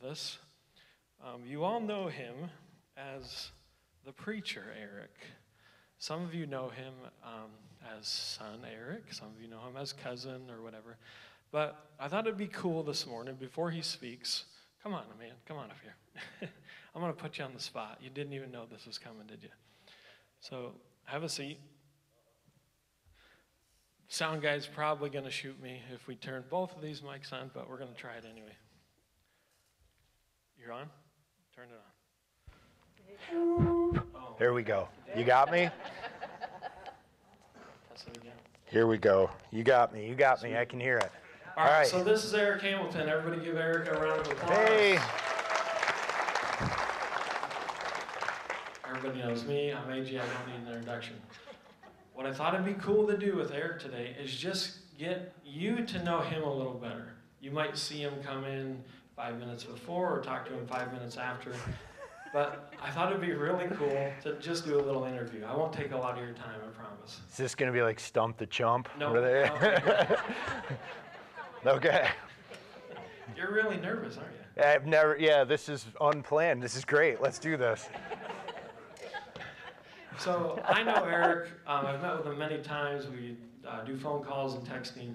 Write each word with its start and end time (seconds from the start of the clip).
with 0.00 0.10
us. 0.10 0.38
Um, 1.22 1.42
you 1.46 1.64
all 1.64 1.80
know 1.80 2.08
him 2.08 2.34
as 2.96 3.50
the 4.04 4.12
preacher, 4.12 4.64
Eric. 4.78 5.10
Some 5.98 6.22
of 6.22 6.34
you 6.34 6.46
know 6.46 6.68
him 6.68 6.94
um, 7.24 7.50
as 7.98 8.06
son 8.06 8.60
Eric, 8.70 9.12
some 9.12 9.28
of 9.28 9.40
you 9.40 9.48
know 9.48 9.60
him 9.60 9.76
as 9.76 9.92
cousin 9.92 10.50
or 10.50 10.62
whatever. 10.62 10.96
But 11.52 11.90
I 11.98 12.08
thought 12.08 12.26
it'd 12.26 12.38
be 12.38 12.46
cool 12.46 12.82
this 12.82 13.06
morning 13.06 13.36
before 13.38 13.70
he 13.70 13.82
speaks. 13.82 14.44
Come 14.82 14.94
on, 14.94 15.04
man, 15.18 15.32
come 15.46 15.58
on 15.58 15.70
up 15.70 15.76
here. 15.82 16.48
I'm 16.94 17.02
going 17.02 17.12
to 17.12 17.20
put 17.20 17.38
you 17.38 17.44
on 17.44 17.52
the 17.52 17.60
spot. 17.60 17.98
You 18.00 18.08
didn't 18.08 18.32
even 18.32 18.50
know 18.50 18.64
this 18.70 18.86
was 18.86 18.98
coming, 18.98 19.26
did 19.26 19.42
you? 19.42 19.50
So 20.40 20.72
have 21.04 21.22
a 21.22 21.28
seat. 21.28 21.58
Sound 24.08 24.42
guy's 24.42 24.66
probably 24.66 25.10
going 25.10 25.24
to 25.24 25.30
shoot 25.30 25.60
me 25.62 25.82
if 25.92 26.06
we 26.06 26.16
turn 26.16 26.44
both 26.50 26.74
of 26.74 26.82
these 26.82 27.02
mics 27.02 27.32
on, 27.32 27.50
but 27.52 27.68
we're 27.68 27.78
going 27.78 27.92
to 27.92 27.96
try 27.96 28.14
it 28.14 28.24
anyway. 28.28 28.56
You're 30.62 30.74
on? 30.74 30.90
Turn 31.56 31.68
it 31.70 33.34
on. 33.34 34.02
Oh. 34.14 34.36
There 34.38 34.52
we 34.52 34.62
go. 34.62 34.88
You 35.16 35.24
got 35.24 35.50
me? 35.50 35.70
That's 37.88 38.06
it 38.06 38.16
again. 38.18 38.32
Here 38.66 38.86
we 38.86 38.98
go. 38.98 39.30
You 39.50 39.64
got 39.64 39.94
me. 39.94 40.06
You 40.06 40.14
got 40.14 40.42
me. 40.42 40.58
I 40.58 40.66
can 40.66 40.78
hear 40.78 40.98
it. 40.98 41.10
All 41.56 41.64
right, 41.64 41.86
so 41.86 42.04
this 42.04 42.24
is 42.24 42.34
Eric 42.34 42.60
Hamilton. 42.60 43.08
Everybody 43.08 43.42
give 43.42 43.56
Eric 43.56 43.88
a 43.88 43.94
round 43.94 44.20
of 44.20 44.32
applause. 44.32 44.50
Hey. 44.50 44.98
Everybody 48.86 49.18
knows 49.20 49.46
me. 49.46 49.72
I'm 49.72 49.88
AJ. 49.88 50.20
I 50.20 50.26
don't 50.26 50.46
need 50.46 50.68
an 50.68 50.74
introduction. 50.74 51.16
What 52.12 52.26
I 52.26 52.34
thought 52.34 52.52
it'd 52.52 52.66
be 52.66 52.74
cool 52.74 53.06
to 53.06 53.16
do 53.16 53.34
with 53.34 53.50
Eric 53.50 53.80
today 53.80 54.14
is 54.22 54.34
just 54.34 54.96
get 54.98 55.32
you 55.42 55.86
to 55.86 56.04
know 56.04 56.20
him 56.20 56.42
a 56.42 56.52
little 56.52 56.74
better. 56.74 57.14
You 57.40 57.50
might 57.50 57.78
see 57.78 58.02
him 58.02 58.12
come 58.22 58.44
in 58.44 58.84
five 59.20 59.38
minutes 59.38 59.64
before 59.64 60.16
or 60.16 60.22
talk 60.22 60.46
to 60.46 60.52
him 60.54 60.66
five 60.66 60.92
minutes 60.92 61.18
after. 61.18 61.52
But 62.32 62.72
I 62.82 62.90
thought 62.90 63.10
it'd 63.10 63.20
be 63.20 63.32
really 63.32 63.66
cool 63.76 64.12
to 64.22 64.34
just 64.40 64.64
do 64.64 64.78
a 64.78 64.82
little 64.82 65.04
interview. 65.04 65.44
I 65.44 65.54
won't 65.54 65.72
take 65.72 65.92
a 65.92 65.96
lot 65.96 66.16
of 66.16 66.24
your 66.24 66.32
time, 66.34 66.60
I 66.64 66.70
promise. 66.70 67.20
Is 67.30 67.36
this 67.36 67.54
going 67.54 67.70
to 67.70 67.76
be 67.76 67.82
like 67.82 68.00
Stump 68.00 68.38
the 68.38 68.46
Chump? 68.46 68.88
No. 68.98 69.20
There? 69.20 70.22
okay. 71.66 72.08
You're 73.36 73.52
really 73.52 73.76
nervous, 73.76 74.16
aren't 74.16 74.30
you? 74.32 74.62
I've 74.62 74.86
never, 74.86 75.18
yeah, 75.18 75.44
this 75.44 75.68
is 75.68 75.86
unplanned. 76.00 76.62
This 76.62 76.76
is 76.76 76.84
great. 76.84 77.20
Let's 77.20 77.38
do 77.38 77.56
this. 77.56 77.88
So 80.18 80.62
I 80.66 80.82
know 80.82 81.04
Eric. 81.04 81.50
Um, 81.66 81.86
I've 81.86 82.00
met 82.00 82.16
with 82.16 82.26
him 82.26 82.38
many 82.38 82.62
times. 82.62 83.06
We 83.06 83.36
uh, 83.68 83.82
do 83.84 83.98
phone 83.98 84.22
calls 84.22 84.54
and 84.54 84.66
texting. 84.66 85.14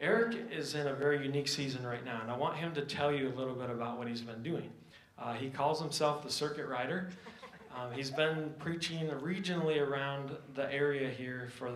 Eric 0.00 0.36
is 0.52 0.74
in 0.74 0.88
a 0.88 0.94
very 0.94 1.22
unique 1.22 1.48
season 1.48 1.86
right 1.86 2.04
now, 2.04 2.20
and 2.20 2.30
I 2.30 2.36
want 2.36 2.56
him 2.56 2.74
to 2.74 2.82
tell 2.82 3.10
you 3.10 3.28
a 3.28 3.34
little 3.34 3.54
bit 3.54 3.70
about 3.70 3.96
what 3.96 4.06
he's 4.06 4.20
been 4.20 4.42
doing. 4.42 4.70
Uh, 5.18 5.32
he 5.32 5.48
calls 5.48 5.80
himself 5.80 6.22
the 6.22 6.30
Circuit 6.30 6.66
Rider. 6.66 7.10
Um, 7.78 7.92
he's 7.92 8.10
been 8.10 8.54
preaching 8.58 9.06
regionally 9.08 9.86
around 9.86 10.30
the 10.54 10.72
area 10.72 11.10
here 11.10 11.50
for 11.58 11.70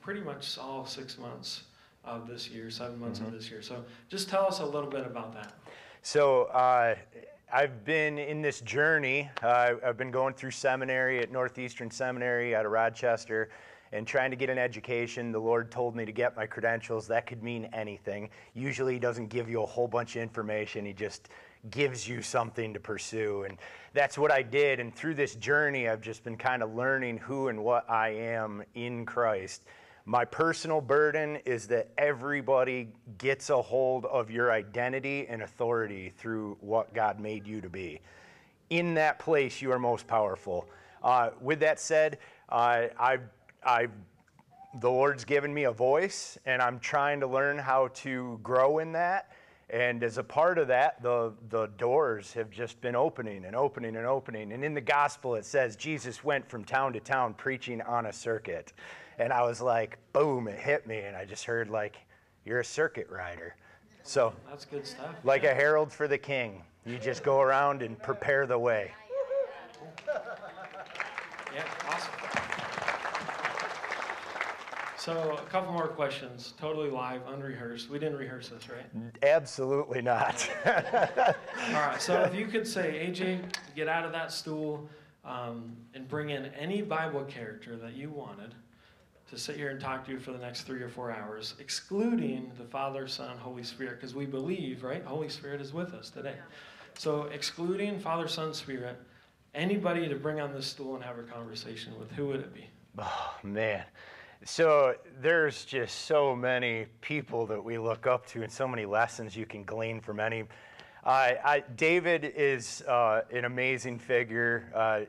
pretty 0.00 0.22
much 0.22 0.56
all 0.56 0.86
six 0.86 1.18
months 1.18 1.64
of 2.02 2.26
this 2.26 2.48
year, 2.48 2.70
seven 2.70 2.98
months 2.98 3.20
of 3.20 3.30
this 3.30 3.50
year. 3.50 3.60
So 3.60 3.84
just 4.08 4.30
tell 4.30 4.46
us 4.46 4.60
a 4.60 4.64
little 4.64 4.88
bit 4.88 5.04
about 5.04 5.34
that. 5.34 5.52
So, 6.00 6.44
uh, 6.44 6.94
I've 7.52 7.84
been 7.84 8.18
in 8.18 8.40
this 8.40 8.62
journey. 8.62 9.28
Uh, 9.42 9.74
I've 9.84 9.98
been 9.98 10.10
going 10.10 10.32
through 10.32 10.52
seminary 10.52 11.20
at 11.20 11.30
Northeastern 11.30 11.90
Seminary 11.90 12.56
out 12.56 12.64
of 12.64 12.72
Rochester 12.72 13.50
and 13.94 14.06
trying 14.06 14.30
to 14.30 14.36
get 14.36 14.50
an 14.50 14.58
education. 14.58 15.30
The 15.30 15.38
Lord 15.38 15.70
told 15.70 15.94
me 15.94 16.04
to 16.04 16.12
get 16.12 16.36
my 16.36 16.46
credentials. 16.46 17.06
That 17.06 17.26
could 17.26 17.42
mean 17.42 17.66
anything. 17.72 18.28
Usually, 18.52 18.94
He 18.94 18.98
doesn't 18.98 19.28
give 19.28 19.48
you 19.48 19.62
a 19.62 19.66
whole 19.66 19.88
bunch 19.88 20.16
of 20.16 20.22
information, 20.22 20.84
He 20.84 20.92
just 20.92 21.28
gives 21.70 22.06
you 22.06 22.20
something 22.20 22.74
to 22.74 22.80
pursue. 22.80 23.44
And 23.44 23.56
that's 23.94 24.18
what 24.18 24.30
I 24.30 24.42
did. 24.42 24.80
And 24.80 24.94
through 24.94 25.14
this 25.14 25.34
journey, 25.36 25.88
I've 25.88 26.02
just 26.02 26.24
been 26.24 26.36
kind 26.36 26.62
of 26.62 26.74
learning 26.74 27.18
who 27.18 27.48
and 27.48 27.64
what 27.64 27.88
I 27.88 28.10
am 28.10 28.62
in 28.74 29.06
Christ. 29.06 29.64
My 30.04 30.26
personal 30.26 30.82
burden 30.82 31.36
is 31.46 31.66
that 31.68 31.88
everybody 31.96 32.88
gets 33.16 33.48
a 33.48 33.62
hold 33.62 34.04
of 34.04 34.30
your 34.30 34.52
identity 34.52 35.26
and 35.26 35.40
authority 35.40 36.12
through 36.18 36.58
what 36.60 36.92
God 36.92 37.18
made 37.18 37.46
you 37.46 37.62
to 37.62 37.70
be. 37.70 38.00
In 38.68 38.92
that 38.94 39.18
place, 39.18 39.62
you 39.62 39.72
are 39.72 39.78
most 39.78 40.06
powerful. 40.06 40.68
Uh, 41.02 41.30
with 41.40 41.60
that 41.60 41.80
said, 41.80 42.18
uh, 42.50 42.88
I've, 42.98 43.22
I've, 43.66 43.92
the 44.80 44.90
Lord's 44.90 45.24
given 45.24 45.52
me 45.52 45.64
a 45.64 45.72
voice, 45.72 46.38
and 46.46 46.60
I'm 46.60 46.80
trying 46.80 47.20
to 47.20 47.26
learn 47.26 47.58
how 47.58 47.88
to 47.94 48.38
grow 48.42 48.78
in 48.78 48.92
that. 48.92 49.30
And 49.70 50.02
as 50.02 50.18
a 50.18 50.22
part 50.22 50.58
of 50.58 50.68
that, 50.68 51.02
the, 51.02 51.32
the 51.48 51.66
doors 51.78 52.32
have 52.34 52.50
just 52.50 52.80
been 52.80 52.94
opening 52.94 53.44
and 53.46 53.56
opening 53.56 53.96
and 53.96 54.06
opening. 54.06 54.52
And 54.52 54.62
in 54.62 54.74
the 54.74 54.80
gospel, 54.80 55.36
it 55.36 55.44
says 55.44 55.74
Jesus 55.74 56.22
went 56.22 56.48
from 56.48 56.64
town 56.64 56.92
to 56.92 57.00
town 57.00 57.34
preaching 57.34 57.80
on 57.82 58.06
a 58.06 58.12
circuit. 58.12 58.72
And 59.18 59.32
I 59.32 59.42
was 59.42 59.60
like, 59.60 59.98
boom, 60.12 60.48
it 60.48 60.58
hit 60.58 60.86
me. 60.86 60.98
And 60.98 61.16
I 61.16 61.24
just 61.24 61.44
heard, 61.44 61.70
like, 61.70 61.96
you're 62.44 62.60
a 62.60 62.64
circuit 62.64 63.08
rider. 63.10 63.56
So, 64.02 64.34
That's 64.48 64.66
good 64.66 64.86
stuff. 64.86 65.14
like 65.24 65.44
a 65.44 65.54
herald 65.54 65.90
for 65.90 66.06
the 66.06 66.18
king, 66.18 66.62
you 66.84 66.98
just 66.98 67.22
go 67.22 67.40
around 67.40 67.80
and 67.80 67.98
prepare 68.02 68.46
the 68.46 68.58
way. 68.58 68.92
Yeah, 71.54 71.62
awesome. 71.88 72.43
So, 75.04 75.36
a 75.38 75.50
couple 75.50 75.70
more 75.70 75.88
questions, 75.88 76.54
totally 76.58 76.88
live, 76.88 77.20
unrehearsed. 77.28 77.90
We 77.90 77.98
didn't 77.98 78.16
rehearse 78.16 78.48
this, 78.48 78.70
right? 78.70 78.86
Absolutely 79.22 80.00
not. 80.00 80.48
All 80.66 81.74
right, 81.74 82.00
so 82.00 82.22
if 82.22 82.34
you 82.34 82.46
could 82.46 82.66
say, 82.66 83.06
AJ, 83.06 83.54
get 83.76 83.86
out 83.86 84.06
of 84.06 84.12
that 84.12 84.32
stool 84.32 84.88
um, 85.22 85.76
and 85.92 86.08
bring 86.08 86.30
in 86.30 86.46
any 86.58 86.80
Bible 86.80 87.22
character 87.24 87.76
that 87.76 87.92
you 87.92 88.08
wanted 88.08 88.54
to 89.28 89.36
sit 89.36 89.56
here 89.56 89.68
and 89.68 89.78
talk 89.78 90.06
to 90.06 90.12
you 90.12 90.18
for 90.18 90.32
the 90.32 90.38
next 90.38 90.62
three 90.62 90.80
or 90.80 90.88
four 90.88 91.12
hours, 91.12 91.54
excluding 91.58 92.50
the 92.56 92.64
Father, 92.64 93.06
Son, 93.06 93.36
Holy 93.36 93.62
Spirit, 93.62 94.00
because 94.00 94.14
we 94.14 94.24
believe, 94.24 94.82
right? 94.82 95.04
Holy 95.04 95.28
Spirit 95.28 95.60
is 95.60 95.74
with 95.74 95.92
us 95.92 96.08
today. 96.08 96.36
So, 96.96 97.24
excluding 97.24 97.98
Father, 97.98 98.26
Son, 98.26 98.54
Spirit, 98.54 98.98
anybody 99.54 100.08
to 100.08 100.14
bring 100.14 100.40
on 100.40 100.54
this 100.54 100.66
stool 100.66 100.94
and 100.94 101.04
have 101.04 101.18
a 101.18 101.24
conversation 101.24 101.92
with, 102.00 102.10
who 102.12 102.26
would 102.28 102.40
it 102.40 102.54
be? 102.54 102.70
Oh, 102.98 103.34
man. 103.42 103.84
So 104.46 104.94
there's 105.22 105.64
just 105.64 106.04
so 106.04 106.36
many 106.36 106.84
people 107.00 107.46
that 107.46 107.64
we 107.64 107.78
look 107.78 108.06
up 108.06 108.26
to 108.26 108.42
and 108.42 108.52
so 108.52 108.68
many 108.68 108.84
lessons 108.84 109.34
you 109.34 109.46
can 109.46 109.64
glean 109.64 110.00
from 110.00 110.20
any. 110.20 110.42
Uh, 111.02 111.32
I, 111.42 111.64
David 111.76 112.30
is 112.36 112.82
uh, 112.82 113.22
an 113.32 113.46
amazing 113.46 113.98
figure. 113.98 114.70
Uh, 114.74 115.00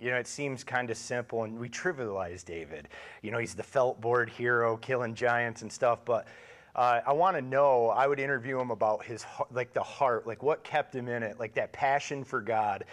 you 0.00 0.12
know, 0.12 0.16
it 0.16 0.28
seems 0.28 0.62
kind 0.62 0.90
of 0.90 0.96
simple, 0.96 1.42
and 1.42 1.58
we 1.58 1.68
trivialize 1.68 2.44
David. 2.44 2.88
You 3.22 3.32
know, 3.32 3.38
he's 3.38 3.56
the 3.56 3.64
felt 3.64 4.00
board 4.00 4.30
hero, 4.30 4.76
killing 4.76 5.12
giants 5.16 5.62
and 5.62 5.72
stuff. 5.72 5.98
But 6.04 6.28
uh, 6.76 7.00
I 7.04 7.12
want 7.14 7.36
to 7.36 7.42
know. 7.42 7.88
I 7.88 8.06
would 8.06 8.20
interview 8.20 8.60
him 8.60 8.70
about 8.70 9.04
his 9.04 9.26
like 9.50 9.72
the 9.72 9.82
heart, 9.82 10.24
like 10.24 10.44
what 10.44 10.62
kept 10.62 10.94
him 10.94 11.08
in 11.08 11.24
it, 11.24 11.40
like 11.40 11.54
that 11.54 11.72
passion 11.72 12.22
for 12.22 12.40
God 12.40 12.84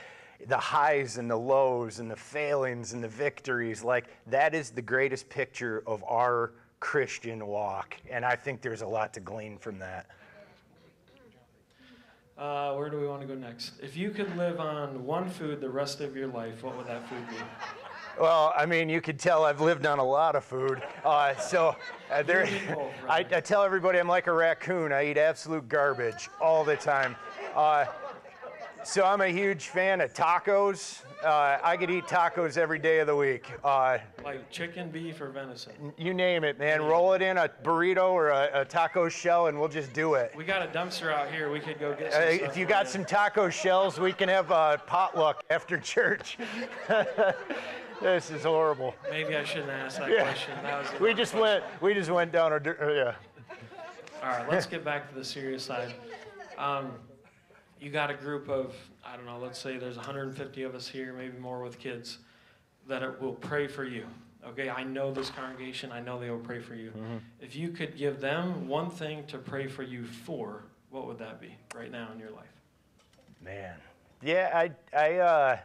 the 0.48 0.58
highs 0.58 1.18
and 1.18 1.30
the 1.30 1.36
lows 1.36 2.00
and 2.00 2.10
the 2.10 2.16
failings 2.16 2.94
and 2.94 3.04
the 3.04 3.08
victories 3.08 3.84
like 3.84 4.06
that 4.28 4.54
is 4.54 4.70
the 4.72 4.82
greatest 4.82 5.30
picture 5.30 5.84
of 5.88 6.04
our 6.08 6.52
christian 6.80 7.46
walk 7.48 7.96
and 8.10 8.24
i 8.26 8.36
think 8.36 8.62
there's 8.62 8.82
a 8.82 8.88
lot 8.88 9.14
to 9.14 9.20
glean 9.20 9.58
from 9.58 9.80
that 9.80 10.06
Uh, 12.38 12.74
where 12.76 12.90
do 12.90 13.00
we 13.00 13.08
want 13.08 13.22
to 13.22 13.28
go 13.28 13.34
next? 13.34 13.80
If 13.82 13.96
you 13.96 14.10
could 14.12 14.36
live 14.36 14.60
on 14.60 15.06
one 15.06 15.30
food 15.30 15.62
the 15.62 15.70
rest 15.70 16.02
of 16.02 16.18
your 16.18 16.28
life, 16.28 16.64
what 16.64 16.76
would 16.76 16.86
that 16.88 17.08
food 17.08 17.26
be? 17.30 17.36
well 18.20 18.54
i 18.58 18.66
mean 18.66 18.88
you 18.88 19.02
could 19.02 19.20
tell 19.20 19.44
i've 19.44 19.60
lived 19.60 19.86
on 19.86 20.00
a 20.00 20.04
lot 20.04 20.36
of 20.38 20.44
food 20.46 20.82
uh, 21.04 21.36
so 21.36 21.76
uh, 22.12 22.24
there, 22.24 22.46
You 22.46 22.56
eat 22.56 22.74
both, 22.74 22.92
I. 23.10 23.20
I 23.20 23.42
tell 23.42 23.62
everybody 23.64 24.00
i'm 24.00 24.08
like 24.08 24.28
a 24.28 24.32
raccoon 24.34 24.94
i 24.94 25.06
eat 25.10 25.18
absolute 25.18 25.68
garbage 25.68 26.30
all 26.40 26.64
the 26.64 26.78
time 26.78 27.16
uh, 27.56 27.86
so 28.86 29.04
i'm 29.04 29.22
a 29.22 29.28
huge 29.28 29.68
fan 29.68 30.00
of 30.02 30.14
tacos 30.14 31.02
uh, 31.24 31.58
i 31.64 31.76
could 31.76 31.90
eat 31.90 32.06
tacos 32.06 32.56
every 32.58 32.78
day 32.80 33.00
of 33.00 33.08
the 33.08 33.16
week 33.16 33.52
uh, 33.64 33.98
Like 34.24 34.50
chicken, 34.52 34.90
beef, 34.92 35.20
or 35.22 35.30
venison? 35.30 35.74
You 35.98 36.14
name 36.14 36.44
it, 36.44 36.60
man. 36.60 36.82
Roll 36.82 37.14
it 37.14 37.22
in 37.22 37.38
a 37.38 37.50
burrito 37.64 38.10
or 38.12 38.30
a, 38.30 38.62
a 38.62 38.66
taco 38.66 39.08
shell, 39.10 39.48
and 39.48 39.60
we'll 39.60 39.70
just 39.70 39.94
do 39.94 40.16
it. 40.16 40.34
We 40.36 40.44
got 40.44 40.62
a 40.64 40.68
dumpster 40.68 41.12
out 41.14 41.32
here. 41.32 41.52
We 41.52 41.60
could 41.60 41.80
go 41.80 41.94
get 41.96 42.12
some 42.14 42.22
Uh, 42.22 42.26
if 42.26 42.58
you 42.58 42.66
got 42.66 42.88
some 42.88 43.06
taco 43.06 43.50
shells, 43.50 44.00
we 44.00 44.14
can 44.14 44.30
have 44.30 44.50
a 44.52 44.82
potluck 44.88 45.44
after 45.50 45.78
church. 45.80 46.38
this 48.02 48.30
is 48.32 48.44
horrible. 48.44 48.94
Maybe 49.10 49.36
I 49.36 49.44
shouldn't 49.44 49.70
ask 49.72 50.00
that 50.00 50.10
Yeah. 50.10 50.24
question. 50.24 50.54
That 50.64 50.92
was 50.94 51.00
We 51.00 51.14
just 51.14 51.34
question. 51.34 51.62
went. 51.64 51.82
We 51.82 51.94
just 51.94 52.10
went 52.12 52.32
down 52.32 52.54
a. 52.54 52.60
dir- 52.60 52.78
uh, 52.82 52.94
Yeah. 52.94 53.16
All 54.24 54.30
right, 54.38 54.50
let's 54.50 54.66
get 54.66 54.84
back 54.84 55.08
to 55.10 55.16
the 55.16 55.24
serious 55.24 55.64
side. 55.64 55.94
Um, 56.58 56.94
you 57.80 57.90
got 57.90 58.10
a 58.10 58.14
group 58.14 58.50
of, 58.50 58.76
I 59.06 59.16
don't 59.16 59.26
know, 59.26 59.38
let's 59.38 59.60
say 59.60 59.78
there's 59.78 59.98
150 59.98 60.64
of 60.64 60.76
us 60.76 60.88
here, 60.88 61.14
maybe 61.14 61.38
more 61.38 61.62
with 61.62 61.80
kids, 61.80 62.20
that 62.88 63.04
it 63.04 63.22
will 63.22 63.34
pray 63.34 63.68
for 63.68 63.84
you. 63.84 64.06
Okay, 64.48 64.70
I 64.70 64.84
know 64.84 65.12
this 65.12 65.30
congregation, 65.32 65.92
I 65.92 66.00
know 66.00 66.20
they 66.20 66.30
will 66.30 66.38
pray 66.38 66.60
for 66.60 66.76
you. 66.76 66.92
If 67.42 67.56
you 67.56 67.70
could 67.70 67.98
give 67.98 68.22
them 68.22 68.68
one 68.68 68.90
thing 68.92 69.26
to 69.28 69.38
pray 69.38 69.68
for 69.68 69.82
you 69.82 70.04
for, 70.04 70.64
what 70.92 71.06
what 71.06 71.08
would 71.08 71.20
that 71.20 71.42
be 71.42 71.56
right 71.76 71.92
now 71.92 72.10
in 72.14 72.20
your 72.20 72.32
life? 72.32 72.46
Man, 73.44 73.76
yeah, 74.22 74.50
I, 74.54 74.72
I, 74.98 75.14
uh, 75.18 75.58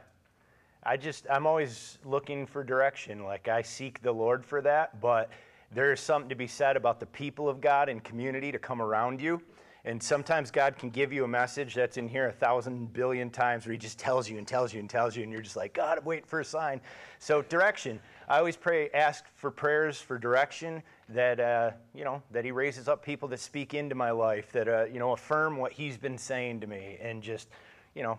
I 0.83 0.97
just, 0.97 1.27
I'm 1.31 1.47
always 1.47 1.99
looking 2.05 2.47
for 2.47 2.65
direction. 2.65 3.25
Like 3.25 3.49
I 3.49 3.63
seek 3.63 4.03
the 4.03 4.13
Lord 4.13 4.45
for 4.45 4.61
that, 4.63 5.01
but 5.01 5.31
there 5.73 5.93
is 5.93 6.01
something 6.01 6.29
to 6.29 6.35
be 6.35 6.47
said 6.47 6.77
about 6.77 7.01
the 7.01 7.07
people 7.07 7.49
of 7.49 7.61
God 7.61 7.89
and 7.89 8.03
community 8.03 8.51
to 8.51 8.59
come 8.59 8.83
around 8.83 9.21
you. 9.21 9.41
And 9.85 10.03
sometimes 10.03 10.51
God 10.51 10.77
can 10.77 10.91
give 10.91 11.13
you 11.13 11.25
a 11.25 11.29
message 11.29 11.75
that's 11.75 11.97
in 11.97 12.09
here 12.09 12.29
a 12.29 12.33
thousand 12.33 12.93
billion 12.93 13.31
times 13.31 13.65
where 13.65 13.73
He 13.73 13.79
just 13.79 13.99
tells 13.99 14.29
you 14.29 14.37
and 14.37 14.47
tells 14.47 14.75
you 14.75 14.81
and 14.81 14.91
tells 14.91 15.17
you, 15.17 15.23
and 15.23 15.33
you're 15.33 15.41
just 15.41 15.57
like, 15.57 15.73
God, 15.73 15.99
I'm 15.99 16.05
waiting 16.05 16.27
for 16.27 16.41
a 16.41 16.45
sign. 16.45 16.81
So, 17.19 17.43
direction. 17.43 17.99
I 18.29 18.39
always 18.39 18.57
pray, 18.57 18.91
ask 18.91 19.25
for 19.35 19.51
prayers 19.51 20.01
for 20.01 20.19
direction 20.19 20.83
that, 21.09 21.41
uh, 21.41 21.71
you 21.95 22.05
know, 22.05 22.23
that 22.31 22.45
He 22.45 22.53
raises 22.53 22.89
up 22.89 23.05
people 23.05 23.27
that 23.29 23.41
speak 23.41 23.75
into 23.75 23.95
my 23.95 24.11
life, 24.11 24.53
that, 24.53 24.69
uh, 24.69 24.85
you 24.85 24.99
know, 24.99 25.13
affirm 25.13 25.57
what 25.57 25.73
He's 25.73 25.97
been 25.97 26.19
saying 26.19 26.61
to 26.61 26.67
me, 26.67 26.99
and 27.01 27.23
just, 27.23 27.49
you 27.95 28.03
know, 28.03 28.19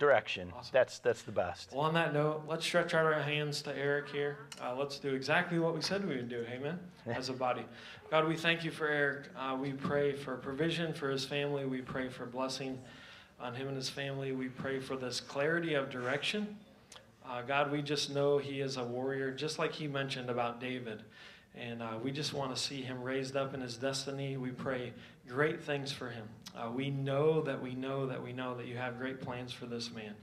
direction. 0.00 0.52
Awesome. 0.56 0.70
That's 0.72 0.98
that's 0.98 1.22
the 1.22 1.30
best. 1.30 1.70
Well, 1.72 1.82
on 1.82 1.94
that 1.94 2.12
note, 2.12 2.42
let's 2.48 2.64
stretch 2.64 2.94
out 2.94 3.04
our 3.04 3.20
hands 3.20 3.62
to 3.62 3.76
Eric 3.76 4.08
here. 4.08 4.38
Uh, 4.60 4.74
let's 4.74 4.98
do 4.98 5.14
exactly 5.14 5.60
what 5.60 5.74
we 5.76 5.82
said 5.82 6.08
we 6.08 6.16
would 6.16 6.28
do, 6.28 6.44
amen, 6.50 6.80
as 7.06 7.28
a 7.28 7.32
body. 7.32 7.64
God, 8.10 8.26
we 8.26 8.36
thank 8.36 8.64
you 8.64 8.72
for 8.72 8.88
Eric. 8.88 9.28
Uh, 9.38 9.56
we 9.60 9.72
pray 9.72 10.14
for 10.14 10.36
provision 10.36 10.92
for 10.92 11.10
his 11.10 11.24
family. 11.24 11.66
We 11.66 11.82
pray 11.82 12.08
for 12.08 12.26
blessing 12.26 12.80
on 13.38 13.54
him 13.54 13.68
and 13.68 13.76
his 13.76 13.88
family. 13.88 14.32
We 14.32 14.48
pray 14.48 14.80
for 14.80 14.96
this 14.96 15.20
clarity 15.20 15.74
of 15.74 15.90
direction. 15.90 16.56
Uh, 17.24 17.42
God, 17.42 17.70
we 17.70 17.82
just 17.82 18.10
know 18.12 18.38
he 18.38 18.60
is 18.60 18.76
a 18.76 18.82
warrior, 18.82 19.30
just 19.30 19.60
like 19.60 19.72
he 19.72 19.86
mentioned 19.86 20.28
about 20.30 20.60
David. 20.60 21.04
And 21.54 21.82
uh, 21.82 21.98
we 22.02 22.10
just 22.10 22.32
want 22.32 22.54
to 22.54 22.60
see 22.60 22.80
him 22.82 23.02
raised 23.02 23.36
up 23.36 23.54
in 23.54 23.60
his 23.60 23.76
destiny. 23.76 24.36
We 24.36 24.50
pray 24.50 24.92
great 25.30 25.62
things 25.62 25.92
for 25.92 26.10
him. 26.10 26.28
Uh, 26.56 26.70
we 26.70 26.90
know 26.90 27.40
that 27.42 27.62
we 27.62 27.74
know 27.74 28.06
that 28.06 28.22
we 28.22 28.32
know 28.32 28.56
that 28.56 28.66
you 28.66 28.76
have 28.76 28.98
great 28.98 29.20
plans 29.20 29.52
for 29.52 29.66
this 29.66 29.90
man. 29.92 30.14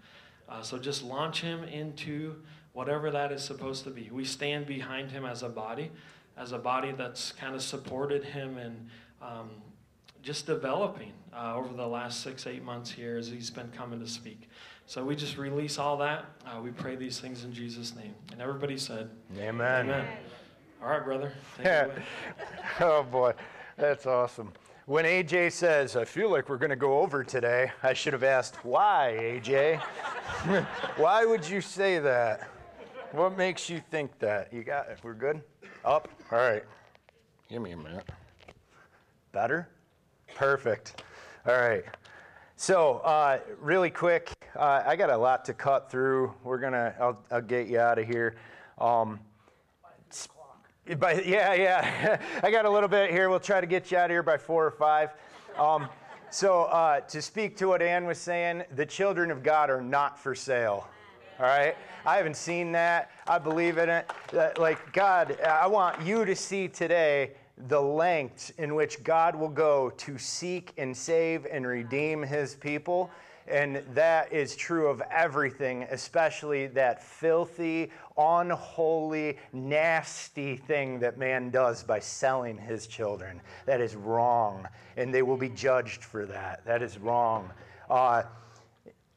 Uh, 0.50 0.62
so 0.62 0.78
just 0.78 1.04
launch 1.04 1.42
him 1.42 1.64
into 1.64 2.36
whatever 2.74 3.10
that 3.12 3.32
is 3.32 3.44
supposed 3.44 3.84
to 3.86 3.90
be. 3.90 4.10
We 4.12 4.24
stand 4.24 4.66
behind 4.66 5.12
him 5.12 5.26
as 5.26 5.44
a 5.44 5.50
body, 5.50 5.92
as 6.38 6.52
a 6.52 6.58
body 6.58 6.92
that's 6.92 7.32
kind 7.32 7.56
of 7.56 7.62
supported 7.62 8.24
him 8.24 8.58
and 8.58 8.88
um, 9.22 9.50
just 10.22 10.46
developing 10.46 11.14
uh, 11.34 11.56
over 11.56 11.74
the 11.74 11.88
last 11.88 12.22
six, 12.22 12.46
eight 12.48 12.64
months 12.64 12.92
here 12.92 13.18
as 13.18 13.28
he's 13.28 13.50
been 13.50 13.70
coming 13.72 14.00
to 14.00 14.08
speak. 14.08 14.50
So 14.86 15.04
we 15.04 15.16
just 15.16 15.38
release 15.38 15.78
all 15.78 15.98
that. 15.98 16.26
Uh, 16.46 16.62
we 16.62 16.72
pray 16.72 16.96
these 16.96 17.20
things 17.20 17.44
in 17.44 17.52
Jesus' 17.52 17.96
name. 17.96 18.14
And 18.32 18.42
everybody 18.42 18.78
said, 18.78 19.10
Amen. 19.38 19.90
Amen. 19.90 20.08
All 20.82 20.90
right, 20.90 21.04
brother. 21.04 21.34
Take 21.58 21.66
it 21.66 21.86
away. 21.86 22.04
oh 22.80 23.04
boy, 23.04 23.34
that's 23.76 24.06
awesome. 24.06 24.54
When 24.88 25.04
AJ 25.04 25.52
says, 25.52 25.98
I 25.98 26.06
feel 26.06 26.32
like 26.32 26.48
we're 26.48 26.58
going 26.58 26.70
to 26.70 26.78
go 26.78 27.00
over 27.00 27.22
today, 27.22 27.70
I 27.84 27.92
should 27.92 28.14
have 28.14 28.24
asked, 28.24 28.64
why, 28.64 29.18
AJ? 29.20 29.82
why 30.96 31.26
would 31.26 31.46
you 31.46 31.60
say 31.60 32.00
that? 32.00 32.50
What 33.12 33.38
makes 33.38 33.70
you 33.70 33.82
think 33.92 34.18
that? 34.20 34.54
You 34.54 34.64
got 34.64 34.88
it. 34.90 35.00
We're 35.04 35.14
good? 35.14 35.42
Up? 35.84 36.08
All 36.32 36.38
right. 36.38 36.64
Give 37.50 37.62
me 37.62 37.72
a 37.72 37.78
minute. 37.78 38.08
Better? 39.34 39.68
Perfect. 40.36 41.04
All 41.46 41.56
right. 41.56 41.84
So, 42.56 43.00
uh, 43.00 43.40
really 43.60 43.90
quick, 43.90 44.32
uh, 44.56 44.84
I 44.86 44.96
got 44.96 45.10
a 45.10 45.18
lot 45.18 45.44
to 45.46 45.54
cut 45.54 45.92
through. 45.92 46.34
We're 46.46 46.60
going 46.60 46.72
to, 46.72 46.96
I'll, 47.30 47.42
get 47.42 47.68
you 47.68 47.82
out 47.82 48.00
of 48.00 48.08
here. 48.08 48.38
Um, 48.78 49.20
by, 50.96 51.22
yeah, 51.22 51.54
yeah. 51.54 52.22
I 52.44 52.52
got 52.52 52.66
a 52.66 52.70
little 52.70 52.90
bit 52.90 53.12
here. 53.12 53.30
We'll 53.30 53.40
try 53.40 53.60
to 53.60 53.68
get 53.68 53.92
you 53.92 53.98
out 53.98 54.06
of 54.06 54.12
here 54.12 54.24
by 54.24 54.38
four 54.38 54.66
or 54.66 54.72
five. 54.72 55.12
Um, 55.58 55.90
so, 56.30 56.64
uh, 56.64 57.02
to 57.02 57.22
speak 57.22 57.58
to 57.58 57.68
what 57.68 57.82
Ann 57.82 58.06
was 58.06 58.18
saying, 58.18 58.64
the 58.76 58.86
children 58.86 59.32
of 59.32 59.44
God 59.44 59.70
are 59.70 59.82
not 59.82 60.20
for 60.20 60.36
sale. 60.36 60.88
All 61.40 61.46
right? 61.46 61.76
I 62.06 62.18
haven't 62.18 62.38
seen 62.38 62.72
that. 62.72 63.12
I 63.28 63.38
believe 63.38 63.78
in 63.78 63.90
it. 63.90 64.12
That, 64.32 64.60
like, 64.60 64.94
God, 64.94 65.40
I 65.42 65.68
want 65.68 66.02
you 66.02 66.26
to 66.26 66.36
see 66.36 66.68
today 66.68 67.32
the 67.68 67.82
lengths 67.82 68.52
in 68.52 68.76
which 68.76 69.04
God 69.04 69.36
will 69.36 69.50
go 69.50 69.90
to 69.98 70.18
seek 70.18 70.74
and 70.78 70.96
save 70.96 71.46
and 71.46 71.66
redeem 71.66 72.24
his 72.24 72.56
people. 72.56 73.10
And 73.48 73.78
that 73.94 74.34
is 74.34 74.56
true 74.56 74.88
of 74.88 75.02
everything, 75.10 75.84
especially 75.84 76.68
that 76.68 77.02
filthy, 77.02 77.92
unholy, 78.18 79.38
nasty 79.54 80.58
thing 80.58 81.00
that 81.00 81.18
man 81.18 81.50
does 81.50 81.82
by 81.84 82.00
selling 82.00 82.58
his 82.58 82.88
children. 82.88 83.42
That 83.66 83.80
is 83.80 83.96
wrong, 83.96 84.68
and 84.98 85.14
they 85.14 85.22
will 85.22 85.38
be 85.38 85.50
judged 85.50 86.04
for 86.04 86.26
that. 86.26 86.66
That 86.66 86.82
is 86.82 86.98
wrong. 86.98 87.50
Uh, 87.90 88.24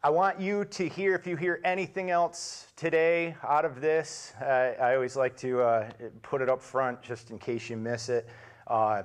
I 0.03 0.11
want 0.11 0.41
you 0.41 0.65
to 0.65 0.89
hear, 0.89 1.15
if 1.15 1.27
you 1.27 1.37
hear 1.37 1.61
anything 1.65 2.11
else 2.11 2.69
today 2.77 3.35
out 3.43 3.65
of 3.65 3.81
this, 3.81 4.33
uh, 4.41 4.75
I 4.81 4.95
always 4.95 5.17
like 5.17 5.37
to 5.39 5.61
uh, 5.61 5.91
put 6.23 6.41
it 6.41 6.49
up 6.49 6.63
front 6.63 7.03
just 7.03 7.31
in 7.31 7.39
case 7.39 7.69
you 7.69 7.77
miss 7.77 8.09
it. 8.09 8.29
Uh, 8.67 9.03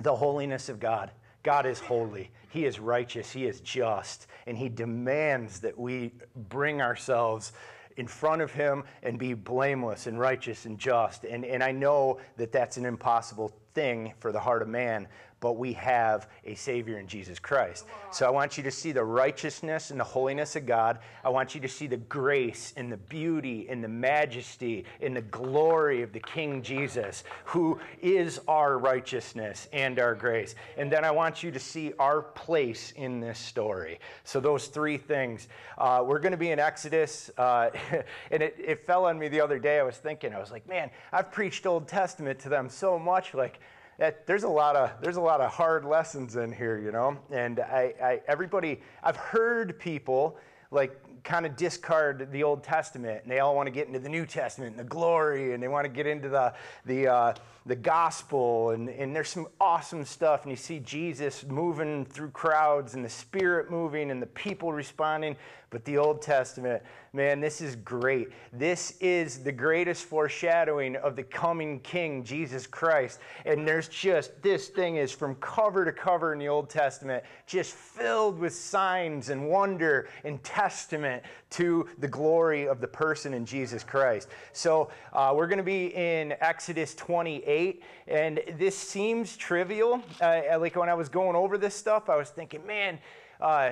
the 0.00 0.14
holiness 0.14 0.68
of 0.68 0.80
God. 0.80 1.10
God 1.42 1.66
is 1.66 1.80
holy. 1.80 2.30
He 2.50 2.64
is 2.64 2.78
righteous. 2.80 3.30
He 3.30 3.46
is 3.46 3.60
just. 3.60 4.26
And 4.46 4.56
He 4.56 4.68
demands 4.68 5.60
that 5.60 5.78
we 5.78 6.12
bring 6.48 6.82
ourselves 6.82 7.52
in 7.96 8.06
front 8.06 8.42
of 8.42 8.52
Him 8.52 8.84
and 9.02 9.18
be 9.18 9.34
blameless 9.34 10.06
and 10.06 10.18
righteous 10.18 10.66
and 10.66 10.78
just. 10.78 11.24
And, 11.24 11.44
and 11.44 11.62
I 11.62 11.72
know 11.72 12.18
that 12.36 12.52
that's 12.52 12.76
an 12.76 12.84
impossible 12.84 13.52
thing 13.74 14.12
for 14.18 14.32
the 14.32 14.40
heart 14.40 14.62
of 14.62 14.68
man, 14.68 15.06
but 15.40 15.54
we 15.54 15.72
have 15.72 16.28
a 16.44 16.54
Savior 16.54 16.98
in 16.98 17.06
Jesus 17.06 17.38
Christ. 17.38 17.86
So 18.12 18.26
I 18.26 18.30
want 18.30 18.56
you 18.56 18.62
to 18.64 18.70
see 18.70 18.92
the 18.92 19.04
righteousness 19.04 19.90
and 19.90 19.98
the 19.98 20.04
holiness 20.04 20.54
of 20.56 20.66
God. 20.66 20.98
I 21.24 21.30
want 21.30 21.54
you 21.54 21.60
to 21.62 21.68
see 21.68 21.86
the 21.86 21.96
grace 21.96 22.74
and 22.76 22.92
the 22.92 22.98
beauty 22.98 23.66
and 23.68 23.82
the 23.82 23.88
majesty 23.88 24.84
and 25.00 25.16
the 25.16 25.22
glory 25.22 26.02
of 26.02 26.12
the 26.12 26.20
King 26.20 26.62
Jesus, 26.62 27.24
who 27.44 27.80
is 28.02 28.40
our 28.46 28.78
righteousness 28.78 29.68
and 29.72 29.98
our 29.98 30.14
grace. 30.14 30.54
And 30.76 30.92
then 30.92 31.04
I 31.04 31.10
want 31.10 31.42
you 31.42 31.50
to 31.50 31.58
see 31.58 31.92
our 31.98 32.22
place 32.22 32.92
in 32.92 33.20
this 33.20 33.38
story. 33.38 33.98
So 34.24 34.40
those 34.40 34.66
three 34.66 34.98
things. 34.98 35.48
Uh, 35.78 36.04
we're 36.06 36.18
going 36.18 36.32
to 36.32 36.38
be 36.38 36.50
in 36.50 36.58
Exodus, 36.58 37.30
uh, 37.38 37.70
and 38.30 38.42
it, 38.42 38.56
it 38.58 38.86
fell 38.86 39.06
on 39.06 39.18
me 39.18 39.28
the 39.28 39.40
other 39.40 39.58
day. 39.58 39.78
I 39.78 39.82
was 39.82 39.96
thinking, 39.96 40.34
I 40.34 40.38
was 40.38 40.50
like, 40.50 40.68
man, 40.68 40.90
I've 41.12 41.32
preached 41.32 41.66
Old 41.66 41.88
Testament 41.88 42.38
to 42.40 42.48
them 42.48 42.68
so 42.68 42.98
much, 42.98 43.34
like 43.34 43.60
that 44.00 44.26
there's 44.26 44.44
a 44.44 44.48
lot 44.48 44.76
of 44.76 44.90
there's 45.02 45.18
a 45.18 45.20
lot 45.20 45.42
of 45.42 45.52
hard 45.52 45.84
lessons 45.84 46.34
in 46.36 46.50
here, 46.50 46.78
you 46.78 46.90
know. 46.90 47.18
And 47.30 47.60
I, 47.60 47.94
I 48.02 48.20
everybody 48.26 48.80
I've 49.02 49.16
heard 49.16 49.78
people 49.78 50.38
like 50.70 50.98
kind 51.22 51.44
of 51.44 51.54
discard 51.54 52.32
the 52.32 52.42
Old 52.42 52.64
Testament, 52.64 53.20
and 53.22 53.30
they 53.30 53.40
all 53.40 53.54
want 53.54 53.66
to 53.66 53.70
get 53.70 53.88
into 53.88 53.98
the 53.98 54.08
New 54.08 54.24
Testament 54.24 54.70
and 54.70 54.80
the 54.80 54.88
glory, 54.88 55.52
and 55.52 55.62
they 55.62 55.68
want 55.68 55.84
to 55.84 55.90
get 55.90 56.06
into 56.06 56.30
the 56.30 56.54
the 56.86 57.08
uh, 57.08 57.34
the 57.66 57.76
gospel, 57.76 58.70
and, 58.70 58.88
and 58.88 59.14
there's 59.14 59.28
some 59.28 59.46
awesome 59.60 60.06
stuff, 60.06 60.44
and 60.44 60.50
you 60.50 60.56
see 60.56 60.80
Jesus 60.80 61.44
moving 61.44 62.06
through 62.06 62.30
crowds, 62.30 62.94
and 62.94 63.04
the 63.04 63.10
Spirit 63.10 63.70
moving, 63.70 64.10
and 64.10 64.22
the 64.22 64.26
people 64.28 64.72
responding. 64.72 65.36
But 65.70 65.84
the 65.84 65.98
Old 65.98 66.20
Testament, 66.20 66.82
man, 67.12 67.40
this 67.40 67.60
is 67.60 67.76
great. 67.76 68.30
This 68.52 68.94
is 69.00 69.38
the 69.38 69.52
greatest 69.52 70.04
foreshadowing 70.04 70.96
of 70.96 71.14
the 71.14 71.22
coming 71.22 71.78
King, 71.80 72.24
Jesus 72.24 72.66
Christ. 72.66 73.20
And 73.44 73.66
there's 73.66 73.88
just, 73.88 74.42
this 74.42 74.68
thing 74.68 74.96
is 74.96 75.12
from 75.12 75.36
cover 75.36 75.84
to 75.84 75.92
cover 75.92 76.32
in 76.32 76.40
the 76.40 76.48
Old 76.48 76.68
Testament, 76.68 77.22
just 77.46 77.72
filled 77.72 78.38
with 78.40 78.52
signs 78.52 79.28
and 79.28 79.48
wonder 79.48 80.08
and 80.24 80.42
testament 80.42 81.22
to 81.50 81.88
the 81.98 82.08
glory 82.08 82.66
of 82.66 82.80
the 82.80 82.88
person 82.88 83.32
in 83.32 83.46
Jesus 83.46 83.84
Christ. 83.84 84.28
So 84.52 84.90
uh, 85.12 85.32
we're 85.36 85.46
going 85.46 85.58
to 85.58 85.62
be 85.62 85.94
in 85.94 86.34
Exodus 86.40 86.96
28, 86.96 87.82
and 88.08 88.40
this 88.58 88.76
seems 88.76 89.36
trivial. 89.36 90.02
Uh, 90.20 90.58
like 90.58 90.74
when 90.74 90.88
I 90.88 90.94
was 90.94 91.08
going 91.08 91.36
over 91.36 91.56
this 91.58 91.76
stuff, 91.76 92.08
I 92.08 92.16
was 92.16 92.30
thinking, 92.30 92.66
man, 92.66 92.98
uh, 93.40 93.70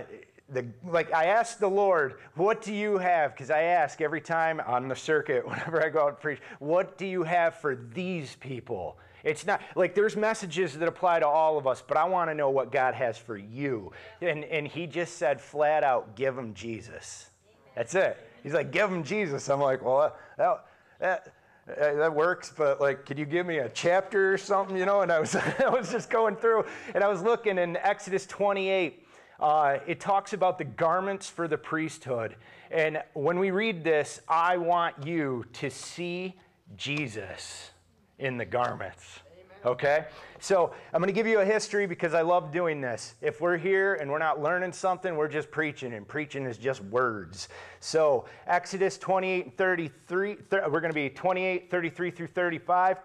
the, 0.51 0.67
like 0.87 1.13
I 1.13 1.27
asked 1.27 1.61
the 1.61 1.69
Lord, 1.69 2.17
what 2.35 2.63
do 2.63 2.73
you 2.73 2.99
have? 2.99 3.33
Because 3.33 3.51
I 3.51 3.63
ask 3.63 4.01
every 4.01 4.21
time 4.21 4.61
on 4.67 4.89
the 4.89 4.97
circuit, 4.97 5.47
whenever 5.49 5.85
I 5.85 5.89
go 5.89 6.03
out 6.03 6.09
and 6.09 6.21
preach, 6.21 6.41
what 6.59 6.97
do 6.97 7.07
you 7.07 7.23
have 7.23 7.57
for 7.57 7.77
these 7.77 8.37
people? 8.37 8.99
It's 9.25 9.45
not 9.45 9.61
like 9.75 9.95
there's 9.95 10.17
messages 10.17 10.75
that 10.75 10.89
apply 10.89 11.21
to 11.21 11.27
all 11.27 11.59
of 11.59 11.67
us, 11.67 11.83
but 11.87 11.97
I 11.97 12.05
want 12.05 12.31
to 12.31 12.35
know 12.35 12.51
what 12.51 12.73
God 12.73 12.95
has 12.95 13.19
for 13.19 13.37
you. 13.37 13.93
And, 14.21 14.45
and 14.45 14.67
he 14.67 14.87
just 14.87 15.17
said 15.17 15.41
flat 15.41 15.85
out, 15.85 16.17
give 16.17 16.37
them 16.37 16.55
Jesus. 16.55 17.31
That's 17.75 17.95
it. 17.95 18.17
He's 18.43 18.55
like, 18.55 18.71
give 18.71 18.89
them 18.89 19.03
Jesus. 19.03 19.51
I'm 19.51 19.61
like, 19.61 19.83
well, 19.83 20.17
that, 20.37 20.65
that, 21.01 21.33
that 21.67 22.15
works, 22.15 22.53
but 22.57 22.81
like, 22.81 23.05
could 23.05 23.19
you 23.19 23.27
give 23.27 23.45
me 23.45 23.59
a 23.59 23.69
chapter 23.69 24.33
or 24.33 24.39
something, 24.39 24.77
you 24.77 24.87
know? 24.87 25.03
And 25.03 25.13
I 25.13 25.19
was, 25.19 25.35
I 25.59 25.69
was 25.69 25.91
just 25.91 26.11
going 26.11 26.37
through 26.37 26.65
and 26.95 27.03
I 27.05 27.09
was 27.09 27.21
looking 27.21 27.59
in 27.59 27.77
Exodus 27.77 28.25
28 28.25 29.05
uh, 29.41 29.79
it 29.87 30.01
talks 30.01 30.33
about 30.33 30.59
the 30.59 30.65
garments 30.65 31.29
for 31.29 31.47
the 31.47 31.59
priesthood. 31.59 32.37
And 32.71 33.03
when 33.15 33.39
we 33.39 33.51
read 33.51 33.85
this, 33.85 34.21
I 34.29 34.57
want 34.57 35.07
you 35.07 35.45
to 35.55 35.71
see 35.71 36.35
Jesus 36.77 37.71
in 38.19 38.37
the 38.37 38.45
garments. 38.45 39.21
Okay? 39.65 40.07
So 40.41 40.73
I'm 40.93 41.01
going 41.01 41.09
to 41.09 41.13
give 41.13 41.27
you 41.27 41.41
a 41.41 41.45
history 41.45 41.87
because 41.87 42.15
I 42.15 42.23
love 42.23 42.53
doing 42.53 42.81
this. 42.81 43.15
If 43.21 43.41
we're 43.41 43.57
here 43.57 43.95
and 43.95 44.11
we're 44.11 44.19
not 44.19 44.41
learning 44.43 44.73
something, 44.73 45.17
we're 45.17 45.29
just 45.29 45.51
preaching, 45.51 45.95
and 45.95 46.07
preaching 46.07 46.45
is 46.45 46.59
just 46.59 46.83
words. 46.85 47.49
So 47.81 48.27
Exodus 48.47 48.99
28 48.99 49.45
and 49.45 49.57
33, 49.57 50.37
we're 50.51 50.81
going 50.81 50.91
to 50.91 50.95
be 50.95 51.11
28, 51.11 51.71
33 51.71 52.11
through 52.11 52.27
35. 52.29 52.99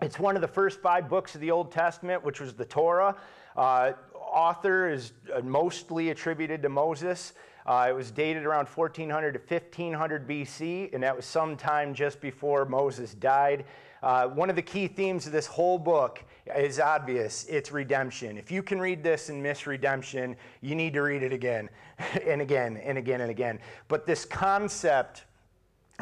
It's 0.00 0.18
one 0.18 0.36
of 0.36 0.42
the 0.42 0.48
first 0.48 0.80
five 0.80 1.08
books 1.08 1.34
of 1.34 1.40
the 1.40 1.50
Old 1.50 1.70
Testament, 1.70 2.24
which 2.24 2.40
was 2.40 2.54
the 2.54 2.64
Torah. 2.64 3.16
Uh, 3.56 3.92
author 4.32 4.88
is 4.88 5.12
uh, 5.34 5.40
mostly 5.40 6.10
attributed 6.10 6.62
to 6.62 6.68
Moses. 6.68 7.32
Uh, 7.66 7.86
it 7.88 7.92
was 7.92 8.10
dated 8.10 8.46
around 8.46 8.68
1400 8.68 9.32
to 9.32 9.38
1500 9.38 10.28
BC, 10.28 10.94
and 10.94 11.02
that 11.02 11.14
was 11.14 11.24
sometime 11.24 11.94
just 11.94 12.20
before 12.20 12.64
Moses 12.64 13.14
died. 13.14 13.64
Uh, 14.02 14.28
one 14.28 14.48
of 14.48 14.56
the 14.56 14.62
key 14.62 14.86
themes 14.86 15.26
of 15.26 15.32
this 15.32 15.46
whole 15.46 15.78
book 15.78 16.24
is 16.56 16.80
obvious 16.80 17.44
it's 17.48 17.70
redemption. 17.70 18.38
If 18.38 18.50
you 18.50 18.62
can 18.62 18.80
read 18.80 19.02
this 19.02 19.28
and 19.28 19.42
miss 19.42 19.66
redemption, 19.66 20.36
you 20.62 20.74
need 20.74 20.94
to 20.94 21.02
read 21.02 21.22
it 21.22 21.32
again 21.32 21.68
and 22.26 22.40
again 22.40 22.78
and 22.78 22.96
again 22.96 23.20
and 23.20 23.30
again. 23.30 23.58
But 23.88 24.06
this 24.06 24.24
concept 24.24 25.24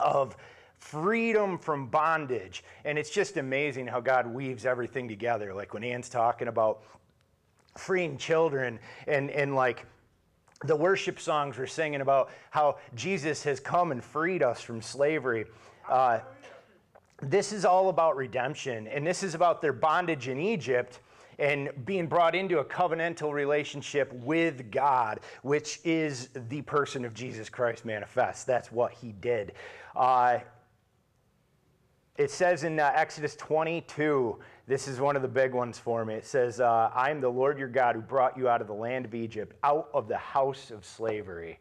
of 0.01 0.37
freedom 0.79 1.59
from 1.59 1.89
bondage, 1.89 2.63
and 2.85 2.99
it's 2.99 3.11
just 3.11 3.37
amazing 3.37 3.89
how 3.89 4.01
God 4.01 4.29
weaves 4.29 4.65
everything 4.65 5.09
together. 5.09 5.53
Like 5.53 5.75
when 5.75 5.83
Ann's 5.83 6.09
talking 6.09 6.47
about 6.47 6.83
freeing 7.79 8.17
children 8.17 8.79
and, 9.07 9.31
and 9.31 9.55
like 9.55 9.87
the 10.65 10.77
worship 10.77 11.21
songs 11.21 11.57
we're 11.57 11.67
singing 11.67 12.01
about 12.01 12.31
how 12.51 12.79
Jesus 12.95 13.43
has 13.45 13.61
come 13.61 13.93
and 13.93 14.03
freed 14.03 14.43
us 14.43 14.61
from 14.61 14.83
slavery. 14.83 15.47
Uh, 15.89 16.21
this 17.23 17.53
is 17.53 17.65
all 17.65 17.89
about 17.89 18.17
redemption, 18.17 18.87
and 18.89 19.07
this 19.07 19.23
is 19.23 19.35
about 19.35 19.63
their 19.63 19.73
bondage 19.73 20.29
in 20.29 20.39
Egypt 20.39 21.01
and 21.39 21.71
being 21.85 22.07
brought 22.07 22.35
into 22.35 22.59
a 22.59 22.65
covenantal 22.65 23.33
relationship 23.33 24.13
with 24.13 24.71
God, 24.73 25.21
which 25.43 25.81
is 25.85 26.31
the 26.49 26.63
person 26.63 27.05
of 27.05 27.15
Jesus 27.15 27.49
Christ 27.49 27.85
manifest. 27.85 28.47
That's 28.47 28.73
what 28.73 28.93
he 28.93 29.13
did. 29.13 29.53
Uh, 29.95 30.39
it 32.19 32.33
says 32.33 32.65
in 32.65 32.81
uh, 32.81 32.93
Exodus 32.97 33.37
22, 33.37 34.37
this 34.67 34.89
is 34.89 35.01
one 35.01 35.15
of 35.15 35.23
the 35.23 35.29
big 35.29 35.55
ones 35.55 35.79
for 35.79 36.05
me. 36.05 36.15
It 36.15 36.27
says, 36.27 36.61
uh, 36.61 36.91
I 36.93 37.11
am 37.11 37.21
the 37.21 37.29
Lord 37.29 37.59
your 37.61 37.69
God 37.69 37.95
who 37.95 38.03
brought 38.03 38.37
you 38.37 38.49
out 38.49 38.61
of 38.61 38.67
the 38.67 38.75
land 38.75 39.05
of 39.05 39.15
Egypt, 39.15 39.57
out 39.63 39.89
of 39.95 40.09
the 40.09 40.19
house 40.19 40.73
of 40.73 40.85
slavery. 40.85 41.61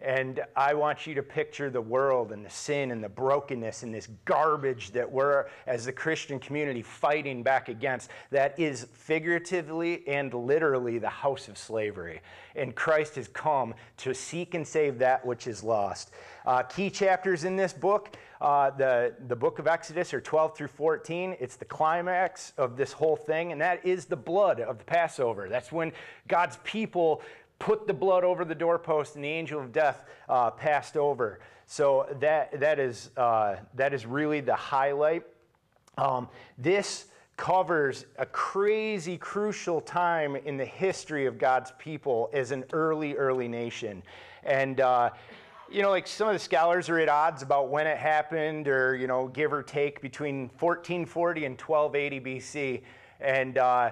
And 0.00 0.40
I 0.56 0.74
want 0.74 1.06
you 1.06 1.14
to 1.16 1.22
picture 1.22 1.70
the 1.70 1.80
world 1.80 2.30
and 2.30 2.46
the 2.46 2.50
sin 2.50 2.92
and 2.92 3.02
the 3.02 3.08
brokenness 3.08 3.82
and 3.82 3.92
this 3.92 4.08
garbage 4.24 4.92
that 4.92 5.10
we're, 5.10 5.46
as 5.66 5.84
the 5.84 5.92
Christian 5.92 6.38
community, 6.38 6.82
fighting 6.82 7.42
back 7.42 7.68
against. 7.68 8.08
That 8.30 8.58
is 8.58 8.86
figuratively 8.92 10.06
and 10.06 10.32
literally 10.32 10.98
the 10.98 11.08
house 11.08 11.48
of 11.48 11.58
slavery. 11.58 12.20
And 12.54 12.74
Christ 12.74 13.16
has 13.16 13.28
come 13.28 13.74
to 13.98 14.14
seek 14.14 14.54
and 14.54 14.66
save 14.66 15.00
that 15.00 15.26
which 15.26 15.48
is 15.48 15.64
lost. 15.64 16.12
Uh, 16.46 16.62
key 16.62 16.90
chapters 16.90 17.44
in 17.44 17.56
this 17.56 17.72
book 17.72 18.16
uh, 18.40 18.70
the, 18.70 19.14
the 19.26 19.36
book 19.36 19.58
of 19.58 19.66
Exodus 19.66 20.14
or 20.14 20.20
12 20.20 20.56
through 20.56 20.68
14. 20.68 21.36
It's 21.40 21.56
the 21.56 21.64
climax 21.64 22.52
of 22.56 22.76
this 22.76 22.92
whole 22.92 23.16
thing, 23.16 23.52
and 23.52 23.60
that 23.60 23.84
is 23.84 24.04
the 24.04 24.16
blood 24.16 24.60
of 24.60 24.78
the 24.78 24.84
Passover. 24.84 25.48
That's 25.48 25.72
when 25.72 25.92
God's 26.28 26.58
people 26.64 27.22
put 27.58 27.86
the 27.86 27.94
blood 27.94 28.24
over 28.24 28.44
the 28.44 28.54
doorpost 28.54 29.16
and 29.16 29.24
the 29.24 29.28
angel 29.28 29.60
of 29.60 29.72
death 29.72 30.04
uh, 30.28 30.50
passed 30.50 30.96
over. 30.96 31.40
So 31.66 32.06
that, 32.20 32.58
that, 32.60 32.78
is, 32.78 33.10
uh, 33.16 33.56
that 33.74 33.92
is 33.92 34.06
really 34.06 34.40
the 34.40 34.54
highlight. 34.54 35.24
Um, 35.96 36.28
this 36.56 37.06
covers 37.36 38.06
a 38.18 38.26
crazy, 38.26 39.18
crucial 39.18 39.80
time 39.80 40.36
in 40.36 40.56
the 40.56 40.64
history 40.64 41.26
of 41.26 41.38
God's 41.38 41.72
people 41.78 42.30
as 42.32 42.52
an 42.52 42.64
early, 42.72 43.14
early 43.16 43.48
nation. 43.48 44.02
And, 44.44 44.80
uh, 44.80 45.10
you 45.70 45.82
know, 45.82 45.90
like 45.90 46.06
some 46.06 46.28
of 46.28 46.34
the 46.34 46.38
scholars 46.38 46.88
are 46.88 46.98
at 46.98 47.08
odds 47.08 47.42
about 47.42 47.68
when 47.68 47.86
it 47.86 47.98
happened 47.98 48.68
or, 48.68 48.96
you 48.96 49.06
know, 49.06 49.28
give 49.28 49.52
or 49.52 49.62
take 49.62 50.00
between 50.00 50.50
1440 50.58 51.44
and 51.44 51.60
1280 51.60 52.20
BC. 52.20 52.82
And, 53.20 53.58
uh, 53.58 53.90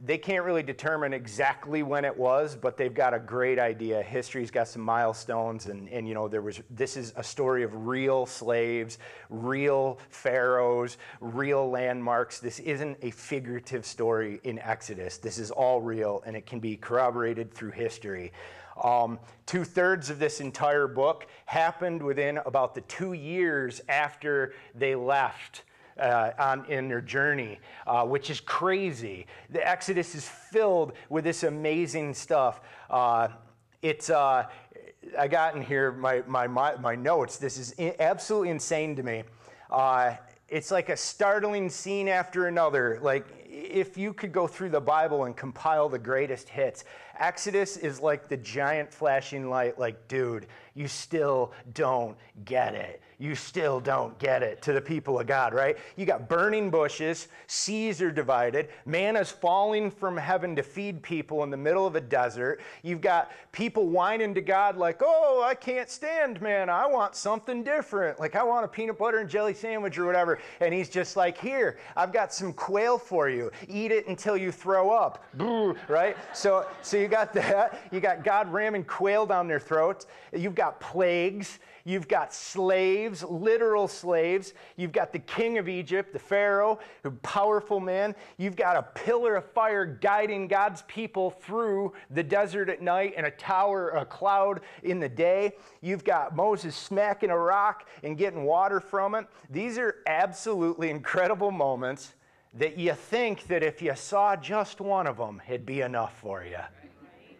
they 0.00 0.18
can't 0.18 0.44
really 0.44 0.62
determine 0.62 1.14
exactly 1.14 1.82
when 1.82 2.04
it 2.04 2.14
was, 2.14 2.56
but 2.56 2.76
they've 2.76 2.92
got 2.92 3.14
a 3.14 3.18
great 3.18 3.58
idea. 3.58 4.02
History's 4.02 4.50
got 4.50 4.68
some 4.68 4.82
milestones, 4.82 5.66
and, 5.66 5.88
and 5.88 6.06
you 6.06 6.14
know, 6.14 6.28
there 6.28 6.42
was 6.42 6.60
this 6.68 6.96
is 6.96 7.14
a 7.16 7.22
story 7.22 7.62
of 7.62 7.86
real 7.86 8.26
slaves, 8.26 8.98
real 9.30 9.98
pharaohs, 10.10 10.98
real 11.20 11.70
landmarks. 11.70 12.38
This 12.38 12.58
isn't 12.58 12.98
a 13.02 13.12
figurative 13.12 13.86
story 13.86 14.40
in 14.44 14.58
Exodus. 14.58 15.16
This 15.16 15.38
is 15.38 15.50
all 15.50 15.80
real, 15.80 16.22
and 16.26 16.36
it 16.36 16.44
can 16.44 16.60
be 16.60 16.76
corroborated 16.76 17.54
through 17.54 17.70
history. 17.70 18.32
Um, 18.82 19.18
Two 19.46 19.62
thirds 19.62 20.08
of 20.08 20.18
this 20.18 20.40
entire 20.40 20.88
book 20.88 21.26
happened 21.44 22.02
within 22.02 22.38
about 22.46 22.74
the 22.74 22.80
two 22.80 23.12
years 23.12 23.82
after 23.90 24.54
they 24.74 24.94
left 24.94 25.64
uh, 26.00 26.30
on, 26.38 26.64
in 26.70 26.88
their 26.88 27.02
journey, 27.02 27.60
uh, 27.86 28.06
which 28.06 28.30
is 28.30 28.40
crazy. 28.40 29.26
The 29.50 29.68
Exodus 29.68 30.14
is 30.14 30.26
filled 30.26 30.94
with 31.10 31.24
this 31.24 31.42
amazing 31.42 32.14
stuff. 32.14 32.62
Uh, 32.88 33.28
it's, 33.82 34.08
uh, 34.08 34.46
I 35.18 35.28
got 35.28 35.54
in 35.54 35.60
here 35.60 35.92
my, 35.92 36.22
my, 36.26 36.46
my, 36.46 36.76
my 36.76 36.94
notes. 36.94 37.36
This 37.36 37.58
is 37.58 37.72
in, 37.72 37.92
absolutely 38.00 38.48
insane 38.48 38.96
to 38.96 39.02
me. 39.02 39.24
Uh, 39.70 40.14
it's 40.48 40.70
like 40.70 40.88
a 40.88 40.96
startling 40.96 41.68
scene 41.68 42.08
after 42.08 42.46
another. 42.46 42.98
Like, 43.02 43.26
if 43.46 43.98
you 43.98 44.14
could 44.14 44.32
go 44.32 44.46
through 44.46 44.70
the 44.70 44.80
Bible 44.80 45.24
and 45.24 45.36
compile 45.36 45.90
the 45.90 45.98
greatest 45.98 46.48
hits, 46.48 46.84
Exodus 47.18 47.76
is 47.76 48.00
like 48.00 48.28
the 48.28 48.36
giant 48.36 48.92
flashing 48.92 49.48
light, 49.48 49.78
like, 49.78 50.08
dude, 50.08 50.46
you 50.74 50.88
still 50.88 51.52
don't 51.72 52.16
get 52.44 52.74
it. 52.74 53.00
You 53.18 53.36
still 53.36 53.78
don't 53.78 54.18
get 54.18 54.42
it 54.42 54.60
to 54.62 54.72
the 54.72 54.80
people 54.80 55.20
of 55.20 55.26
God, 55.26 55.54
right? 55.54 55.78
You 55.96 56.04
got 56.04 56.28
burning 56.28 56.68
bushes, 56.68 57.28
seas 57.46 58.02
are 58.02 58.10
divided, 58.10 58.68
manna's 58.84 59.30
falling 59.30 59.90
from 59.90 60.16
heaven 60.16 60.56
to 60.56 60.62
feed 60.62 61.00
people 61.00 61.44
in 61.44 61.50
the 61.50 61.56
middle 61.56 61.86
of 61.86 61.94
a 61.94 62.00
desert. 62.00 62.60
You've 62.82 63.00
got 63.00 63.30
people 63.52 63.86
whining 63.86 64.34
to 64.34 64.40
God, 64.40 64.76
like, 64.76 65.00
oh, 65.00 65.44
I 65.46 65.54
can't 65.54 65.88
stand 65.88 66.40
man. 66.42 66.68
I 66.68 66.86
want 66.86 67.14
something 67.14 67.62
different. 67.62 68.18
Like, 68.18 68.34
I 68.34 68.42
want 68.42 68.64
a 68.64 68.68
peanut 68.68 68.98
butter 68.98 69.18
and 69.18 69.30
jelly 69.30 69.54
sandwich 69.54 69.96
or 69.96 70.06
whatever. 70.06 70.40
And 70.60 70.74
he's 70.74 70.88
just 70.88 71.16
like, 71.16 71.38
here, 71.38 71.78
I've 71.96 72.12
got 72.12 72.34
some 72.34 72.52
quail 72.52 72.98
for 72.98 73.28
you. 73.28 73.52
Eat 73.68 73.92
it 73.92 74.08
until 74.08 74.36
you 74.36 74.50
throw 74.50 74.90
up. 74.90 75.24
right? 75.88 76.16
So, 76.32 76.66
so 76.82 76.96
you 77.04 77.10
got 77.10 77.34
that. 77.34 77.78
You 77.92 78.00
got 78.00 78.24
God 78.24 78.52
ramming 78.52 78.84
quail 78.84 79.26
down 79.26 79.46
their 79.46 79.60
throats. 79.60 80.06
You've 80.32 80.54
got 80.54 80.80
plagues. 80.80 81.60
You've 81.84 82.08
got 82.08 82.32
slaves, 82.32 83.22
literal 83.22 83.86
slaves. 83.88 84.54
You've 84.76 84.90
got 84.90 85.12
the 85.12 85.18
king 85.18 85.58
of 85.58 85.68
Egypt, 85.68 86.14
the 86.14 86.18
Pharaoh, 86.18 86.78
a 87.04 87.10
powerful 87.10 87.78
man. 87.78 88.14
You've 88.38 88.56
got 88.56 88.76
a 88.76 88.82
pillar 88.82 89.36
of 89.36 89.44
fire 89.52 89.84
guiding 89.84 90.48
God's 90.48 90.82
people 90.88 91.30
through 91.30 91.92
the 92.10 92.22
desert 92.22 92.70
at 92.70 92.80
night 92.80 93.14
and 93.18 93.26
a 93.26 93.30
tower, 93.30 93.90
a 93.90 94.06
cloud 94.06 94.62
in 94.82 94.98
the 94.98 95.10
day. 95.10 95.52
You've 95.82 96.04
got 96.04 96.34
Moses 96.34 96.74
smacking 96.74 97.30
a 97.30 97.38
rock 97.38 97.86
and 98.02 98.16
getting 98.16 98.44
water 98.44 98.80
from 98.80 99.14
it. 99.14 99.26
These 99.50 99.76
are 99.76 99.96
absolutely 100.06 100.88
incredible 100.88 101.50
moments 101.50 102.14
that 102.54 102.78
you 102.78 102.94
think 102.94 103.46
that 103.48 103.62
if 103.62 103.82
you 103.82 103.94
saw 103.94 104.36
just 104.36 104.80
one 104.80 105.06
of 105.06 105.18
them, 105.18 105.42
it'd 105.46 105.66
be 105.66 105.82
enough 105.82 106.18
for 106.18 106.44
you. 106.44 106.56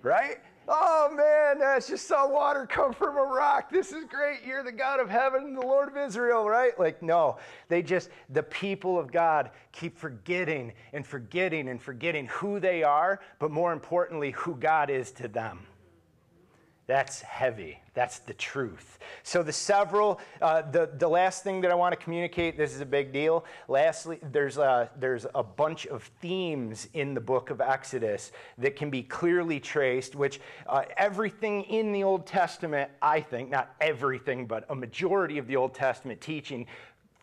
Right? 0.04 0.38
Oh 0.68 1.10
man, 1.14 1.58
that's 1.58 1.88
just 1.88 2.06
saw 2.06 2.28
water 2.28 2.66
come 2.66 2.92
from 2.92 3.16
a 3.16 3.22
rock. 3.22 3.70
This 3.70 3.90
is 3.90 4.04
great. 4.04 4.40
You're 4.46 4.62
the 4.62 4.72
God 4.72 5.00
of 5.00 5.10
heaven, 5.10 5.54
the 5.54 5.60
Lord 5.60 5.88
of 5.88 5.96
Israel, 5.96 6.48
right? 6.48 6.78
Like, 6.78 7.02
no, 7.02 7.38
they 7.68 7.82
just, 7.82 8.10
the 8.30 8.42
people 8.42 8.98
of 8.98 9.10
God 9.10 9.50
keep 9.72 9.98
forgetting 9.98 10.72
and 10.92 11.06
forgetting 11.06 11.68
and 11.68 11.80
forgetting 11.80 12.26
who 12.26 12.60
they 12.60 12.82
are, 12.82 13.20
but 13.38 13.50
more 13.50 13.72
importantly, 13.72 14.30
who 14.32 14.56
God 14.56 14.88
is 14.90 15.10
to 15.12 15.28
them. 15.28 15.66
That's 16.86 17.22
heavy. 17.22 17.80
That's 17.94 18.18
the 18.18 18.34
truth. 18.34 18.98
So, 19.22 19.42
the 19.42 19.52
several, 19.52 20.20
uh, 20.42 20.62
the, 20.70 20.90
the 20.98 21.08
last 21.08 21.42
thing 21.42 21.62
that 21.62 21.70
I 21.70 21.74
want 21.74 21.92
to 21.92 21.96
communicate, 21.96 22.58
this 22.58 22.74
is 22.74 22.80
a 22.80 22.86
big 22.86 23.10
deal. 23.10 23.46
Lastly, 23.68 24.18
there's 24.32 24.58
a, 24.58 24.90
there's 24.98 25.26
a 25.34 25.42
bunch 25.42 25.86
of 25.86 26.02
themes 26.20 26.88
in 26.92 27.14
the 27.14 27.20
book 27.20 27.48
of 27.48 27.62
Exodus 27.62 28.32
that 28.58 28.76
can 28.76 28.90
be 28.90 29.02
clearly 29.02 29.60
traced, 29.60 30.14
which 30.14 30.40
uh, 30.66 30.82
everything 30.98 31.62
in 31.64 31.92
the 31.92 32.04
Old 32.04 32.26
Testament, 32.26 32.90
I 33.00 33.20
think, 33.20 33.48
not 33.48 33.74
everything, 33.80 34.46
but 34.46 34.66
a 34.68 34.74
majority 34.74 35.38
of 35.38 35.46
the 35.46 35.56
Old 35.56 35.74
Testament 35.74 36.20
teaching 36.20 36.66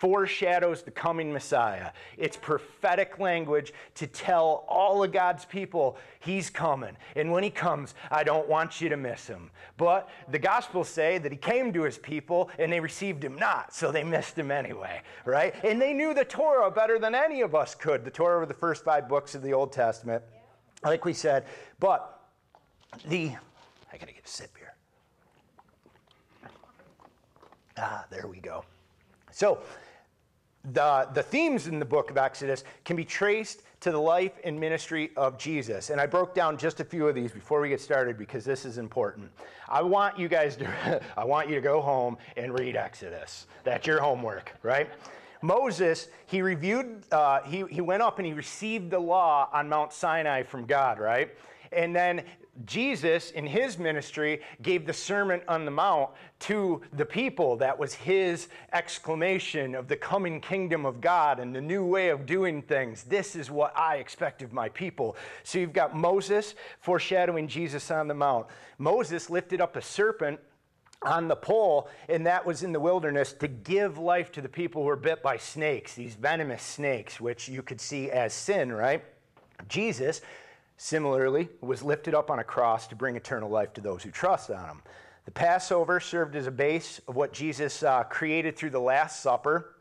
foreshadows 0.02 0.82
the 0.82 0.90
coming 0.90 1.32
Messiah. 1.32 1.92
It's 2.18 2.36
prophetic 2.36 3.20
language 3.20 3.72
to 3.94 4.08
tell 4.08 4.66
all 4.68 5.04
of 5.04 5.12
God's 5.12 5.46
people 5.46 5.96
he's 6.22 6.50
coming. 6.50 6.98
And 7.16 7.32
when 7.32 7.44
he 7.44 7.52
comes, 7.52 7.94
I 8.10 8.24
don't 8.24 8.50
want 8.50 8.82
you 8.82 8.90
to 8.90 8.98
miss 8.98 9.28
him. 9.28 9.52
But 9.78 10.10
the 10.32 10.40
Gospels 10.40 10.90
say 10.90 11.20
that 11.20 11.32
he 11.32 11.38
came 11.38 11.72
to 11.74 11.84
his 11.84 12.00
people 12.00 12.50
and 12.58 12.74
they 12.74 12.80
received 12.80 13.24
him 13.24 13.36
not, 13.36 13.76
so 13.76 13.92
they 13.92 14.04
missed 14.04 14.36
him 14.36 14.50
anyway, 14.50 15.04
right? 15.24 15.54
And 15.64 15.80
they 15.80 15.94
knew 15.94 16.16
the 16.16 16.26
Torah 16.26 16.72
better 16.72 16.98
than 16.98 17.14
any 17.14 17.42
of 17.42 17.54
us 17.54 17.76
could. 17.76 18.04
The 18.04 18.10
Torah 18.10 18.40
were 18.40 18.48
the 18.48 18.56
first 18.56 18.84
five 18.84 19.08
books 19.08 19.36
of 19.36 19.44
the 19.44 19.54
Old 19.54 19.72
Testament, 19.72 20.24
like 20.84 21.06
we 21.06 21.14
said. 21.14 21.46
But 21.80 22.24
the, 23.08 23.34
I 23.94 23.98
gotta 23.98 24.14
get 24.14 24.26
a 24.26 24.28
sip 24.28 24.58
here. 24.58 24.74
Ah, 27.78 28.06
there 28.10 28.26
we 28.26 28.40
go. 28.40 28.66
So, 29.32 29.60
the, 30.66 31.08
the 31.14 31.24
themes 31.24 31.68
in 31.68 31.80
the 31.80 31.86
book 31.86 32.12
of 32.12 32.18
Exodus 32.18 32.64
can 32.86 32.96
be 32.96 33.06
traced 33.06 33.64
to 33.82 33.92
the 33.92 34.00
life 34.00 34.34
and 34.44 34.60
ministry 34.60 35.10
of 35.18 35.38
Jesus. 35.38 35.90
And 35.90 36.00
I 36.00 36.06
broke 36.06 36.36
down 36.36 36.58
just 36.58 36.80
a 36.80 36.84
few 36.84 37.08
of 37.08 37.16
these 37.16 37.32
before 37.32 37.62
we 37.62 37.70
get 37.70 37.82
started 37.82 38.18
because 38.18 38.46
this 38.46 38.64
is 38.64 38.78
important. 38.78 39.32
I 39.68 39.82
want 39.82 40.20
you 40.20 40.28
guys 40.28 40.56
to, 40.58 41.02
I 41.18 41.24
want 41.24 41.50
you 41.50 41.56
to 41.56 41.62
go 41.62 41.82
home 41.82 42.18
and 42.38 42.58
read 42.58 42.76
Exodus. 42.76 43.48
That's 43.64 43.88
your 43.88 44.00
homework, 44.00 44.54
right? 44.62 44.90
Moses, 45.42 46.10
he 46.28 46.44
reviewed, 46.44 47.04
uh, 47.12 47.42
he, 47.42 47.66
he 47.72 47.82
went 47.82 48.04
up 48.04 48.20
and 48.20 48.26
he 48.28 48.34
received 48.34 48.92
the 48.92 49.00
law 49.00 49.50
on 49.52 49.68
Mount 49.68 49.92
Sinai 49.92 50.44
from 50.44 50.66
God, 50.66 51.00
right? 51.00 51.36
And 51.72 51.96
then 51.96 52.24
Jesus, 52.66 53.32
in 53.32 53.48
his 53.48 53.80
ministry, 53.80 54.42
gave 54.62 54.86
the 54.86 54.94
Sermon 54.94 55.42
on 55.48 55.64
the 55.66 55.72
Mount 55.72 56.10
to 56.40 56.82
the 56.94 57.06
people. 57.06 57.56
That 57.56 57.80
was 57.80 57.94
his 57.94 58.50
exclamation 58.74 59.74
of 59.74 59.88
the 59.88 59.96
coming 59.96 60.42
kingdom 60.42 60.86
of 60.86 61.00
God 61.00 61.40
and 61.40 61.56
the 61.56 61.62
new 61.62 61.86
way 61.86 62.10
of 62.10 62.26
doing 62.26 62.62
things. 62.62 63.04
This 63.04 63.36
is 63.36 63.50
what 63.50 63.78
I 63.78 63.98
expect 63.98 64.42
of 64.42 64.52
my 64.52 64.70
people. 64.70 65.16
So 65.44 65.60
you've 65.60 65.74
got 65.74 65.96
Moses 65.96 66.56
foreshadowing 66.82 67.48
Jesus 67.48 67.90
on 67.90 68.08
the 68.08 68.14
Mount. 68.14 68.48
Moses 68.78 69.30
lifted 69.30 69.62
up 69.62 69.76
a 69.78 69.82
serpent 69.82 70.40
on 71.04 71.28
the 71.28 71.36
pole, 71.36 71.90
and 72.10 72.28
that 72.28 72.46
was 72.46 72.64
in 72.64 72.74
the 72.74 72.80
wilderness 72.80 73.34
to 73.34 73.48
give 73.48 73.98
life 73.98 74.32
to 74.34 74.42
the 74.42 74.50
people 74.50 74.84
who 74.84 74.88
were 74.88 74.96
bit 74.96 75.24
by 75.24 75.38
snakes, 75.38 75.96
these 75.96 76.16
venomous 76.16 76.62
snakes, 76.62 77.20
which 77.20 77.48
you 77.48 77.64
could 77.64 77.82
see 77.82 78.12
as 78.12 78.34
sin, 78.34 78.72
right? 78.72 79.04
Jesus 79.68 80.22
similarly, 80.82 81.48
was 81.62 81.84
lifted 81.84 82.16
up 82.16 82.32
on 82.32 82.40
a 82.40 82.44
cross 82.44 82.88
to 82.88 82.96
bring 82.96 83.16
eternal 83.16 83.48
life 83.48 83.72
to 83.72 83.82
those 83.82 84.02
who 84.02 84.10
trust 84.10 84.50
on 84.50 84.68
him. 84.68 84.82
The 85.26 85.32
Passover 85.32 86.00
served 86.00 86.36
as 86.36 86.48
a 86.48 86.52
base 86.52 87.00
of 87.08 87.16
what 87.16 87.34
Jesus 87.34 87.84
uh, 87.84 88.04
created 88.06 88.58
through 88.58 88.72
the 88.72 88.80
Last 88.80 89.22
Supper, 89.22 89.76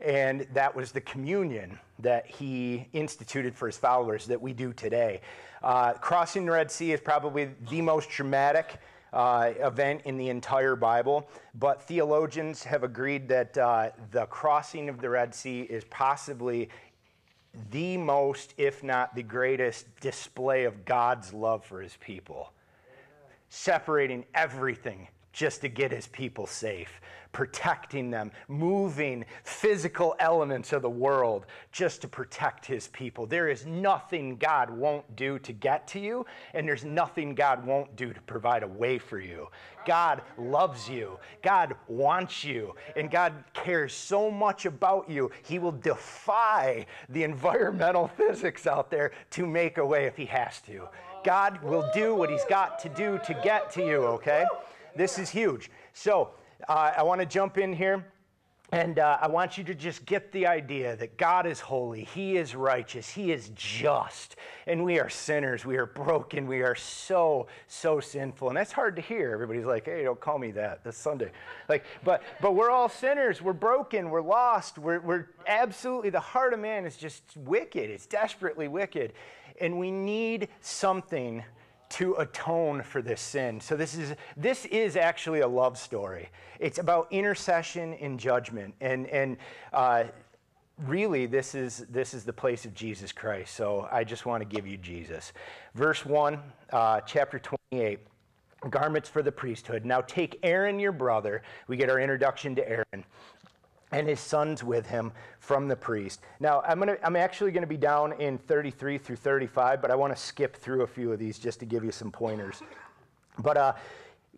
and 0.00 0.46
that 0.54 0.74
was 0.74 0.92
the 0.92 1.02
communion 1.02 1.78
that 1.98 2.26
he 2.26 2.88
instituted 2.94 3.54
for 3.54 3.66
his 3.66 3.76
followers 3.76 4.24
that 4.28 4.40
we 4.40 4.54
do 4.54 4.72
today. 4.72 5.20
Uh, 5.62 5.92
crossing 5.92 6.46
the 6.46 6.52
Red 6.52 6.70
Sea 6.70 6.92
is 6.92 7.02
probably 7.02 7.50
the 7.68 7.82
most 7.82 8.08
dramatic 8.08 8.78
uh, 9.12 9.52
event 9.60 10.00
in 10.06 10.16
the 10.16 10.30
entire 10.30 10.74
Bible, 10.74 11.28
but 11.54 11.82
theologians 11.82 12.62
have 12.62 12.82
agreed 12.82 13.28
that 13.28 13.58
uh, 13.58 13.90
the 14.10 14.24
crossing 14.26 14.88
of 14.88 15.02
the 15.02 15.10
Red 15.10 15.34
Sea 15.34 15.62
is 15.62 15.84
possibly 15.84 16.70
the 17.70 17.96
most, 17.96 18.54
if 18.56 18.82
not 18.82 19.14
the 19.14 19.22
greatest, 19.22 19.86
display 20.00 20.64
of 20.64 20.84
God's 20.84 21.32
love 21.32 21.64
for 21.64 21.80
his 21.80 21.96
people. 21.96 22.52
Separating 23.48 24.24
everything 24.34 25.08
just 25.36 25.60
to 25.60 25.68
get 25.68 25.92
his 25.92 26.06
people 26.06 26.46
safe, 26.46 26.98
protecting 27.30 28.10
them, 28.10 28.32
moving 28.48 29.22
physical 29.44 30.16
elements 30.18 30.72
of 30.72 30.80
the 30.80 30.88
world 30.88 31.44
just 31.72 32.00
to 32.00 32.08
protect 32.08 32.64
his 32.64 32.88
people. 32.88 33.26
There 33.26 33.50
is 33.50 33.66
nothing 33.66 34.38
God 34.38 34.70
won't 34.70 35.14
do 35.14 35.38
to 35.40 35.52
get 35.52 35.86
to 35.88 36.00
you, 36.00 36.24
and 36.54 36.66
there's 36.66 36.86
nothing 36.86 37.34
God 37.34 37.66
won't 37.66 37.94
do 37.96 38.14
to 38.14 38.20
provide 38.22 38.62
a 38.62 38.66
way 38.66 38.96
for 38.96 39.20
you. 39.20 39.48
God 39.84 40.22
loves 40.38 40.88
you, 40.88 41.18
God 41.42 41.76
wants 41.86 42.42
you, 42.42 42.74
and 42.96 43.10
God 43.10 43.34
cares 43.52 43.92
so 43.92 44.30
much 44.30 44.64
about 44.64 45.08
you, 45.10 45.30
he 45.44 45.58
will 45.58 45.72
defy 45.72 46.86
the 47.10 47.24
environmental 47.24 48.08
physics 48.16 48.66
out 48.66 48.90
there 48.90 49.12
to 49.32 49.46
make 49.46 49.76
a 49.76 49.84
way 49.84 50.06
if 50.06 50.16
he 50.16 50.24
has 50.24 50.62
to. 50.62 50.88
God 51.26 51.62
will 51.62 51.90
do 51.92 52.14
what 52.14 52.30
he's 52.30 52.44
got 52.48 52.78
to 52.78 52.88
do 52.88 53.20
to 53.26 53.34
get 53.42 53.70
to 53.72 53.84
you, 53.84 54.04
okay? 54.04 54.46
This 54.96 55.18
is 55.18 55.30
huge. 55.30 55.70
So 55.92 56.30
uh, 56.68 56.92
I 56.96 57.02
want 57.02 57.20
to 57.20 57.26
jump 57.26 57.58
in 57.58 57.72
here. 57.72 58.04
And 58.72 58.98
uh, 58.98 59.18
I 59.20 59.28
want 59.28 59.56
you 59.56 59.62
to 59.62 59.76
just 59.76 60.04
get 60.06 60.32
the 60.32 60.48
idea 60.48 60.96
that 60.96 61.16
God 61.16 61.46
is 61.46 61.60
holy, 61.60 62.02
He 62.02 62.36
is 62.36 62.56
righteous, 62.56 63.08
He 63.08 63.30
is 63.30 63.50
just, 63.54 64.34
and 64.66 64.84
we 64.84 64.98
are 64.98 65.08
sinners. 65.08 65.64
We 65.64 65.76
are 65.76 65.86
broken. 65.86 66.48
We 66.48 66.62
are 66.62 66.74
so, 66.74 67.46
so 67.68 68.00
sinful. 68.00 68.48
And 68.48 68.56
that's 68.56 68.72
hard 68.72 68.96
to 68.96 69.02
hear. 69.02 69.32
Everybody's 69.32 69.66
like, 69.66 69.84
hey, 69.84 70.02
don't 70.02 70.18
call 70.18 70.40
me 70.40 70.50
that. 70.52 70.82
That's 70.82 70.98
Sunday. 70.98 71.30
Like, 71.68 71.84
but, 72.02 72.24
but 72.40 72.56
we're 72.56 72.70
all 72.70 72.88
sinners. 72.88 73.40
We're 73.40 73.52
broken. 73.52 74.10
We're 74.10 74.20
lost. 74.20 74.78
We're, 74.78 74.98
we're 74.98 75.26
absolutely, 75.46 76.10
the 76.10 76.18
heart 76.18 76.52
of 76.52 76.58
man 76.58 76.84
is 76.84 76.96
just 76.96 77.22
wicked. 77.36 77.88
It's 77.88 78.06
desperately 78.06 78.66
wicked. 78.66 79.12
And 79.60 79.78
we 79.78 79.92
need 79.92 80.48
something 80.60 81.44
to 81.88 82.14
atone 82.14 82.82
for 82.82 83.02
this 83.02 83.20
sin. 83.20 83.60
So 83.60 83.76
this 83.76 83.94
is 83.94 84.14
this 84.36 84.64
is 84.66 84.96
actually 84.96 85.40
a 85.40 85.48
love 85.48 85.78
story. 85.78 86.30
It's 86.58 86.78
about 86.78 87.08
intercession 87.10 87.94
and 87.94 88.18
judgment, 88.18 88.74
and 88.80 89.06
and 89.08 89.36
uh, 89.72 90.04
really 90.86 91.26
this 91.26 91.54
is 91.54 91.86
this 91.88 92.14
is 92.14 92.24
the 92.24 92.32
place 92.32 92.64
of 92.64 92.74
Jesus 92.74 93.12
Christ. 93.12 93.54
So 93.54 93.88
I 93.92 94.04
just 94.04 94.26
want 94.26 94.42
to 94.42 94.56
give 94.56 94.66
you 94.66 94.76
Jesus. 94.76 95.32
Verse 95.74 96.04
one, 96.04 96.40
uh, 96.72 97.00
chapter 97.00 97.38
twenty-eight. 97.38 98.00
Garments 98.70 99.08
for 99.08 99.22
the 99.22 99.30
priesthood. 99.30 99.84
Now 99.84 100.00
take 100.00 100.38
Aaron 100.42 100.80
your 100.80 100.90
brother. 100.90 101.42
We 101.68 101.76
get 101.76 101.90
our 101.90 102.00
introduction 102.00 102.54
to 102.56 102.68
Aaron 102.68 103.04
and 103.92 104.08
his 104.08 104.20
sons 104.20 104.64
with 104.64 104.86
him 104.86 105.12
from 105.38 105.68
the 105.68 105.76
priest. 105.76 106.20
Now, 106.40 106.62
I'm, 106.66 106.78
gonna, 106.78 106.96
I'm 107.04 107.16
actually 107.16 107.52
going 107.52 107.62
to 107.62 107.68
be 107.68 107.76
down 107.76 108.12
in 108.20 108.38
33 108.38 108.98
through 108.98 109.16
35, 109.16 109.80
but 109.80 109.90
I 109.90 109.94
want 109.94 110.14
to 110.14 110.20
skip 110.20 110.56
through 110.56 110.82
a 110.82 110.86
few 110.86 111.12
of 111.12 111.18
these 111.18 111.38
just 111.38 111.60
to 111.60 111.66
give 111.66 111.84
you 111.84 111.92
some 111.92 112.10
pointers. 112.10 112.62
But 113.38 113.56
uh, 113.56 113.72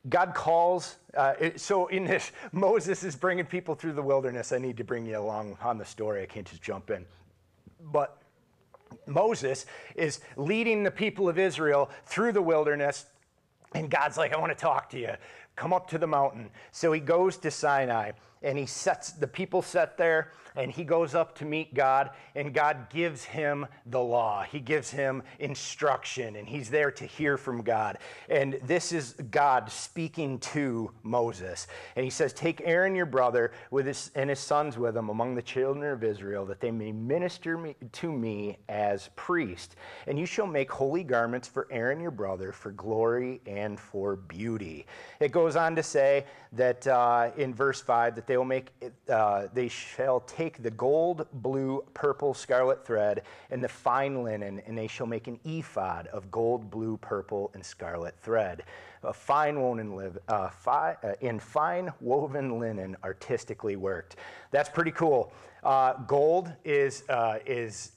God 0.08 0.34
calls, 0.34 0.96
uh, 1.16 1.34
it, 1.40 1.60
so 1.60 1.86
in 1.86 2.04
this, 2.04 2.32
Moses 2.52 3.04
is 3.04 3.16
bringing 3.16 3.46
people 3.46 3.74
through 3.74 3.92
the 3.92 4.02
wilderness. 4.02 4.52
I 4.52 4.58
need 4.58 4.76
to 4.76 4.84
bring 4.84 5.06
you 5.06 5.18
along 5.18 5.56
on 5.62 5.78
the 5.78 5.84
story. 5.84 6.22
I 6.22 6.26
can't 6.26 6.46
just 6.46 6.62
jump 6.62 6.90
in. 6.90 7.04
But 7.80 8.20
Moses 9.06 9.66
is 9.94 10.20
leading 10.36 10.82
the 10.82 10.90
people 10.90 11.28
of 11.28 11.38
Israel 11.38 11.90
through 12.04 12.32
the 12.32 12.42
wilderness, 12.42 13.06
and 13.74 13.90
God's 13.90 14.16
like, 14.16 14.34
I 14.34 14.38
want 14.38 14.52
to 14.52 14.58
talk 14.58 14.90
to 14.90 14.98
you. 14.98 15.12
Come 15.56 15.72
up 15.72 15.88
to 15.90 15.98
the 15.98 16.06
mountain. 16.06 16.50
So 16.70 16.92
he 16.92 17.00
goes 17.00 17.36
to 17.38 17.50
Sinai 17.50 18.12
and 18.42 18.58
he 18.58 18.66
sets 18.66 19.12
the 19.12 19.26
people 19.26 19.62
set 19.62 19.96
there 19.96 20.32
and 20.56 20.72
he 20.72 20.84
goes 20.84 21.14
up 21.14 21.36
to 21.36 21.44
meet 21.44 21.74
God 21.74 22.10
and 22.34 22.52
God 22.52 22.90
gives 22.90 23.24
him 23.24 23.66
the 23.86 24.00
law. 24.00 24.42
He 24.42 24.60
gives 24.60 24.90
him 24.90 25.22
instruction 25.38 26.36
and 26.36 26.48
he's 26.48 26.70
there 26.70 26.90
to 26.92 27.04
hear 27.04 27.36
from 27.36 27.62
God. 27.62 27.98
And 28.28 28.58
this 28.64 28.92
is 28.92 29.14
God 29.30 29.70
speaking 29.70 30.38
to 30.40 30.90
Moses. 31.02 31.66
And 31.96 32.04
he 32.04 32.10
says, 32.10 32.32
"Take 32.32 32.62
Aaron 32.64 32.94
your 32.94 33.06
brother 33.06 33.52
with 33.70 33.86
his 33.86 34.10
and 34.14 34.30
his 34.30 34.40
sons 34.40 34.78
with 34.78 34.96
him 34.96 35.08
among 35.08 35.34
the 35.34 35.42
children 35.42 35.92
of 35.92 36.02
Israel 36.02 36.44
that 36.46 36.60
they 36.60 36.70
may 36.70 36.92
minister 36.92 37.56
me, 37.56 37.76
to 37.92 38.12
me 38.12 38.58
as 38.68 39.10
priest. 39.16 39.76
And 40.06 40.18
you 40.18 40.26
shall 40.26 40.46
make 40.46 40.70
holy 40.70 41.04
garments 41.04 41.48
for 41.48 41.68
Aaron 41.70 42.00
your 42.00 42.10
brother 42.10 42.52
for 42.52 42.72
glory 42.72 43.40
and 43.46 43.78
for 43.78 44.16
beauty." 44.16 44.86
It 45.20 45.32
goes 45.32 45.56
on 45.56 45.76
to 45.76 45.82
say 45.82 46.26
that 46.52 46.86
uh, 46.86 47.30
in 47.36 47.54
verse 47.54 47.80
5 47.80 48.14
that 48.16 48.26
they 48.28 48.36
will 48.36 48.44
make, 48.44 48.70
uh, 49.08 49.48
they 49.52 49.66
shall 49.66 50.20
take 50.20 50.62
the 50.62 50.70
gold, 50.70 51.26
blue, 51.32 51.82
purple, 51.94 52.34
scarlet 52.34 52.86
thread 52.86 53.22
and 53.50 53.64
the 53.64 53.68
fine 53.68 54.22
linen, 54.22 54.62
and 54.66 54.78
they 54.78 54.86
shall 54.86 55.06
make 55.06 55.26
an 55.26 55.40
ephod 55.44 56.06
of 56.08 56.30
gold, 56.30 56.70
blue, 56.70 56.96
purple, 56.98 57.50
and 57.54 57.64
scarlet 57.64 58.14
thread. 58.20 58.62
A 59.02 59.12
fine 59.12 59.60
woven 59.60 60.18
uh, 60.28 60.50
fi, 60.50 60.96
uh, 61.02 61.14
in 61.20 61.40
fine 61.40 61.90
woven 62.00 62.60
linen, 62.60 62.96
artistically 63.02 63.76
worked. 63.76 64.16
That's 64.50 64.68
pretty 64.68 64.92
cool. 64.92 65.32
Uh, 65.64 65.94
gold 66.06 66.52
is 66.64 67.04
uh, 67.08 67.38
is 67.46 67.92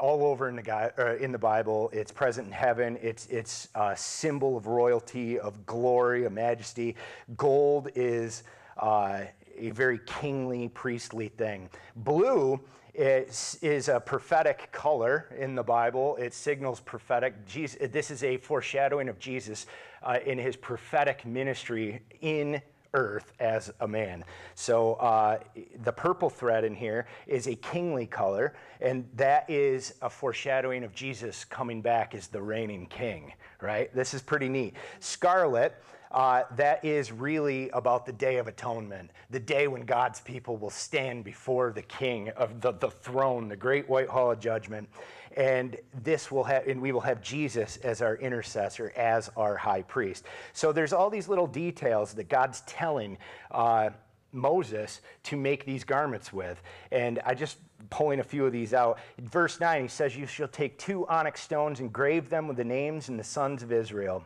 all 0.00 0.24
over 0.24 0.48
in 0.48 0.56
the, 0.56 0.62
guy, 0.62 0.90
uh, 0.98 1.16
in 1.16 1.32
the 1.32 1.38
Bible. 1.38 1.90
It's 1.92 2.10
present 2.10 2.46
in 2.46 2.52
heaven. 2.52 2.98
It's, 3.02 3.26
it's 3.26 3.68
a 3.74 3.96
symbol 3.96 4.56
of 4.56 4.66
royalty, 4.66 5.38
of 5.38 5.66
glory, 5.66 6.24
of 6.24 6.32
majesty. 6.32 6.96
Gold 7.36 7.90
is 7.94 8.42
uh, 8.78 9.20
a 9.58 9.70
very 9.70 10.00
kingly, 10.06 10.68
priestly 10.68 11.28
thing. 11.28 11.68
Blue 11.96 12.60
is, 12.94 13.58
is 13.62 13.88
a 13.88 14.00
prophetic 14.00 14.70
color 14.72 15.26
in 15.38 15.54
the 15.54 15.62
Bible. 15.62 16.16
It 16.16 16.32
signals 16.32 16.80
prophetic. 16.80 17.46
Jesus, 17.46 17.78
this 17.90 18.10
is 18.10 18.22
a 18.22 18.36
foreshadowing 18.38 19.08
of 19.08 19.18
Jesus 19.18 19.66
uh, 20.02 20.18
in 20.24 20.38
his 20.38 20.56
prophetic 20.56 21.26
ministry 21.26 22.00
in 22.20 22.62
earth 22.96 23.32
as 23.38 23.72
a 23.80 23.86
man. 23.86 24.24
So 24.54 24.94
uh, 24.94 25.38
the 25.84 25.92
purple 25.92 26.30
thread 26.30 26.64
in 26.64 26.74
here 26.74 27.06
is 27.26 27.46
a 27.46 27.54
kingly 27.54 28.06
color, 28.06 28.54
and 28.80 29.08
that 29.14 29.48
is 29.48 29.94
a 30.02 30.10
foreshadowing 30.10 30.82
of 30.82 30.94
Jesus 30.94 31.44
coming 31.44 31.82
back 31.82 32.14
as 32.14 32.28
the 32.28 32.42
reigning 32.42 32.86
king, 32.86 33.32
right? 33.60 33.94
This 33.94 34.14
is 34.14 34.22
pretty 34.22 34.48
neat. 34.48 34.74
Scarlet. 35.00 35.80
Uh, 36.12 36.44
that 36.54 36.82
is 36.84 37.10
really 37.10 37.68
about 37.70 38.06
the 38.06 38.12
Day 38.12 38.36
of 38.36 38.46
Atonement, 38.46 39.10
the 39.28 39.40
day 39.40 39.66
when 39.66 39.84
God's 39.84 40.20
people 40.20 40.56
will 40.56 40.70
stand 40.70 41.24
before 41.24 41.72
the 41.72 41.82
King 41.82 42.30
of 42.30 42.60
the, 42.60 42.72
the 42.72 42.90
throne, 42.90 43.48
the 43.48 43.56
great 43.56 43.88
white 43.88 44.08
hall 44.08 44.30
of 44.30 44.38
judgment 44.38 44.88
and 45.36 45.76
this 46.02 46.30
will 46.30 46.44
have 46.44 46.66
and 46.66 46.80
we 46.80 46.92
will 46.92 47.00
have 47.00 47.20
jesus 47.20 47.76
as 47.78 48.00
our 48.02 48.16
intercessor 48.16 48.92
as 48.96 49.30
our 49.36 49.56
high 49.56 49.82
priest. 49.82 50.24
So 50.52 50.72
there's 50.72 50.92
all 50.92 51.10
these 51.10 51.28
little 51.28 51.46
details 51.46 52.14
that 52.14 52.28
god's 52.28 52.62
telling 52.62 53.18
uh, 53.50 53.90
moses 54.32 55.00
to 55.24 55.36
make 55.36 55.64
these 55.64 55.84
garments 55.84 56.32
with. 56.32 56.60
And 56.90 57.20
i 57.24 57.34
just 57.34 57.58
pulling 57.90 58.20
a 58.20 58.24
few 58.24 58.46
of 58.46 58.52
these 58.52 58.72
out. 58.72 58.98
In 59.18 59.28
verse 59.28 59.60
9 59.60 59.82
he 59.82 59.88
says 59.88 60.16
you 60.16 60.26
shall 60.26 60.48
take 60.48 60.78
two 60.78 61.06
onyx 61.06 61.42
stones 61.42 61.80
and 61.80 61.92
grave 61.92 62.30
them 62.30 62.48
with 62.48 62.56
the 62.56 62.64
names 62.64 63.08
and 63.08 63.18
the 63.18 63.24
sons 63.24 63.62
of 63.62 63.70
israel. 63.70 64.24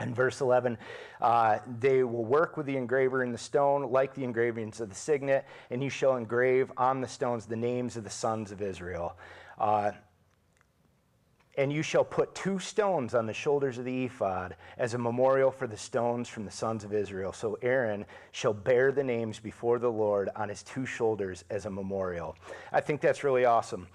In 0.00 0.14
verse 0.14 0.40
11, 0.40 0.78
uh, 1.20 1.58
they 1.78 2.02
will 2.04 2.24
work 2.24 2.56
with 2.56 2.64
the 2.64 2.76
engraver 2.76 3.22
in 3.22 3.32
the 3.32 3.38
stone, 3.38 3.92
like 3.92 4.14
the 4.14 4.24
engravings 4.24 4.80
of 4.80 4.88
the 4.88 4.94
signet, 4.94 5.46
and 5.70 5.82
you 5.82 5.90
shall 5.90 6.16
engrave 6.16 6.72
on 6.78 7.02
the 7.02 7.06
stones 7.06 7.44
the 7.44 7.54
names 7.54 7.98
of 7.98 8.04
the 8.04 8.10
sons 8.10 8.50
of 8.50 8.62
Israel. 8.62 9.18
Uh, 9.58 9.92
and 11.60 11.70
you 11.70 11.82
shall 11.82 12.04
put 12.04 12.34
two 12.34 12.58
stones 12.58 13.14
on 13.14 13.26
the 13.26 13.34
shoulders 13.34 13.76
of 13.76 13.84
the 13.84 14.06
ephod 14.06 14.56
as 14.78 14.94
a 14.94 14.98
memorial 14.98 15.50
for 15.50 15.66
the 15.66 15.76
stones 15.76 16.26
from 16.26 16.46
the 16.46 16.50
sons 16.50 16.84
of 16.84 16.94
Israel. 16.94 17.34
So 17.34 17.58
Aaron 17.60 18.06
shall 18.32 18.54
bear 18.54 18.92
the 18.92 19.04
names 19.04 19.38
before 19.38 19.78
the 19.78 19.92
Lord 19.92 20.30
on 20.34 20.48
his 20.48 20.62
two 20.62 20.86
shoulders 20.86 21.44
as 21.50 21.66
a 21.66 21.70
memorial. 21.70 22.34
I 22.72 22.80
think 22.80 23.02
that's 23.02 23.24
really 23.24 23.44
awesome. 23.44 23.88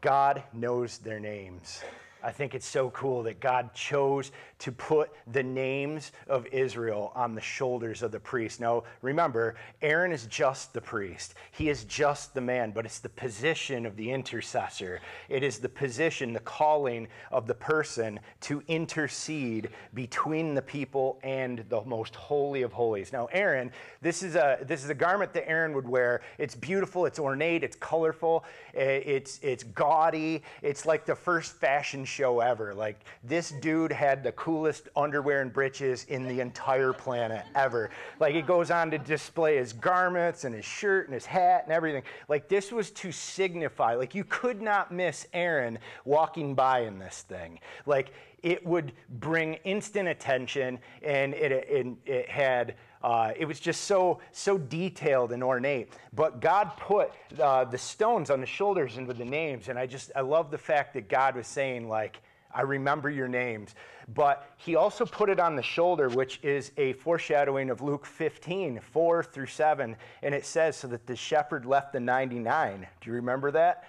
God 0.00 0.42
knows 0.52 0.98
their 0.98 1.20
names. 1.20 1.80
I 2.24 2.32
think 2.32 2.54
it's 2.54 2.66
so 2.66 2.88
cool 2.90 3.22
that 3.24 3.38
God 3.38 3.74
chose 3.74 4.32
to 4.60 4.72
put 4.72 5.10
the 5.30 5.42
names 5.42 6.12
of 6.26 6.46
Israel 6.46 7.12
on 7.14 7.34
the 7.34 7.40
shoulders 7.40 8.02
of 8.02 8.12
the 8.12 8.18
priest. 8.20 8.60
Now, 8.60 8.84
remember, 9.02 9.56
Aaron 9.82 10.10
is 10.10 10.26
just 10.26 10.72
the 10.72 10.80
priest, 10.80 11.34
he 11.50 11.68
is 11.68 11.84
just 11.84 12.32
the 12.32 12.40
man, 12.40 12.70
but 12.70 12.86
it's 12.86 12.98
the 12.98 13.10
position 13.10 13.84
of 13.84 13.94
the 13.96 14.10
intercessor. 14.10 15.00
It 15.28 15.42
is 15.42 15.58
the 15.58 15.68
position, 15.68 16.32
the 16.32 16.40
calling 16.40 17.08
of 17.30 17.46
the 17.46 17.54
person 17.54 18.18
to 18.42 18.62
intercede 18.68 19.68
between 19.92 20.54
the 20.54 20.62
people 20.62 21.18
and 21.22 21.62
the 21.68 21.82
most 21.84 22.14
holy 22.14 22.62
of 22.62 22.72
holies. 22.72 23.12
Now, 23.12 23.26
Aaron, 23.32 23.70
this 24.00 24.22
is 24.22 24.34
a, 24.34 24.58
this 24.62 24.82
is 24.82 24.88
a 24.88 24.94
garment 24.94 25.34
that 25.34 25.46
Aaron 25.46 25.74
would 25.74 25.86
wear. 25.86 26.22
It's 26.38 26.54
beautiful, 26.54 27.04
it's 27.04 27.18
ornate, 27.18 27.62
it's 27.62 27.76
colorful, 27.76 28.44
eh, 28.74 29.02
it's, 29.04 29.40
it's 29.42 29.64
gaudy, 29.64 30.42
it's 30.62 30.86
like 30.86 31.04
the 31.04 31.14
first 31.14 31.56
fashion 31.56 32.06
show 32.14 32.40
ever. 32.40 32.72
Like, 32.74 33.00
this 33.24 33.50
dude 33.60 33.92
had 33.92 34.22
the 34.22 34.32
coolest 34.32 34.88
underwear 34.94 35.40
and 35.40 35.52
breeches 35.52 36.04
in 36.04 36.28
the 36.28 36.40
entire 36.40 36.92
planet 36.92 37.44
ever. 37.54 37.90
Like, 38.20 38.34
it 38.34 38.46
goes 38.46 38.70
on 38.70 38.90
to 38.92 38.98
display 38.98 39.56
his 39.56 39.72
garments 39.72 40.44
and 40.44 40.54
his 40.54 40.64
shirt 40.64 41.06
and 41.06 41.14
his 41.14 41.26
hat 41.26 41.64
and 41.64 41.72
everything. 41.72 42.04
Like, 42.28 42.48
this 42.48 42.70
was 42.70 42.90
to 42.92 43.10
signify, 43.10 43.94
like, 43.94 44.14
you 44.14 44.24
could 44.24 44.62
not 44.62 44.92
miss 44.92 45.26
Aaron 45.32 45.78
walking 46.04 46.54
by 46.54 46.80
in 46.80 46.98
this 46.98 47.22
thing. 47.28 47.58
Like, 47.86 48.12
it 48.42 48.64
would 48.64 48.92
bring 49.08 49.54
instant 49.64 50.08
attention 50.08 50.78
and 51.02 51.34
it, 51.34 51.50
it, 51.50 51.86
it 52.06 52.28
had. 52.28 52.76
Uh, 53.04 53.32
it 53.36 53.44
was 53.44 53.60
just 53.60 53.82
so 53.84 54.18
so 54.32 54.56
detailed 54.56 55.30
and 55.30 55.44
ornate. 55.44 55.92
But 56.14 56.40
God 56.40 56.72
put 56.78 57.12
uh, 57.38 57.66
the 57.66 57.76
stones 57.76 58.30
on 58.30 58.40
the 58.40 58.46
shoulders 58.46 58.96
and 58.96 59.06
with 59.06 59.18
the 59.18 59.26
names, 59.26 59.68
and 59.68 59.78
I 59.78 59.86
just 59.86 60.10
I 60.16 60.22
love 60.22 60.50
the 60.50 60.56
fact 60.56 60.94
that 60.94 61.06
God 61.10 61.36
was 61.36 61.46
saying 61.46 61.86
like, 61.86 62.22
I 62.54 62.62
remember 62.62 63.10
your 63.10 63.28
names. 63.28 63.74
But 64.14 64.48
he 64.56 64.74
also 64.74 65.04
put 65.04 65.28
it 65.28 65.38
on 65.38 65.54
the 65.54 65.62
shoulder, 65.62 66.08
which 66.08 66.40
is 66.42 66.72
a 66.78 66.94
foreshadowing 66.94 67.68
of 67.68 67.82
Luke 67.82 68.06
15, 68.06 68.80
4 68.80 69.22
through 69.22 69.46
7. 69.46 69.96
And 70.22 70.34
it 70.34 70.46
says, 70.46 70.76
So 70.76 70.88
that 70.88 71.06
the 71.06 71.16
shepherd 71.16 71.66
left 71.66 71.92
the 71.92 72.00
99. 72.00 72.86
Do 73.00 73.10
you 73.10 73.16
remember 73.16 73.50
that? 73.50 73.84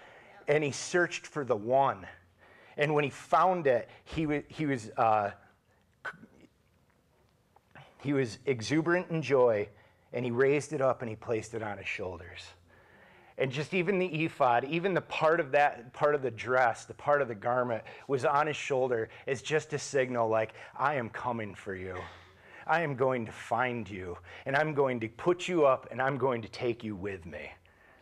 And 0.49 0.62
he 0.62 0.71
searched 0.71 1.25
for 1.25 1.45
the 1.45 1.56
one. 1.56 2.06
And 2.78 2.93
when 2.93 3.06
he 3.06 3.10
found 3.10 3.67
it, 3.67 3.89
he, 4.04 4.25
was, 4.25 4.43
he, 4.49 4.65
was, 4.65 4.89
uh, 4.97 5.32
he 8.06 8.13
was 8.13 8.39
exuberant 8.46 9.10
in 9.10 9.22
joy, 9.22 9.68
and 10.13 10.24
he 10.24 10.32
raised 10.32 10.72
it 10.72 10.82
up 10.82 11.02
and 11.02 11.10
he 11.10 11.15
placed 11.15 11.54
it 11.54 11.62
on 11.62 11.78
his 11.78 11.88
shoulders 11.88 12.41
and 13.38 13.52
just 13.52 13.74
even 13.74 14.00
the 14.00 14.06
ephod, 14.06 14.63
even 14.65 14.94
the 14.94 15.02
part 15.02 15.39
of 15.39 15.52
that 15.52 15.91
part 15.94 16.15
of 16.15 16.22
the 16.22 16.32
dress, 16.32 16.86
the 16.86 16.94
part 16.94 17.22
of 17.22 17.28
the 17.28 17.36
garment 17.36 17.84
was 18.08 18.24
on 18.24 18.48
his 18.48 18.56
shoulder 18.56 19.10
as 19.28 19.41
just 19.41 19.74
a 19.74 19.80
signal 19.80 20.30
like, 20.30 20.54
I 20.78 20.96
am 20.96 21.10
coming 21.10 21.54
for 21.54 21.76
you. 21.76 21.98
I 22.68 22.82
am 22.82 22.96
going 22.96 23.26
to 23.26 23.32
find 23.32 23.88
you, 23.88 24.18
and 24.46 24.56
I'm 24.56 24.74
going 24.74 25.00
to 25.02 25.08
put 25.08 25.48
you 25.48 25.65
up, 25.65 25.88
and 25.91 26.02
I'm 26.02 26.18
going 26.18 26.41
to 26.41 26.48
take 26.48 26.84
you 26.84 26.96
with 26.96 27.26
me. 27.26 27.52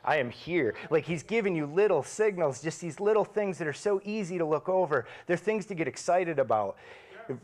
I 0.05 0.17
am 0.17 0.29
here. 0.29 0.75
Like 0.89 1.03
he's 1.03 1.23
giving 1.23 1.55
you 1.55 1.65
little 1.65 2.03
signals, 2.03 2.61
just 2.61 2.79
these 2.79 2.99
little 2.99 3.25
things 3.25 3.57
that 3.57 3.67
are 3.67 3.73
so 3.73 4.01
easy 4.05 4.37
to 4.37 4.45
look 4.45 4.69
over. 4.69 5.05
They're 5.27 5.35
things 5.35 5.65
to 5.67 5.75
get 5.75 5.87
excited 5.87 6.39
about. 6.39 6.77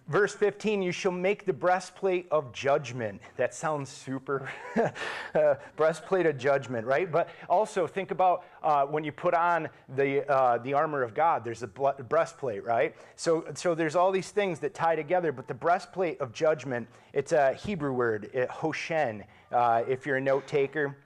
Verse 0.07 0.33
15, 0.33 0.81
you 0.81 0.91
shall 0.91 1.11
make 1.11 1.45
the 1.45 1.53
breastplate 1.53 2.27
of 2.31 2.51
judgment. 2.53 3.21
That 3.37 3.53
sounds 3.55 3.89
super. 3.89 4.49
uh, 5.35 5.55
breastplate 5.77 6.25
of 6.25 6.37
judgment, 6.37 6.85
right? 6.85 7.09
But 7.09 7.29
also 7.49 7.87
think 7.87 8.11
about 8.11 8.43
uh, 8.61 8.85
when 8.85 9.05
you 9.05 9.13
put 9.13 9.33
on 9.33 9.69
the, 9.95 10.29
uh, 10.29 10.57
the 10.57 10.73
armor 10.73 11.03
of 11.03 11.13
God, 11.13 11.45
there's 11.45 11.63
a 11.63 11.67
breastplate, 11.67 12.65
right? 12.65 12.95
So, 13.15 13.45
so 13.53 13.73
there's 13.75 13.95
all 13.95 14.11
these 14.11 14.31
things 14.31 14.59
that 14.59 14.73
tie 14.73 14.97
together, 14.97 15.31
but 15.31 15.47
the 15.47 15.53
breastplate 15.53 16.19
of 16.19 16.33
judgment, 16.33 16.87
it's 17.13 17.31
a 17.31 17.53
Hebrew 17.53 17.93
word, 17.93 18.29
it, 18.33 18.49
hoshen. 18.49 19.23
Uh, 19.51 19.83
if 19.87 20.05
you're 20.05 20.17
a 20.17 20.21
note 20.21 20.45
taker, 20.47 20.97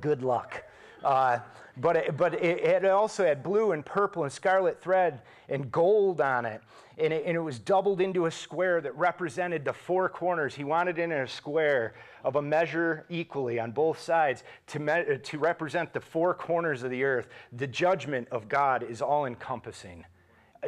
good 0.00 0.22
luck. 0.22 0.62
Uh, 1.04 1.38
but 1.76 1.96
it, 1.96 2.16
but 2.16 2.34
it, 2.34 2.60
it, 2.60 2.84
also 2.84 3.24
had 3.24 3.42
blue 3.42 3.72
and 3.72 3.84
purple 3.84 4.22
and 4.22 4.32
scarlet 4.32 4.80
thread 4.80 5.22
and 5.48 5.70
gold 5.72 6.20
on 6.20 6.46
it. 6.46 6.60
And, 6.98 7.12
it. 7.12 7.24
and 7.26 7.36
it 7.36 7.40
was 7.40 7.58
doubled 7.58 8.00
into 8.00 8.26
a 8.26 8.30
square 8.30 8.80
that 8.80 8.96
represented 8.96 9.64
the 9.64 9.72
four 9.72 10.08
corners. 10.08 10.54
He 10.54 10.62
wanted 10.62 10.98
it 10.98 11.02
in 11.02 11.12
a 11.12 11.26
square 11.26 11.94
of 12.22 12.36
a 12.36 12.42
measure 12.42 13.06
equally 13.08 13.58
on 13.58 13.72
both 13.72 14.00
sides 14.00 14.44
to, 14.68 14.78
me, 14.78 15.18
to 15.20 15.38
represent 15.38 15.92
the 15.92 16.00
four 16.00 16.32
corners 16.32 16.84
of 16.84 16.90
the 16.90 17.02
earth. 17.02 17.28
The 17.52 17.66
judgment 17.66 18.28
of 18.30 18.48
God 18.48 18.84
is 18.84 19.02
all 19.02 19.26
encompassing. 19.26 20.04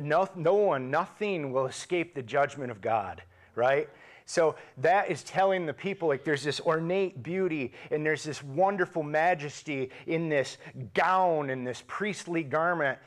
No, 0.02 0.28
no 0.34 0.54
one, 0.54 0.90
nothing 0.90 1.52
will 1.52 1.66
escape 1.66 2.14
the 2.14 2.22
judgment 2.22 2.70
of 2.70 2.80
God, 2.80 3.22
right? 3.54 3.88
So 4.26 4.56
that 4.78 5.08
is 5.08 5.22
telling 5.22 5.66
the 5.66 5.72
people 5.72 6.08
like 6.08 6.24
there's 6.24 6.42
this 6.42 6.60
ornate 6.60 7.22
beauty 7.22 7.72
and 7.92 8.04
there's 8.04 8.24
this 8.24 8.42
wonderful 8.42 9.04
majesty 9.04 9.90
in 10.06 10.28
this 10.28 10.58
gown 10.94 11.50
and 11.50 11.64
this 11.64 11.84
priestly 11.86 12.42
garment. 12.42 12.98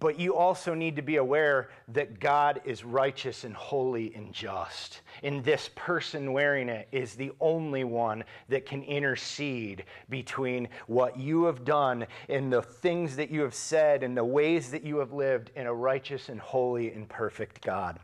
But 0.00 0.18
you 0.18 0.34
also 0.34 0.74
need 0.74 0.96
to 0.96 1.02
be 1.02 1.16
aware 1.16 1.70
that 1.88 2.20
God 2.20 2.60
is 2.64 2.84
righteous 2.84 3.44
and 3.44 3.54
holy 3.54 4.14
and 4.14 4.32
just. 4.32 5.00
And 5.22 5.42
this 5.42 5.70
person 5.74 6.32
wearing 6.32 6.68
it 6.68 6.88
is 6.92 7.14
the 7.14 7.32
only 7.40 7.84
one 7.84 8.24
that 8.48 8.66
can 8.66 8.82
intercede 8.82 9.84
between 10.10 10.68
what 10.86 11.18
you 11.18 11.44
have 11.44 11.64
done 11.64 12.06
and 12.28 12.52
the 12.52 12.62
things 12.62 13.16
that 13.16 13.30
you 13.30 13.40
have 13.42 13.54
said 13.54 14.02
and 14.02 14.16
the 14.16 14.24
ways 14.24 14.70
that 14.72 14.84
you 14.84 14.98
have 14.98 15.12
lived 15.12 15.50
in 15.54 15.66
a 15.66 15.72
righteous 15.72 16.28
and 16.28 16.40
holy 16.40 16.92
and 16.92 17.08
perfect 17.08 17.62
God. 17.62 17.98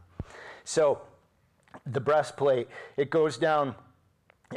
So, 0.65 1.01
the 1.87 2.01
breastplate. 2.01 2.69
It 2.97 3.11
goes 3.11 3.37
down. 3.37 3.75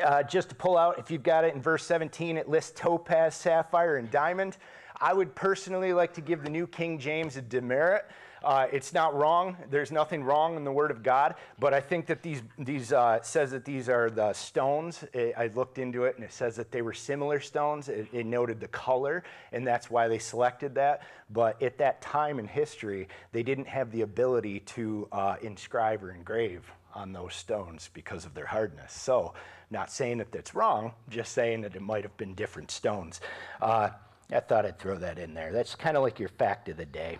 Uh, 0.04 0.24
just 0.24 0.50
to 0.50 0.56
pull 0.56 0.76
out, 0.76 0.98
if 0.98 1.12
you've 1.12 1.22
got 1.22 1.44
it 1.44 1.54
in 1.54 1.62
verse 1.62 1.86
17, 1.86 2.38
it 2.38 2.50
lists 2.50 2.74
topaz, 2.76 3.36
sapphire, 3.36 3.98
and 3.98 4.10
diamond. 4.10 4.58
I 5.00 5.14
would 5.14 5.36
personally 5.36 5.94
like 5.94 6.14
to 6.16 6.22
give 6.22 6.44
the 6.44 6.50
New 6.50 6.66
King 6.66 6.98
James 6.98 7.38
a 7.38 7.42
demerit. 7.42 8.06
Uh, 8.44 8.68
it's 8.74 8.94
not 8.94 9.16
wrong. 9.16 9.56
There's 9.70 9.92
nothing 9.92 10.24
wrong 10.24 10.58
in 10.58 10.64
the 10.64 10.72
Word 10.72 10.92
of 10.92 11.02
God, 11.02 11.36
but 11.60 11.74
I 11.74 11.80
think 11.80 12.08
that 12.08 12.22
these 12.22 12.42
these 12.60 12.92
uh, 12.92 13.22
says 13.22 13.52
that 13.52 13.64
these 13.64 13.88
are 13.88 14.10
the 14.10 14.34
stones. 14.34 15.06
It, 15.14 15.34
I 15.38 15.48
looked 15.48 15.78
into 15.78 16.04
it, 16.04 16.16
and 16.16 16.26
it 16.26 16.34
says 16.34 16.58
that 16.58 16.72
they 16.72 16.82
were 16.82 16.94
similar 16.94 17.40
stones. 17.40 17.88
It, 17.88 18.08
it, 18.12 18.26
noted 18.26 18.60
the 18.60 18.68
color, 18.68 19.24
and 19.54 19.66
that's 19.66 19.90
why 19.90 20.10
they 20.10 20.20
selected 20.20 20.76
that. 20.76 21.04
But 21.30 21.62
at 21.62 21.78
that 21.78 22.02
time 22.02 22.38
in 22.38 22.48
history, 22.48 23.08
they 23.32 23.44
didn't 23.44 23.68
have 23.68 23.92
the 23.92 24.02
ability 24.02 24.60
to 24.62 25.08
uh, 25.12 25.36
inscribe 25.42 26.04
or 26.04 26.12
engrave 26.12 26.70
on 26.94 27.14
those 27.14 27.34
stones 27.34 27.90
because 27.94 28.26
of 28.26 28.34
their 28.34 28.46
hardness. 28.46 28.94
So, 28.94 29.34
not 29.72 29.92
saying 29.92 30.20
that 30.20 30.32
that's 30.32 30.54
wrong, 30.54 30.94
just 31.10 31.34
saying 31.34 31.62
that 31.62 31.76
it 31.76 31.82
might 31.82 32.04
have 32.04 32.16
been 32.18 32.36
different 32.36 32.70
stones. 32.70 33.22
Uh, 33.62 33.90
I 34.32 34.40
thought 34.40 34.66
I'd 34.66 34.80
throw 34.80 34.98
that 34.98 35.20
in 35.20 35.34
there. 35.34 35.52
That's 35.52 35.76
kind 35.76 35.98
of 35.98 36.04
like 36.04 36.20
your 36.20 36.30
fact 36.30 36.70
of 36.70 36.78
the 36.78 36.86
day. 36.86 37.20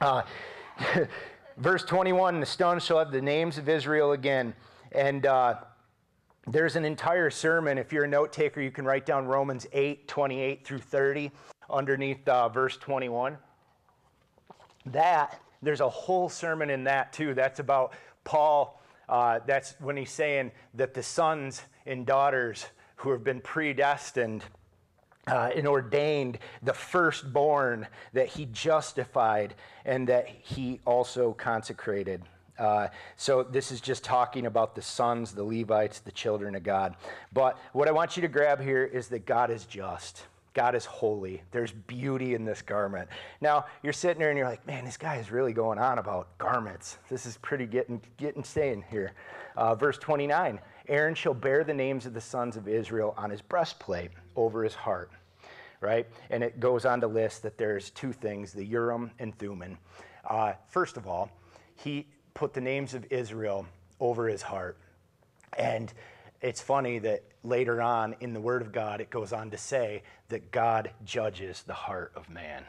Uh, 0.00 0.22
verse 1.56 1.84
21 1.84 2.40
the 2.40 2.46
stones 2.46 2.84
shall 2.84 2.98
have 2.98 3.12
the 3.12 3.20
names 3.20 3.58
of 3.58 3.68
Israel 3.68 4.12
again. 4.12 4.54
And 4.92 5.26
uh, 5.26 5.56
there's 6.46 6.76
an 6.76 6.84
entire 6.84 7.30
sermon. 7.30 7.78
If 7.78 7.92
you're 7.92 8.04
a 8.04 8.08
note 8.08 8.32
taker, 8.32 8.60
you 8.60 8.70
can 8.70 8.84
write 8.84 9.06
down 9.06 9.26
Romans 9.26 9.66
8, 9.72 10.08
28 10.08 10.66
through 10.66 10.80
30 10.80 11.30
underneath 11.70 12.26
uh, 12.28 12.48
verse 12.48 12.76
21. 12.76 13.38
That, 14.86 15.40
there's 15.62 15.80
a 15.80 15.88
whole 15.88 16.28
sermon 16.28 16.70
in 16.70 16.84
that 16.84 17.12
too. 17.12 17.34
That's 17.34 17.60
about 17.60 17.94
Paul. 18.24 18.81
Uh, 19.08 19.40
that's 19.46 19.74
when 19.80 19.96
he's 19.96 20.10
saying 20.10 20.52
that 20.74 20.94
the 20.94 21.02
sons 21.02 21.62
and 21.86 22.06
daughters 22.06 22.66
who 22.96 23.10
have 23.10 23.24
been 23.24 23.40
predestined 23.40 24.44
uh, 25.26 25.50
and 25.54 25.66
ordained, 25.66 26.38
the 26.62 26.72
firstborn 26.72 27.86
that 28.12 28.28
he 28.28 28.46
justified 28.46 29.54
and 29.84 30.08
that 30.08 30.28
he 30.28 30.80
also 30.84 31.32
consecrated. 31.32 32.22
Uh, 32.58 32.88
so 33.16 33.42
this 33.42 33.72
is 33.72 33.80
just 33.80 34.04
talking 34.04 34.46
about 34.46 34.74
the 34.74 34.82
sons, 34.82 35.32
the 35.32 35.42
Levites, 35.42 36.00
the 36.00 36.12
children 36.12 36.54
of 36.54 36.62
God. 36.62 36.96
But 37.32 37.58
what 37.72 37.88
I 37.88 37.92
want 37.92 38.16
you 38.16 38.20
to 38.22 38.28
grab 38.28 38.60
here 38.60 38.84
is 38.84 39.08
that 39.08 39.26
God 39.26 39.50
is 39.50 39.64
just. 39.64 40.24
God 40.54 40.74
is 40.74 40.84
holy. 40.84 41.42
There's 41.50 41.72
beauty 41.72 42.34
in 42.34 42.44
this 42.44 42.60
garment. 42.60 43.08
Now, 43.40 43.66
you're 43.82 43.92
sitting 43.92 44.18
there 44.18 44.28
and 44.28 44.38
you're 44.38 44.48
like, 44.48 44.66
man, 44.66 44.84
this 44.84 44.96
guy 44.96 45.16
is 45.16 45.30
really 45.30 45.52
going 45.52 45.78
on 45.78 45.98
about 45.98 46.36
garments. 46.38 46.98
This 47.08 47.24
is 47.24 47.38
pretty 47.38 47.66
getting, 47.66 48.02
getting 48.18 48.44
staying 48.44 48.84
here. 48.90 49.12
Uh, 49.56 49.74
verse 49.74 49.98
29 49.98 50.60
Aaron 50.88 51.14
shall 51.14 51.34
bear 51.34 51.62
the 51.62 51.72
names 51.72 52.06
of 52.06 52.14
the 52.14 52.20
sons 52.20 52.56
of 52.56 52.66
Israel 52.66 53.14
on 53.16 53.30
his 53.30 53.40
breastplate 53.40 54.10
over 54.36 54.64
his 54.64 54.74
heart. 54.74 55.10
Right? 55.80 56.06
And 56.30 56.44
it 56.44 56.60
goes 56.60 56.84
on 56.84 57.00
to 57.00 57.06
list 57.06 57.42
that 57.42 57.56
there's 57.56 57.90
two 57.90 58.12
things 58.12 58.52
the 58.52 58.64
Urim 58.64 59.10
and 59.18 59.36
Thummim. 59.38 59.78
Uh, 60.28 60.52
first 60.68 60.96
of 60.96 61.06
all, 61.06 61.30
he 61.76 62.06
put 62.34 62.52
the 62.52 62.60
names 62.60 62.94
of 62.94 63.06
Israel 63.10 63.66
over 64.00 64.28
his 64.28 64.42
heart. 64.42 64.78
And 65.58 65.92
it's 66.42 66.60
funny 66.60 66.98
that 66.98 67.22
later 67.44 67.80
on 67.80 68.16
in 68.20 68.34
the 68.34 68.40
Word 68.40 68.62
of 68.62 68.72
God, 68.72 69.00
it 69.00 69.10
goes 69.10 69.32
on 69.32 69.50
to 69.50 69.58
say 69.58 70.02
that 70.28 70.50
God 70.50 70.90
judges 71.04 71.62
the 71.62 71.72
heart 71.72 72.12
of 72.16 72.28
man, 72.28 72.64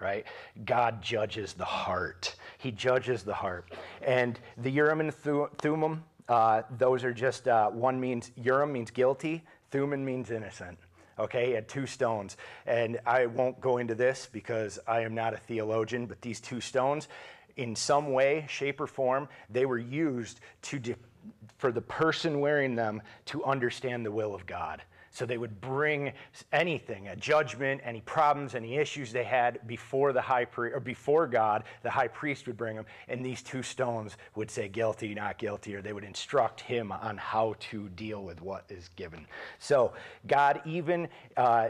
right? 0.00 0.24
God 0.64 1.02
judges 1.02 1.52
the 1.52 1.64
heart. 1.64 2.34
He 2.58 2.72
judges 2.72 3.22
the 3.22 3.34
heart. 3.34 3.70
And 4.00 4.40
the 4.56 4.70
Urim 4.70 5.00
and 5.00 5.14
Thummim, 5.14 6.04
uh, 6.28 6.62
those 6.78 7.04
are 7.04 7.12
just, 7.12 7.46
uh, 7.46 7.68
one 7.68 8.00
means, 8.00 8.30
Urim 8.36 8.72
means 8.72 8.90
guilty, 8.90 9.44
Thummim 9.70 10.04
means 10.04 10.30
innocent. 10.30 10.78
Okay, 11.18 11.48
he 11.48 11.52
had 11.52 11.68
two 11.68 11.86
stones. 11.86 12.38
And 12.66 12.98
I 13.04 13.26
won't 13.26 13.60
go 13.60 13.76
into 13.76 13.94
this 13.94 14.28
because 14.32 14.78
I 14.88 15.02
am 15.02 15.14
not 15.14 15.34
a 15.34 15.36
theologian, 15.36 16.06
but 16.06 16.22
these 16.22 16.40
two 16.40 16.60
stones, 16.60 17.08
in 17.56 17.76
some 17.76 18.12
way, 18.12 18.46
shape, 18.48 18.80
or 18.80 18.86
form, 18.86 19.28
they 19.50 19.66
were 19.66 19.78
used 19.78 20.40
to 20.62 20.78
de- 20.78 20.96
for 21.62 21.70
the 21.70 21.80
person 21.80 22.40
wearing 22.40 22.74
them 22.74 23.00
to 23.24 23.44
understand 23.44 24.04
the 24.04 24.10
will 24.10 24.34
of 24.34 24.44
God. 24.46 24.82
So 25.12 25.24
they 25.24 25.38
would 25.38 25.60
bring 25.60 26.12
anything, 26.52 27.06
a 27.06 27.14
judgment, 27.14 27.80
any 27.84 28.00
problems, 28.00 28.56
any 28.56 28.78
issues 28.78 29.12
they 29.12 29.22
had 29.22 29.64
before 29.68 30.12
the 30.12 30.20
high 30.20 30.44
priest 30.44 30.74
or 30.74 30.80
before 30.80 31.28
God, 31.28 31.62
the 31.84 31.90
high 31.90 32.08
priest 32.08 32.48
would 32.48 32.56
bring 32.56 32.74
them, 32.74 32.84
and 33.06 33.24
these 33.24 33.44
two 33.44 33.62
stones 33.62 34.16
would 34.34 34.50
say 34.50 34.66
guilty, 34.66 35.14
not 35.14 35.38
guilty, 35.38 35.76
or 35.76 35.82
they 35.82 35.92
would 35.92 36.02
instruct 36.02 36.60
him 36.60 36.90
on 36.90 37.16
how 37.16 37.54
to 37.70 37.88
deal 37.90 38.24
with 38.24 38.42
what 38.42 38.64
is 38.68 38.88
given. 38.96 39.24
So 39.60 39.92
God 40.26 40.62
even 40.64 41.06
uh, 41.36 41.68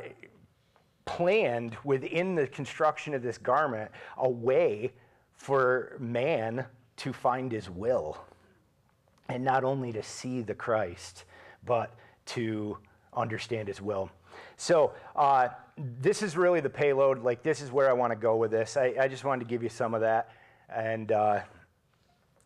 planned 1.05 1.77
within 1.85 2.35
the 2.35 2.47
construction 2.47 3.13
of 3.13 3.23
this 3.23 3.37
garment 3.37 3.91
a 4.17 4.31
way 4.31 4.95
for 5.35 5.99
man 5.99 6.65
to 6.97 7.13
find 7.13 7.53
his 7.53 7.69
will. 7.69 8.17
And 9.33 9.45
not 9.45 9.65
only 9.65 9.93
to 9.93 10.03
see 10.03 10.43
the 10.43 10.55
Christ, 10.55 11.25
but 11.65 11.95
to 12.27 12.77
understand 13.15 13.69
his 13.69 13.81
will. 13.81 14.11
So, 14.57 14.93
uh, 15.17 15.49
this 15.77 16.23
is 16.23 16.37
really 16.37 16.61
the 16.61 16.71
payload. 16.71 17.23
Like, 17.23 17.43
this 17.43 17.61
is 17.61 17.73
where 17.73 17.89
I 17.89 17.93
want 17.93 18.13
to 18.13 18.17
go 18.17 18.37
with 18.37 18.51
this. 18.51 18.77
I, 18.77 18.95
I, 19.01 19.09
just 19.09 19.25
wanted 19.25 19.45
to 19.45 19.51
give 19.51 19.63
you 19.63 19.69
some 19.69 19.95
of 19.95 20.01
that. 20.03 20.31
And 20.69 21.13
uh, 21.13 21.41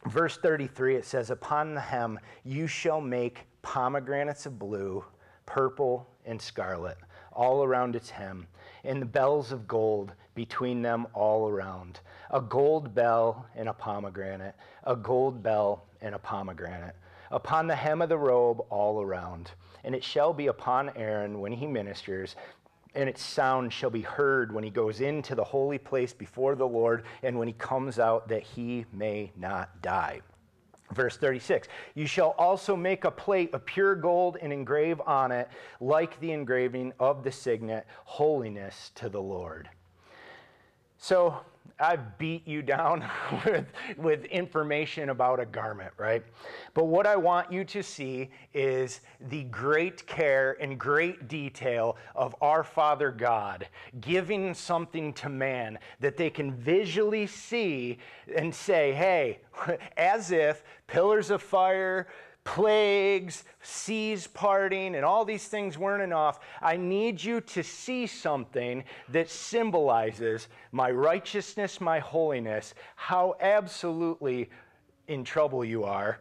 verse 0.07 0.37
33, 0.37 0.97
it 0.97 1.05
says, 1.05 1.31
Upon 1.31 1.75
the 1.75 1.81
hem 1.81 2.19
you 2.45 2.67
shall 2.67 3.01
make 3.01 3.47
pomegranates 3.63 4.47
of 4.47 4.59
blue, 4.59 5.05
purple, 5.45 6.09
and 6.25 6.41
scarlet, 6.41 6.99
all 7.33 7.63
around 7.65 7.97
its 7.97 8.11
hem, 8.11 8.47
and 8.85 9.03
the 9.03 9.07
bells 9.07 9.53
of 9.53 9.67
gold 9.67 10.13
between 10.35 10.83
them 10.83 11.07
all 11.15 11.49
around 11.49 12.01
a 12.31 12.41
gold 12.41 12.95
bell 12.95 13.47
and 13.55 13.69
a 13.69 13.73
pomegranate, 13.73 14.55
a 14.85 14.97
gold 14.97 15.43
bell 15.43 15.86
and 16.01 16.15
a 16.15 16.19
pomegranate, 16.19 16.97
upon 17.31 17.67
the 17.67 17.77
hem 17.77 18.03
of 18.03 18.09
the 18.09 18.19
robe 18.19 18.61
all 18.71 19.03
around. 19.03 19.51
And 19.85 19.95
it 19.95 20.03
shall 20.03 20.33
be 20.33 20.49
upon 20.49 20.91
Aaron 20.97 21.41
when 21.41 21.53
he 21.53 21.67
ministers, 21.67 22.37
and 22.95 23.09
its 23.09 23.23
sound 23.23 23.73
shall 23.73 23.91
be 23.91 24.01
heard 24.01 24.53
when 24.53 24.65
he 24.65 24.71
goes 24.71 25.01
into 25.01 25.35
the 25.35 25.45
holy 25.45 25.79
place 25.79 26.13
before 26.13 26.55
the 26.55 26.67
Lord, 26.67 27.05
and 27.23 27.39
when 27.39 27.49
he 27.49 27.55
comes 27.55 27.99
out, 27.99 28.29
that 28.29 28.43
he 28.43 28.87
may 28.93 29.33
not 29.37 29.83
die. 29.83 30.21
Verse 30.93 31.17
36 31.17 31.69
You 31.95 32.07
shall 32.07 32.35
also 32.39 32.77
make 32.77 33.05
a 33.05 33.11
plate 33.11 33.53
of 33.55 33.67
pure 33.67 33.95
gold 33.95 34.39
and 34.41 34.53
engrave 34.53 35.01
on 35.07 35.33
it, 35.33 35.49
like 35.81 36.19
the 36.21 36.33
engraving 36.33 36.93
of 36.99 37.23
the 37.23 37.33
signet, 37.33 37.87
holiness 38.05 38.93
to 38.95 39.09
the 39.09 39.21
Lord. 39.21 39.69
So 40.99 41.41
I've 41.79 42.19
beat 42.19 42.47
you 42.47 42.63
down 42.63 43.05
with, 43.45 43.67
with 43.97 44.25
information 44.27 45.11
about 45.11 45.41
a 45.41 45.47
garment, 45.47 45.93
right? 45.97 46.23
But 46.75 46.85
what 46.85 47.07
I 47.07 47.17
want 47.17 47.53
you 47.53 47.65
to 47.65 47.83
see 47.83 48.31
is 48.55 49.01
the 49.29 49.45
great 49.45 50.07
care 50.07 50.57
and 50.61 50.79
great 50.79 51.29
detail 51.29 51.97
of 52.15 52.35
our 52.41 52.65
Father 52.65 53.11
God 53.11 53.69
giving 54.01 54.55
something 54.55 55.13
to 55.15 55.29
man 55.29 55.79
that 56.01 56.17
they 56.17 56.31
can 56.31 56.53
visually 56.53 57.27
see 57.27 57.99
and 58.35 58.55
say, 58.55 58.93
hey, 58.93 59.39
as 59.97 60.31
if 60.31 60.65
pillars 60.87 61.31
of 61.31 61.43
fire, 61.43 62.07
plagues, 62.47 63.45
seas 63.61 64.29
parting, 64.29 64.95
and 64.95 65.05
all 65.05 65.25
these 65.25 65.49
things 65.49 65.77
weren't 65.77 66.03
enough. 66.03 66.39
I 66.63 66.77
need 66.77 67.23
you 67.23 67.41
to 67.43 67.63
see 67.63 68.07
something 68.07 68.85
that 69.11 69.29
symbolizes 69.29 70.49
my 70.73 70.91
righteousness, 70.91 71.81
my 71.81 71.99
holiness, 71.99 72.73
how 72.95 73.35
absolutely 73.41 74.49
in 75.09 75.25
trouble 75.25 75.65
you 75.65 75.85
are, 75.85 76.21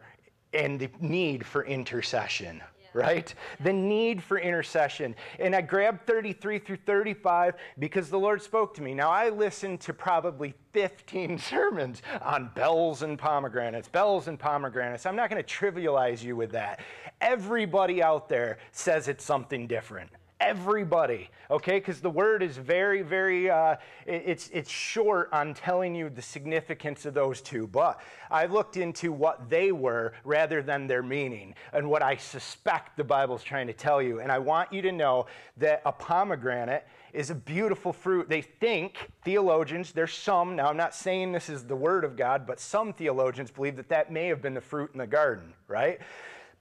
and 0.52 0.78
the 0.80 0.90
need 1.00 1.46
for 1.46 1.64
intercession 1.64 2.60
right? 2.96 3.32
The 3.60 3.72
need 3.72 4.22
for 4.22 4.38
intercession. 4.38 5.14
And 5.38 5.54
I 5.54 5.60
grabbed 5.60 6.06
33 6.06 6.58
through 6.58 6.78
35 6.86 7.54
because 7.78 8.08
the 8.08 8.18
Lord 8.18 8.42
spoke 8.42 8.74
to 8.74 8.82
me. 8.82 8.94
Now, 8.94 9.10
I 9.10 9.28
listened 9.28 9.80
to 9.82 9.92
probably 9.92 10.54
15 10.72 11.38
sermons 11.38 12.02
on 12.22 12.50
bells 12.54 13.02
and 13.02 13.18
pomegranates, 13.18 13.88
bells 13.88 14.28
and 14.28 14.38
pomegranates. 14.38 15.06
I'm 15.06 15.16
not 15.16 15.30
going 15.30 15.42
to 15.42 15.48
trivialize 15.48 16.22
you 16.22 16.34
with 16.34 16.52
that. 16.52 16.80
Everybody 17.20 18.02
out 18.02 18.28
there 18.28 18.58
says 18.72 19.08
it's 19.08 19.24
something 19.24 19.66
different 19.66 20.10
everybody 20.40 21.30
okay? 21.50 21.78
Because 21.78 22.00
the 22.00 22.10
word 22.10 22.42
is 22.42 22.56
very 22.56 23.02
very 23.02 23.50
uh, 23.50 23.76
it's 24.06 24.48
it's 24.52 24.70
short 24.70 25.28
on 25.32 25.54
telling 25.54 25.94
you 25.94 26.10
the 26.10 26.22
significance 26.22 27.06
of 27.06 27.14
those 27.14 27.40
two 27.40 27.66
but 27.66 28.00
i 28.30 28.46
looked 28.46 28.76
into 28.76 29.12
what 29.12 29.48
they 29.48 29.72
were 29.72 30.12
rather 30.24 30.62
than 30.62 30.86
their 30.86 31.02
meaning 31.02 31.54
and 31.72 31.88
what 31.88 32.02
i 32.02 32.16
suspect 32.16 32.96
the 32.96 33.04
bible's 33.04 33.42
trying 33.42 33.66
to 33.66 33.72
tell 33.72 34.00
you 34.00 34.20
and 34.20 34.30
i 34.30 34.38
want 34.38 34.72
you 34.72 34.82
to 34.82 34.92
know 34.92 35.26
that 35.56 35.82
a 35.86 35.92
pomegranate 35.92 36.86
is 37.12 37.30
a 37.30 37.34
beautiful 37.34 37.94
fruit. 37.94 38.28
They 38.28 38.42
think 38.42 39.10
theologians 39.24 39.92
there's 39.92 40.12
some 40.12 40.56
now 40.56 40.68
i'm 40.68 40.76
not 40.76 40.94
saying 40.94 41.32
this 41.32 41.48
is 41.48 41.64
the 41.64 41.76
word 41.76 42.04
of 42.04 42.16
god 42.16 42.46
but 42.46 42.60
some 42.60 42.92
theologians 42.92 43.50
believe 43.50 43.76
that 43.76 43.88
that 43.88 44.12
may 44.12 44.26
have 44.26 44.40
been 44.42 44.54
the 44.54 44.60
fruit 44.60 44.90
in 44.92 44.98
the 44.98 45.06
garden 45.06 45.52
right 45.68 46.00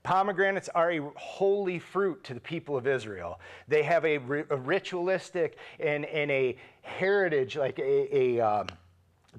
Pomegranates 0.05 0.69
are 0.75 0.91
a 0.91 1.01
holy 1.15 1.79
fruit 1.79 2.23
to 2.25 2.35
the 2.35 2.39
people 2.39 2.77
of 2.77 2.85
Israel. 2.85 3.39
They 3.67 3.81
have 3.81 4.05
a, 4.05 4.17
a 4.17 4.55
ritualistic 4.55 5.57
and, 5.79 6.05
and, 6.05 6.29
a 6.29 6.55
heritage, 6.83 7.57
like 7.57 7.79
a, 7.79 8.15
a 8.15 8.39
um, 8.39 8.67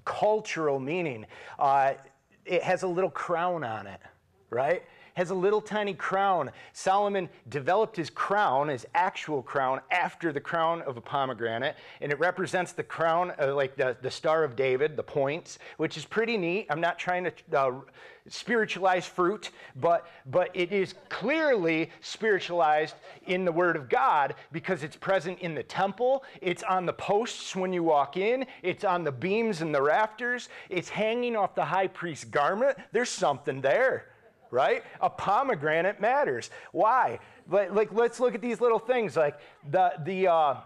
cultural 0.05 0.81
meaning. 0.81 1.25
Uh, 1.57 1.93
it 2.45 2.65
has 2.65 2.83
a 2.83 2.89
little 2.89 3.11
crown 3.11 3.63
on 3.63 3.87
it, 3.87 4.01
right? 4.51 4.83
Has 5.17 5.31
a 5.31 5.35
little 5.35 5.63
tiny 5.63 5.95
crown. 5.95 6.51
Solomon 6.75 7.29
developed 7.49 7.97
his 7.97 8.11
crown, 8.11 8.69
his 8.69 8.87
actual 8.95 9.43
crown, 9.43 9.81
after 9.91 10.31
the 10.31 10.41
crown 10.41 10.83
of 10.83 10.97
a 10.99 11.01
pomegranate, 11.01 11.75
and 12.03 12.13
it 12.13 12.19
represents 12.21 12.73
the 12.73 12.83
crown, 12.83 13.33
uh, 13.41 13.55
like 13.55 13.77
the, 13.77 13.97
the 14.03 14.11
Star 14.11 14.45
of 14.45 14.55
David, 14.57 14.95
the 14.97 15.03
points, 15.03 15.59
which 15.79 15.97
is 15.97 16.05
pretty 16.05 16.37
neat. 16.37 16.67
I'm 16.69 16.83
not 16.83 16.99
trying 16.99 17.25
to 17.25 17.59
uh, 17.59 17.73
spiritualize 18.29 19.07
fruit, 19.07 19.51
but, 19.77 20.07
but 20.27 20.51
it 20.53 20.71
is 20.71 20.95
clearly 21.09 21.91
spiritualized 22.03 22.95
in 23.27 23.47
the 23.47 23.53
Word 23.53 23.77
of 23.77 23.89
God 23.89 24.35
because 24.53 24.83
it's 24.83 24.97
present 24.97 25.39
in 25.39 25.55
the 25.55 25.63
temple, 25.63 26.25
it's 26.43 26.63
on 26.63 26.85
the 26.85 26.93
posts 26.93 27.57
when 27.57 27.73
you 27.73 27.83
walk 27.83 28.19
in, 28.19 28.45
it's 28.63 28.85
on 28.85 29.03
the 29.03 29.13
beams 29.13 29.63
and 29.63 29.75
the 29.75 29.81
rafters, 29.81 30.51
it's 30.69 30.91
hanging 30.91 31.37
off 31.37 31.55
the 31.55 31.65
high 31.65 31.87
priest's 31.87 32.25
garment. 32.25 32.77
There's 32.93 33.09
something 33.09 33.63
there 33.63 34.09
right? 34.51 34.83
A 35.01 35.11
pomegranate 35.11 36.01
matters. 36.01 36.51
Why? 36.73 37.19
Like, 37.49 37.73
like 37.73 37.93
let's 37.93 38.21
look 38.21 38.35
at 38.35 38.41
these 38.41 38.61
little 38.61 38.79
things. 38.79 39.17
Like 39.17 39.39
the 39.71 39.93
the 40.05 40.29
uh, 40.29 40.57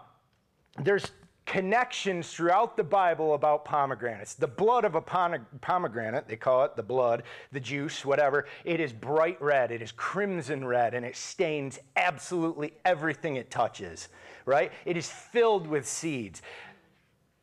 there's 0.79 1.11
connections 1.45 2.31
throughout 2.31 2.77
the 2.77 2.83
Bible 2.83 3.33
about 3.33 3.65
pomegranates. 3.65 4.35
The 4.35 4.47
blood 4.47 4.85
of 4.85 4.95
a 4.95 5.01
pomegranate, 5.01 6.27
they 6.27 6.37
call 6.37 6.63
it 6.63 6.77
the 6.77 6.83
blood, 6.83 7.23
the 7.51 7.59
juice, 7.59 8.05
whatever, 8.05 8.45
it 8.63 8.79
is 8.79 8.93
bright 8.93 9.41
red, 9.41 9.71
it 9.71 9.81
is 9.81 9.91
crimson 9.91 10.63
red, 10.63 10.93
and 10.93 11.05
it 11.05 11.17
stains 11.17 11.77
absolutely 11.97 12.73
everything 12.85 13.35
it 13.35 13.51
touches, 13.51 14.07
right? 14.45 14.71
It 14.85 14.95
is 14.95 15.09
filled 15.09 15.67
with 15.67 15.85
seeds. 15.85 16.41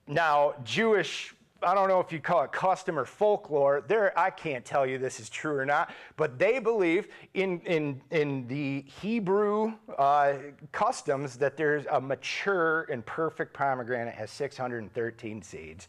Now, 0.07 0.55
Jewish 0.65 1.35
I 1.63 1.75
don't 1.75 1.89
know 1.89 1.99
if 1.99 2.13
you 2.13 2.21
call 2.21 2.45
it 2.45 2.53
custom 2.53 2.99
or 2.99 3.05
folklore. 3.05 3.83
There, 3.87 4.17
I 4.17 4.31
can't 4.31 4.65
tell 4.65 4.87
you 4.87 4.97
this 4.97 5.19
is 5.19 5.29
true 5.29 5.57
or 5.57 5.67
not, 5.67 5.91
but 6.17 6.39
they 6.39 6.61
believe 6.61 7.09
in, 7.35 7.61
in, 7.61 8.01
in 8.13 8.47
the 8.47 8.83
Hebrew 8.83 9.73
uh, 9.99 10.35
customs 10.71 11.37
that 11.39 11.57
there's 11.57 11.85
a 11.91 12.01
mature 12.01 12.83
and 12.93 13.05
perfect 13.05 13.55
pomegranate 13.55 14.15
has 14.15 14.31
613 14.31 15.43
seeds. 15.43 15.89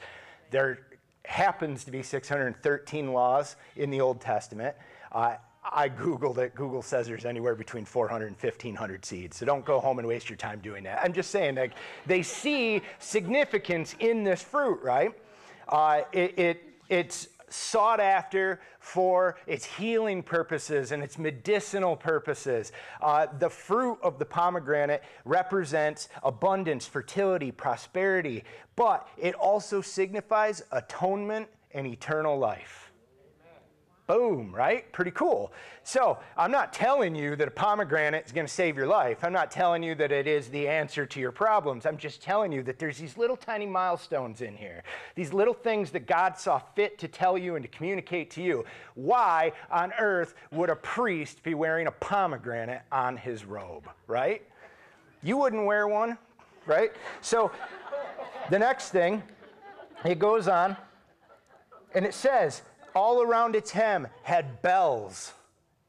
There 0.49 0.79
happens 1.25 1.84
to 1.84 1.91
be 1.91 2.01
613 2.01 3.13
laws 3.13 3.55
in 3.75 3.91
the 3.91 4.01
Old 4.01 4.21
Testament. 4.21 4.75
Uh, 5.12 5.36
I 5.63 5.89
Googled 5.89 6.39
it. 6.39 6.55
Google 6.55 6.82
says 6.82 7.05
there's 7.05 7.25
anywhere 7.25 7.53
between 7.53 7.86
400 7.86 8.25
and 8.25 8.36
1,500 8.36 9.05
seeds. 9.05 9.38
So 9.38 9.45
don't 9.45 9.65
go 9.65 9.79
home 9.79 9.99
and 9.99 10.08
waste 10.08 10.29
your 10.29 10.38
time 10.38 10.62
doing 10.62 10.84
that. 10.86 10.99
I'm 11.03 11.13
just 11.13 11.29
saying, 11.29 11.55
like, 11.55 11.73
they 12.08 12.23
see 12.23 12.82
significance 12.97 13.95
in 13.99 14.23
this 14.23 14.41
fruit, 14.41 14.82
right? 14.82 15.13
Uh, 15.69 16.01
it, 16.12 16.38
it, 16.38 16.63
it's 16.89 17.29
sought 17.49 17.99
after 17.99 18.60
for 18.79 19.38
its 19.47 19.65
healing 19.65 20.21
purposes 20.23 20.91
and 20.91 21.03
its 21.03 21.17
medicinal 21.17 21.95
purposes. 21.95 22.71
Uh, 23.01 23.27
the 23.39 23.49
fruit 23.49 23.97
of 24.01 24.19
the 24.19 24.25
pomegranate 24.25 25.03
represents 25.25 26.10
abundance, 26.23 26.86
fertility, 26.86 27.51
prosperity, 27.51 28.43
but 28.75 29.08
it 29.17 29.36
also 29.36 29.82
signifies 29.82 30.63
atonement 30.71 31.47
and 31.73 31.86
eternal 31.88 32.38
life. 32.38 32.88
Boom, 34.10 34.52
right? 34.56 34.91
Pretty 34.91 35.12
cool. 35.12 35.54
So, 35.84 36.17
I'm 36.36 36.50
not 36.50 36.74
telling 36.74 37.13
you 37.13 37.36
that 37.36 37.48
a 37.48 37.52
pomegranate 37.52 38.26
is 38.26 38.32
going 38.32 38.48
to 38.48 38.52
save 38.52 38.76
your 38.76 38.88
life. 38.88 39.24
I'm 39.24 39.32
not 39.32 39.52
telling 39.52 39.84
you 39.84 39.93
that 39.93 40.12
it 40.12 40.26
is 40.26 40.48
the 40.48 40.67
answer 40.67 41.06
to 41.06 41.19
your 41.19 41.32
problems. 41.32 41.86
I'm 41.86 41.95
just 41.95 42.19
telling 42.19 42.52
you 42.52 42.63
that 42.63 42.80
there's 42.80 42.98
these 42.98 43.19
little 43.19 43.38
tiny 43.38 43.67
milestones 43.67 44.41
in 44.41 44.58
here, 44.58 44.82
these 45.13 45.32
little 45.32 45.54
things 45.54 45.91
that 45.91 46.08
God 46.08 46.39
saw 46.39 46.58
fit 46.58 46.98
to 46.98 47.08
tell 47.08 47.38
you 47.38 47.56
and 47.56 47.62
to 47.62 47.69
communicate 47.69 48.32
to 48.32 48.41
you. 48.41 48.65
Why 48.95 49.52
on 49.69 49.93
earth 50.00 50.34
would 50.52 50.72
a 50.72 50.76
priest 50.76 51.43
be 51.43 51.54
wearing 51.54 51.86
a 51.86 51.91
pomegranate 51.91 52.82
on 52.91 53.15
his 53.15 53.45
robe, 53.45 53.88
right? 54.08 54.41
You 55.22 55.38
wouldn't 55.38 55.67
wear 55.67 55.88
one, 55.88 56.17
right? 56.65 56.91
So, 57.22 57.52
the 58.50 58.58
next 58.58 58.89
thing, 58.89 59.22
it 60.04 60.17
goes 60.17 60.48
on 60.48 60.76
and 61.93 62.08
it 62.08 62.15
says, 62.15 62.63
all 62.99 63.21
around 63.21 63.55
its 63.55 63.71
hem 63.71 64.07
had 64.23 64.62
bells 64.62 65.31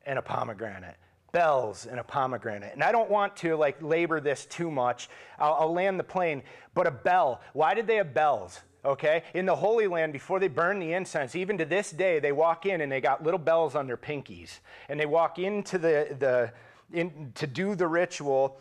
and 0.06 0.16
a 0.18 0.22
pomegranate 0.22 0.96
bells 1.32 1.86
and 1.86 2.00
a 2.00 2.04
pomegranate. 2.04 2.72
And 2.72 2.82
I 2.82 2.90
don't 2.92 3.10
want 3.10 3.36
to 3.36 3.56
like 3.56 3.80
labor 3.82 4.20
this 4.20 4.46
too 4.46 4.70
much. 4.70 5.08
I'll, 5.38 5.54
I'll, 5.60 5.72
land 5.72 5.98
the 5.98 6.04
plane. 6.04 6.42
But 6.74 6.86
a 6.86 6.90
bell, 6.90 7.40
why 7.52 7.74
did 7.74 7.86
they 7.86 7.96
have 7.96 8.12
bells? 8.12 8.60
Okay? 8.84 9.22
In 9.34 9.46
the 9.46 9.54
Holy 9.54 9.86
Land, 9.86 10.12
before 10.12 10.40
they 10.40 10.48
burn 10.48 10.80
the 10.80 10.92
incense, 10.92 11.36
even 11.36 11.58
to 11.58 11.64
this 11.64 11.90
day, 11.90 12.18
they 12.18 12.32
walk 12.32 12.66
in 12.66 12.80
and 12.80 12.90
they 12.90 13.00
got 13.00 13.22
little 13.22 13.38
bells 13.38 13.74
on 13.74 13.86
their 13.86 13.96
pinkies. 13.96 14.58
And 14.88 14.98
they 14.98 15.06
walk 15.06 15.38
into 15.38 15.78
the, 15.78 16.16
the 16.18 16.52
in, 16.92 17.32
to 17.36 17.46
do 17.46 17.74
the 17.74 17.86
ritual. 17.86 18.60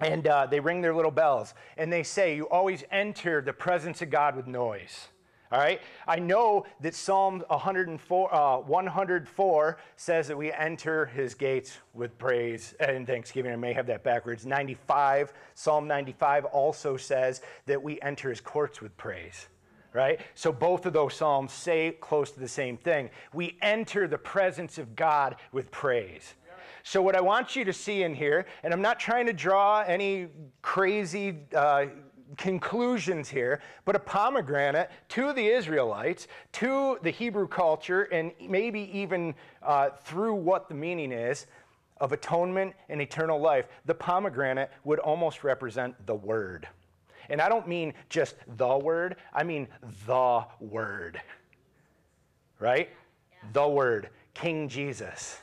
And 0.00 0.26
uh, 0.26 0.46
they 0.46 0.60
ring 0.60 0.80
their 0.80 0.94
little 0.94 1.10
bells. 1.10 1.54
And 1.76 1.92
they 1.92 2.02
say, 2.02 2.36
You 2.36 2.48
always 2.48 2.84
enter 2.90 3.40
the 3.40 3.52
presence 3.52 4.02
of 4.02 4.10
God 4.10 4.36
with 4.36 4.46
noise. 4.46 5.08
All 5.50 5.58
right? 5.58 5.80
I 6.06 6.18
know 6.18 6.66
that 6.80 6.94
Psalm 6.94 7.42
104, 7.48 8.34
uh, 8.34 8.58
104 8.58 9.78
says 9.96 10.28
that 10.28 10.36
we 10.36 10.52
enter 10.52 11.06
his 11.06 11.34
gates 11.34 11.78
with 11.94 12.18
praise 12.18 12.74
and 12.80 13.06
thanksgiving. 13.06 13.52
I 13.52 13.56
may 13.56 13.72
have 13.72 13.86
that 13.86 14.04
backwards. 14.04 14.44
95, 14.44 15.32
Psalm 15.54 15.88
95 15.88 16.44
also 16.46 16.96
says 16.96 17.40
that 17.66 17.82
we 17.82 18.00
enter 18.02 18.28
his 18.28 18.40
courts 18.40 18.82
with 18.82 18.96
praise. 18.96 19.48
Right? 19.94 20.20
So 20.34 20.52
both 20.52 20.84
of 20.84 20.92
those 20.92 21.14
Psalms 21.14 21.50
say 21.50 21.96
close 21.98 22.30
to 22.32 22.40
the 22.40 22.48
same 22.48 22.76
thing. 22.76 23.08
We 23.32 23.56
enter 23.62 24.06
the 24.06 24.18
presence 24.18 24.76
of 24.76 24.94
God 24.94 25.36
with 25.50 25.70
praise. 25.70 26.34
So, 26.84 27.02
what 27.02 27.16
I 27.16 27.20
want 27.20 27.54
you 27.54 27.66
to 27.66 27.72
see 27.72 28.02
in 28.02 28.14
here, 28.14 28.46
and 28.62 28.72
I'm 28.72 28.80
not 28.80 28.98
trying 28.98 29.26
to 29.26 29.34
draw 29.34 29.80
any 29.80 30.28
crazy 30.62 31.40
uh, 31.54 31.86
conclusions 32.36 33.28
here, 33.28 33.60
but 33.84 33.96
a 33.96 33.98
pomegranate 33.98 34.90
to 35.08 35.32
the 35.32 35.46
Israelites, 35.46 36.28
to 36.52 36.98
the 37.02 37.10
Hebrew 37.10 37.48
culture, 37.48 38.04
and 38.04 38.32
maybe 38.46 38.90
even 38.96 39.34
uh, 39.62 39.90
through 40.04 40.34
what 40.34 40.68
the 40.68 40.74
meaning 40.74 41.12
is 41.12 41.46
of 42.00 42.12
atonement 42.12 42.74
and 42.88 43.00
eternal 43.00 43.40
life, 43.40 43.66
the 43.86 43.94
pomegranate 43.94 44.70
would 44.84 44.98
almost 44.98 45.44
represent 45.44 45.94
the 46.06 46.14
Word. 46.14 46.68
And 47.30 47.40
I 47.40 47.48
don't 47.48 47.66
mean 47.66 47.92
just 48.08 48.36
the 48.56 48.76
Word, 48.78 49.16
I 49.32 49.42
mean 49.42 49.68
the 50.06 50.44
Word. 50.60 51.20
Right? 52.58 52.90
Yeah. 53.32 53.48
The 53.52 53.68
Word, 53.68 54.10
King 54.34 54.68
Jesus. 54.68 55.38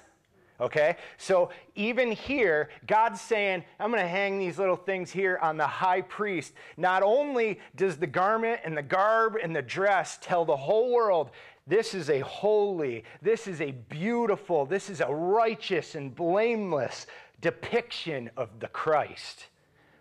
Okay? 0.59 0.95
So 1.17 1.49
even 1.75 2.11
here, 2.11 2.69
God's 2.87 3.21
saying, 3.21 3.63
I'm 3.79 3.91
going 3.91 4.01
to 4.01 4.07
hang 4.07 4.39
these 4.39 4.57
little 4.57 4.75
things 4.75 5.11
here 5.11 5.37
on 5.41 5.57
the 5.57 5.67
high 5.67 6.01
priest. 6.01 6.53
Not 6.77 7.03
only 7.03 7.59
does 7.75 7.97
the 7.97 8.07
garment 8.07 8.61
and 8.63 8.77
the 8.77 8.83
garb 8.83 9.37
and 9.41 9.55
the 9.55 9.61
dress 9.61 10.17
tell 10.21 10.45
the 10.45 10.55
whole 10.55 10.93
world, 10.93 11.31
this 11.67 11.93
is 11.93 12.09
a 12.09 12.19
holy, 12.19 13.03
this 13.21 13.47
is 13.47 13.59
a 13.59 13.71
beautiful, 13.71 14.65
this 14.65 14.89
is 14.89 15.01
a 15.01 15.07
righteous 15.07 15.95
and 15.95 16.15
blameless 16.15 17.07
depiction 17.41 18.29
of 18.37 18.59
the 18.59 18.67
Christ. 18.67 19.47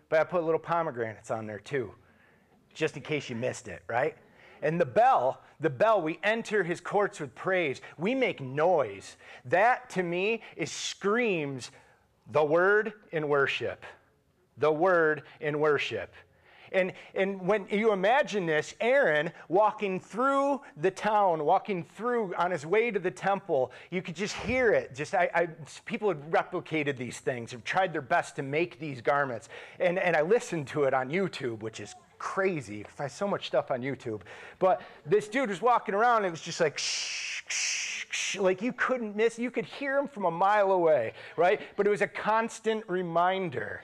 But 0.09 0.19
I 0.19 0.23
put 0.23 0.43
little 0.43 0.59
pomegranates 0.59 1.31
on 1.31 1.47
there 1.47 1.59
too, 1.59 1.91
just 2.73 2.95
in 2.95 3.01
case 3.01 3.29
you 3.29 3.35
missed 3.35 3.67
it, 3.67 3.81
right? 3.87 4.15
And 4.65 4.81
the 4.81 4.85
bell, 4.85 5.41
the 5.59 5.69
bell, 5.69 6.01
we 6.01 6.17
enter 6.23 6.63
his 6.63 6.81
courts 6.81 7.19
with 7.19 7.35
praise. 7.35 7.81
We 7.99 8.15
make 8.15 8.41
noise. 8.41 9.15
That 9.45 9.91
to 9.91 10.01
me 10.01 10.41
is 10.57 10.71
screams 10.71 11.69
the 12.31 12.43
word 12.43 12.93
in 13.11 13.27
worship. 13.27 13.85
The 14.57 14.71
word 14.71 15.21
in 15.39 15.59
worship. 15.59 16.11
And, 16.71 16.93
and 17.13 17.39
when 17.47 17.67
you 17.69 17.93
imagine 17.93 18.47
this, 18.47 18.73
Aaron 18.81 19.31
walking 19.49 19.99
through 19.99 20.61
the 20.77 20.89
town, 20.89 21.45
walking 21.45 21.83
through 21.83 22.33
on 22.35 22.49
his 22.49 22.65
way 22.65 22.89
to 22.89 22.97
the 22.97 23.11
temple, 23.11 23.71
you 23.91 24.01
could 24.01 24.15
just 24.15 24.33
hear 24.33 24.71
it. 24.71 24.95
Just 24.95 25.13
I, 25.13 25.29
I, 25.35 25.47
people 25.85 26.07
had 26.09 26.31
replicated 26.31 26.97
these 26.97 27.19
things, 27.19 27.51
have 27.51 27.63
tried 27.63 27.93
their 27.93 28.01
best 28.01 28.35
to 28.37 28.41
make 28.41 28.79
these 28.79 28.99
garments. 28.99 29.47
And, 29.79 29.99
and 29.99 30.15
I 30.15 30.23
listened 30.23 30.65
to 30.69 30.85
it 30.85 30.93
on 30.95 31.11
YouTube, 31.11 31.59
which 31.59 31.79
is 31.79 31.93
crazy. 32.25 32.83
I 32.83 32.89
find 32.89 33.11
so 33.11 33.27
much 33.27 33.45
stuff 33.45 33.69
on 33.69 33.81
YouTube. 33.81 34.21
But 34.57 34.81
this 35.05 35.27
dude 35.27 35.49
was 35.49 35.61
walking 35.61 35.93
around 35.93 36.17
and 36.17 36.25
it 36.25 36.31
was 36.31 36.41
just 36.41 36.59
like 36.59 36.75
shh, 36.79 37.43
shh, 37.47 38.05
shh, 38.09 38.37
like 38.37 38.63
you 38.63 38.73
couldn't 38.73 39.15
miss, 39.15 39.37
you 39.37 39.51
could 39.51 39.65
hear 39.65 39.99
him 39.99 40.07
from 40.07 40.25
a 40.25 40.31
mile 40.31 40.71
away, 40.71 41.13
right? 41.37 41.61
But 41.77 41.85
it 41.85 41.91
was 41.91 42.01
a 42.01 42.07
constant 42.07 42.83
reminder 42.87 43.83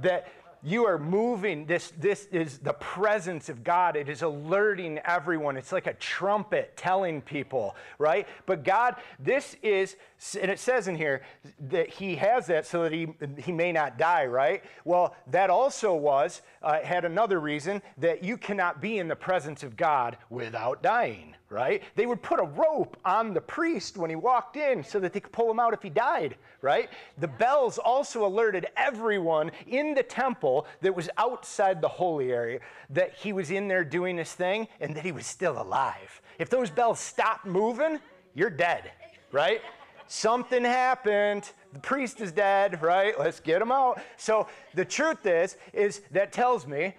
that 0.00 0.28
you 0.62 0.86
are 0.86 0.98
moving. 0.98 1.66
This, 1.66 1.92
this 1.98 2.26
is 2.26 2.58
the 2.58 2.72
presence 2.74 3.48
of 3.48 3.64
God. 3.64 3.96
It 3.96 4.08
is 4.08 4.22
alerting 4.22 4.98
everyone. 5.04 5.56
It's 5.56 5.72
like 5.72 5.86
a 5.86 5.94
trumpet 5.94 6.76
telling 6.76 7.22
people, 7.22 7.76
right? 7.98 8.26
But 8.46 8.64
God, 8.64 8.96
this 9.18 9.56
is, 9.62 9.96
and 10.40 10.50
it 10.50 10.58
says 10.58 10.88
in 10.88 10.96
here 10.96 11.22
that 11.68 11.88
He 11.88 12.16
has 12.16 12.46
that 12.46 12.66
so 12.66 12.82
that 12.82 12.92
He, 12.92 13.08
he 13.38 13.52
may 13.52 13.72
not 13.72 13.98
die, 13.98 14.26
right? 14.26 14.64
Well, 14.84 15.16
that 15.28 15.50
also 15.50 15.94
was, 15.94 16.42
uh, 16.62 16.80
had 16.80 17.04
another 17.04 17.40
reason 17.40 17.82
that 17.98 18.22
you 18.24 18.36
cannot 18.36 18.80
be 18.80 18.98
in 18.98 19.08
the 19.08 19.16
presence 19.16 19.62
of 19.62 19.76
God 19.76 20.16
without 20.30 20.82
dying 20.82 21.34
right? 21.50 21.82
They 21.94 22.06
would 22.06 22.22
put 22.22 22.40
a 22.40 22.44
rope 22.44 22.96
on 23.04 23.32
the 23.32 23.40
priest 23.40 23.96
when 23.96 24.10
he 24.10 24.16
walked 24.16 24.56
in 24.56 24.84
so 24.84 25.00
that 25.00 25.12
they 25.12 25.20
could 25.20 25.32
pull 25.32 25.50
him 25.50 25.58
out 25.58 25.72
if 25.72 25.82
he 25.82 25.88
died, 25.88 26.36
right? 26.60 26.90
The 27.18 27.28
bells 27.28 27.78
also 27.78 28.26
alerted 28.26 28.66
everyone 28.76 29.50
in 29.66 29.94
the 29.94 30.02
temple 30.02 30.66
that 30.82 30.94
was 30.94 31.08
outside 31.16 31.80
the 31.80 31.88
holy 31.88 32.32
area 32.32 32.60
that 32.90 33.14
he 33.14 33.32
was 33.32 33.50
in 33.50 33.66
there 33.66 33.84
doing 33.84 34.18
his 34.18 34.32
thing 34.32 34.68
and 34.80 34.94
that 34.94 35.04
he 35.04 35.12
was 35.12 35.26
still 35.26 35.60
alive. 35.60 36.20
If 36.38 36.50
those 36.50 36.70
bells 36.70 37.00
stopped 37.00 37.46
moving, 37.46 37.98
you're 38.34 38.50
dead, 38.50 38.90
right? 39.32 39.62
Something 40.06 40.64
happened. 40.64 41.50
The 41.72 41.80
priest 41.80 42.20
is 42.20 42.32
dead, 42.32 42.82
right? 42.82 43.18
Let's 43.18 43.40
get 43.40 43.60
him 43.60 43.72
out. 43.72 44.00
So 44.16 44.48
the 44.74 44.84
truth 44.84 45.26
is, 45.26 45.56
is 45.72 46.02
that 46.12 46.32
tells 46.32 46.66
me 46.66 46.94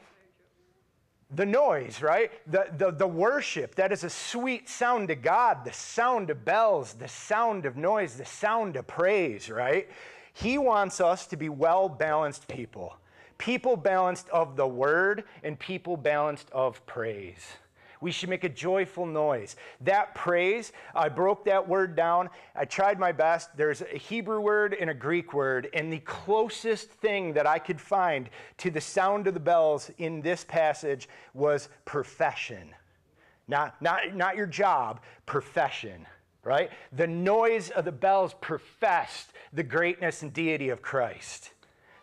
the 1.34 1.46
noise, 1.46 2.02
right? 2.02 2.32
The, 2.52 2.68
the, 2.78 2.92
the 2.92 3.08
worship, 3.08 3.76
that 3.76 3.92
is 3.92 4.04
a 4.04 4.10
sweet 4.10 4.68
sound 4.68 5.10
to 5.10 5.16
God, 5.16 5.64
the 5.64 5.74
sound 5.74 6.30
of 6.30 6.44
bells, 6.44 6.94
the 6.94 7.08
sound 7.08 7.66
of 7.66 7.78
noise, 7.78 8.16
the 8.16 8.26
sound 8.26 8.76
of 8.76 8.88
praise, 8.88 9.50
right? 9.50 9.88
He 10.34 10.58
wants 10.58 11.00
us 11.00 11.28
to 11.28 11.38
be 11.38 11.50
well 11.50 11.88
balanced 11.88 12.48
people, 12.48 12.98
people 13.38 13.76
balanced 13.76 14.30
of 14.30 14.56
the 14.56 14.68
word 14.68 15.24
and 15.44 15.60
people 15.60 15.98
balanced 15.98 16.50
of 16.52 16.84
praise. 16.86 17.46
We 18.02 18.12
should 18.12 18.30
make 18.30 18.46
a 18.46 18.50
joyful 18.50 19.06
noise. 19.06 19.56
That 19.82 20.16
praise, 20.16 20.72
I 20.96 21.10
broke 21.10 21.46
that 21.46 21.68
word 21.68 21.96
down. 21.96 22.30
I 22.56 22.66
tried 22.66 22.98
my 22.98 23.12
best. 23.12 23.56
There's 23.58 23.82
a 23.82 23.98
Hebrew 23.98 24.40
word 24.40 24.76
and 24.80 24.90
a 24.90 24.94
Greek 24.94 25.34
word, 25.34 25.70
and 25.74 25.92
the 25.92 26.00
closest 26.00 26.90
thing 26.90 27.34
that 27.34 27.46
I 27.46 27.60
could 27.60 27.82
find 27.82 28.30
to 28.60 28.72
the 28.72 28.82
sound 28.82 29.28
of 29.28 29.34
the 29.34 29.40
bells 29.40 29.92
in 29.98 30.22
this 30.22 30.46
passage 30.46 31.10
was 31.34 31.68
profession. 31.84 32.70
Not, 33.50 33.82
not, 33.82 34.16
not 34.16 34.38
your 34.38 34.46
job, 34.46 35.02
profession, 35.26 36.06
right? 36.44 36.70
The 36.94 37.08
noise 37.08 37.70
of 37.72 37.84
the 37.84 37.92
bells 37.92 38.34
professed 38.40 39.34
the 39.52 39.64
greatness 39.64 40.22
and 40.22 40.32
deity 40.32 40.70
of 40.70 40.82
Christ. 40.82 41.52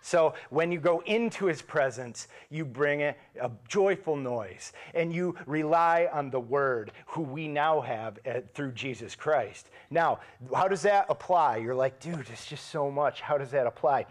So 0.06 0.34
when 0.50 0.70
you 0.70 0.78
go 0.78 1.02
into 1.06 1.46
his 1.46 1.60
presence, 1.60 2.28
you 2.48 2.64
bring 2.64 3.02
a, 3.02 3.16
a, 3.40 3.50
joyful 3.66 4.14
noise 4.14 4.72
and 4.94 5.12
you 5.12 5.34
rely 5.46 6.08
on 6.12 6.30
the 6.30 6.38
word 6.38 6.92
who 7.06 7.22
we 7.22 7.48
now 7.48 7.80
have 7.80 8.20
at, 8.24 8.54
through 8.54 8.70
Jesus 8.70 9.16
Christ. 9.16 9.68
Now, 9.90 10.20
how 10.54 10.68
does 10.68 10.82
that 10.82 11.06
apply? 11.08 11.56
You're 11.56 11.74
like, 11.74 11.98
dude, 11.98 12.30
it's 12.30 12.46
just 12.46 12.68
so 12.68 12.88
much. 12.88 13.20
How 13.20 13.36
does 13.36 13.50
that 13.50 13.66
apply? 13.66 14.06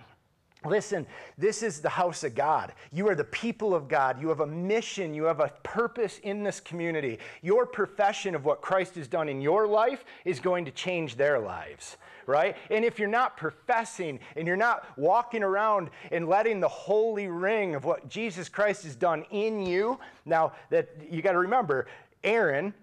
Listen, 0.66 1.08
this 1.38 1.64
is 1.64 1.80
the 1.80 1.88
house 1.88 2.26
of 2.26 2.36
God. 2.36 2.74
You 2.92 3.08
are 3.08 3.16
the 3.16 3.24
people 3.24 3.74
of 3.74 3.88
God. 3.88 4.20
You 4.20 4.28
have 4.28 4.42
a 4.42 4.48
mission. 4.48 5.14
You 5.14 5.24
have 5.24 5.40
a 5.40 5.54
purpose 5.64 6.20
in 6.24 6.44
this 6.44 6.60
community. 6.60 7.20
Your 7.42 7.66
profession 7.66 8.36
of 8.36 8.44
what 8.44 8.62
Christ 8.62 8.96
has 8.96 9.08
done 9.08 9.30
in 9.30 9.40
your 9.40 9.66
life 9.66 10.04
is 10.26 10.42
going 10.42 10.66
to 10.66 10.72
change 10.72 11.16
their 11.16 11.40
lives 11.40 11.96
right? 12.28 12.56
And 12.70 12.84
if 12.86 13.00
you're 13.00 13.08
not 13.08 13.38
professing 13.38 14.20
and 14.36 14.48
you're 14.48 14.56
not 14.56 14.86
walking 14.98 15.44
around 15.44 15.90
and 16.12 16.28
letting 16.28 16.60
the 16.60 16.68
holy 16.68 17.28
ring 17.28 17.76
of 17.76 17.86
what 17.86 18.10
Jesus 18.10 18.50
Christ 18.50 18.84
has 18.84 18.96
done 18.96 19.26
in 19.32 19.66
you, 19.66 20.00
now 20.26 20.54
that 20.70 20.90
you 21.10 21.22
got 21.22 21.34
to 21.34 21.40
remember, 21.40 21.88
Aaron, 22.24 22.74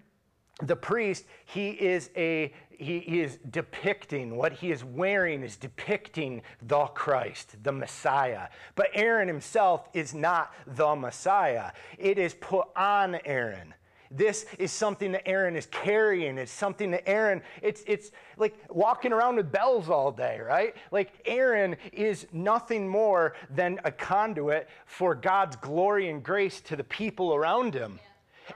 the 0.61 0.75
priest, 0.75 1.25
he 1.45 1.71
is 1.71 2.09
a 2.15 2.53
he, 2.77 2.97
is 2.97 3.37
depicting 3.49 4.35
what 4.35 4.51
he 4.53 4.71
is 4.71 4.83
wearing 4.83 5.43
is 5.43 5.55
depicting 5.55 6.41
the 6.61 6.85
Christ, 6.87 7.55
the 7.63 7.71
Messiah. 7.71 8.47
But 8.75 8.89
Aaron 8.93 9.27
himself 9.27 9.87
is 9.93 10.13
not 10.13 10.53
the 10.67 10.95
Messiah. 10.95 11.71
It 11.97 12.17
is 12.17 12.33
put 12.33 12.67
on 12.75 13.19
Aaron. 13.25 13.73
This 14.15 14.45
is 14.59 14.71
something 14.71 15.11
that 15.13 15.27
Aaron 15.27 15.55
is 15.55 15.65
carrying. 15.67 16.37
It's 16.37 16.51
something 16.51 16.91
that 16.91 17.09
Aaron, 17.09 17.41
it's, 17.61 17.83
it's 17.87 18.11
like 18.37 18.55
walking 18.69 19.11
around 19.11 19.37
with 19.37 19.51
bells 19.51 19.89
all 19.89 20.11
day, 20.11 20.39
right? 20.39 20.75
Like 20.91 21.11
Aaron 21.25 21.75
is 21.91 22.27
nothing 22.31 22.87
more 22.87 23.35
than 23.49 23.79
a 23.83 23.91
conduit 23.91 24.69
for 24.85 25.15
God's 25.15 25.55
glory 25.55 26.09
and 26.09 26.23
grace 26.23 26.61
to 26.61 26.75
the 26.75 26.83
people 26.83 27.33
around 27.33 27.73
him. 27.73 27.99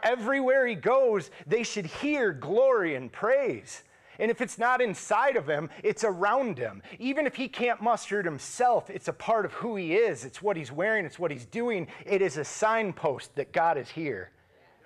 Everywhere 0.03 0.67
he 0.67 0.75
goes, 0.75 1.31
they 1.47 1.63
should 1.63 1.87
hear 1.87 2.33
glory 2.33 2.95
and 2.95 3.11
praise. 3.11 3.83
And 4.19 4.29
if 4.29 4.41
it's 4.41 4.57
not 4.57 4.81
inside 4.81 5.37
of 5.37 5.47
him, 5.47 5.69
it's 5.83 6.03
around 6.03 6.57
him. 6.57 6.81
Even 6.99 7.25
if 7.25 7.35
he 7.35 7.47
can't 7.47 7.81
muster 7.81 8.19
it 8.19 8.25
himself, 8.25 8.89
it's 8.89 9.07
a 9.07 9.13
part 9.13 9.45
of 9.45 9.53
who 9.53 9.75
he 9.75 9.95
is. 9.95 10.25
It's 10.25 10.41
what 10.41 10.57
he's 10.57 10.71
wearing, 10.71 11.05
it's 11.05 11.19
what 11.19 11.31
he's 11.31 11.45
doing. 11.45 11.87
It 12.05 12.21
is 12.21 12.37
a 12.37 12.43
signpost 12.43 13.35
that 13.35 13.51
God 13.51 13.77
is 13.77 13.89
here 13.89 14.31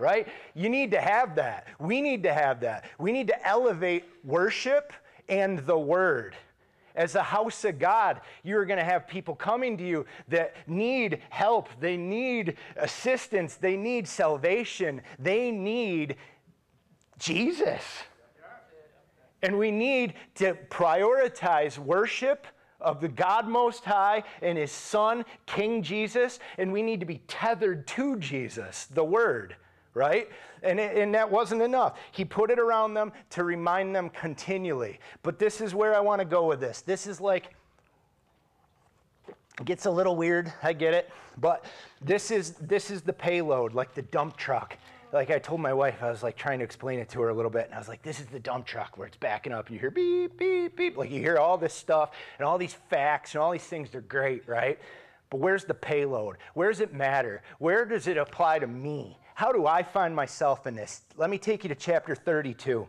right? 0.02 0.28
You 0.56 0.68
need 0.68 0.92
to 0.92 1.00
have 1.00 1.36
that. 1.36 1.68
We 1.80 2.02
need 2.02 2.24
to 2.24 2.34
have 2.34 2.60
that. 2.62 2.86
We 2.98 3.12
need 3.12 3.28
to 3.28 3.48
elevate 3.48 4.06
worship 4.24 4.92
and 5.30 5.60
the 5.60 5.78
word. 5.78 6.36
As 6.96 7.16
a 7.16 7.24
house 7.24 7.64
of 7.64 7.80
God, 7.80 8.20
you're 8.44 8.66
going 8.66 8.80
to 8.80 8.84
have 8.84 9.08
people 9.08 9.36
coming 9.36 9.78
to 9.78 9.88
you 9.88 10.06
that 10.28 10.56
need 10.68 11.22
help, 11.30 11.70
they 11.80 11.96
need 11.96 12.58
assistance, 12.76 13.56
they 13.56 13.78
need 13.78 14.08
salvation, 14.08 15.02
they 15.18 15.52
need 15.52 16.18
Jesus. 17.18 17.84
And 19.44 19.58
we 19.58 19.72
need 19.72 20.16
to 20.36 20.56
prioritize 20.70 21.78
worship 21.78 22.46
of 22.80 23.00
the 23.00 23.08
God 23.08 23.48
Most 23.48 23.86
High 23.86 24.24
and 24.42 24.58
His 24.58 24.72
Son, 24.72 25.24
King 25.46 25.84
Jesus, 25.84 26.40
and 26.58 26.74
we 26.74 26.82
need 26.82 27.00
to 27.00 27.06
be 27.06 27.22
tethered 27.28 27.88
to 27.88 28.18
Jesus, 28.18 28.86
the 28.86 29.04
Word 29.04 29.56
right? 29.94 30.30
And, 30.64 30.80
it, 30.80 30.98
and 30.98 31.14
that 31.16 31.30
wasn't 31.30 31.62
enough. 31.62 31.98
He 32.12 32.26
put 32.26 32.52
it 32.52 32.60
around 32.60 32.94
them 32.94 33.12
to 33.32 33.44
remind 33.44 33.96
them 33.96 34.10
continually. 34.10 35.00
But 35.24 35.40
this 35.40 35.62
is 35.62 35.76
where 35.76 35.96
I 35.96 36.00
want 36.00 36.20
to 36.20 36.26
go 36.26 36.48
with 36.48 36.60
this. 36.60 36.82
This 36.82 37.08
is 37.08 37.20
like, 37.20 37.54
it 39.28 39.66
gets 39.66 39.86
a 39.86 39.92
little 39.92 40.16
weird, 40.16 40.52
I 40.64 40.74
get 40.74 40.94
it. 40.94 41.10
But 41.38 41.66
this 42.02 42.32
is, 42.32 42.52
this 42.62 42.92
is 42.92 43.02
the 43.02 43.14
payload, 43.14 43.74
like 43.74 43.94
the 43.94 44.02
dump 44.04 44.38
truck. 44.38 44.78
Like 45.14 45.30
I 45.30 45.40
told 45.40 45.60
my 45.60 45.74
wife, 45.74 46.02
I 46.02 46.10
was 46.10 46.24
like 46.24 46.38
trying 46.38 46.60
to 46.60 46.66
explain 46.66 47.00
it 47.00 47.10
to 47.10 47.22
her 47.22 47.30
a 47.30 47.34
little 47.34 47.52
bit, 47.52 47.66
and 47.66 47.76
I 47.76 47.78
was 47.78 47.90
like, 47.90 48.02
this 48.02 48.22
is 48.22 48.28
the 48.28 48.40
dump 48.40 48.66
truck 48.66 48.98
where 48.98 49.08
it's 49.08 49.18
backing 49.18 49.52
up, 49.52 49.68
and 49.68 49.76
you 49.76 49.80
hear 49.80 49.92
beep, 49.92 50.38
beep, 50.38 50.78
beep. 50.78 50.98
Like 50.98 51.12
you 51.12 51.20
hear 51.20 51.38
all 51.38 51.58
this 51.58 51.74
stuff 51.74 52.12
and 52.38 52.48
all 52.48 52.58
these 52.58 52.76
facts 52.90 53.34
and 53.34 53.42
all 53.42 53.52
these 53.52 53.64
things, 53.64 53.90
they're 53.90 54.00
great, 54.02 54.48
right? 54.48 54.80
But 55.30 55.42
where's 55.42 55.66
the 55.66 55.74
payload? 55.74 56.38
Where 56.54 56.70
does 56.70 56.80
it 56.80 56.94
matter? 56.94 57.42
Where 57.60 57.86
does 57.86 58.08
it 58.08 58.18
apply 58.18 58.60
to 58.60 58.68
me? 58.68 59.18
How 59.36 59.52
do 59.52 59.66
I 59.66 59.84
find 59.84 60.16
myself 60.16 60.68
in 60.68 60.76
this? 60.76 61.02
Let 61.18 61.30
me 61.30 61.38
take 61.38 61.64
you 61.64 61.70
to 61.70 61.76
chapter 61.76 62.16
32. 62.16 62.88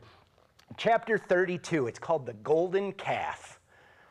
Chapter 0.77 1.19
32, 1.19 1.87
it's 1.87 1.99
called 1.99 2.27
the 2.27 2.35
golden 2.35 2.93
calf. 2.93 3.61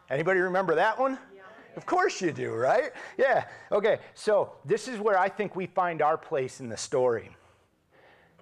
Anybody 0.09 0.39
remember 0.39 0.75
that 0.75 0.99
one? 0.99 1.17
Yeah. 1.35 1.41
Of 1.75 1.85
course 1.85 2.21
you 2.21 2.31
do, 2.31 2.53
right? 2.53 2.91
Yeah. 3.17 3.45
Okay, 3.71 3.99
so 4.13 4.53
this 4.65 4.87
is 4.87 4.99
where 4.99 5.17
I 5.17 5.29
think 5.29 5.55
we 5.55 5.65
find 5.67 6.01
our 6.01 6.17
place 6.17 6.59
in 6.59 6.69
the 6.69 6.77
story. 6.77 7.31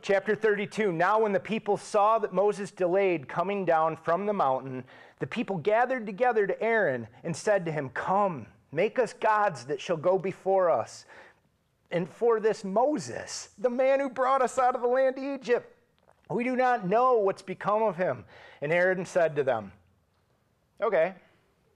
Chapter 0.01 0.35
32 0.35 0.91
Now, 0.91 1.19
when 1.19 1.31
the 1.31 1.39
people 1.39 1.77
saw 1.77 2.19
that 2.19 2.33
Moses 2.33 2.71
delayed 2.71 3.27
coming 3.27 3.65
down 3.65 3.97
from 3.97 4.25
the 4.25 4.33
mountain, 4.33 4.83
the 5.19 5.27
people 5.27 5.57
gathered 5.57 6.05
together 6.05 6.47
to 6.47 6.61
Aaron 6.61 7.07
and 7.23 7.35
said 7.35 7.65
to 7.65 7.71
him, 7.71 7.89
Come, 7.89 8.47
make 8.71 8.97
us 8.97 9.13
gods 9.13 9.65
that 9.65 9.81
shall 9.81 9.97
go 9.97 10.17
before 10.17 10.69
us. 10.69 11.05
And 11.91 12.07
for 12.07 12.39
this 12.39 12.63
Moses, 12.63 13.49
the 13.57 13.69
man 13.69 13.99
who 13.99 14.09
brought 14.09 14.41
us 14.41 14.59
out 14.59 14.75
of 14.75 14.81
the 14.81 14.87
land 14.87 15.17
of 15.17 15.23
Egypt, 15.23 15.75
we 16.29 16.43
do 16.43 16.55
not 16.55 16.87
know 16.87 17.15
what's 17.17 17.41
become 17.41 17.81
of 17.81 17.95
him. 17.95 18.25
And 18.61 18.71
Aaron 18.71 19.05
said 19.05 19.35
to 19.37 19.43
them, 19.43 19.71
Okay, 20.81 21.13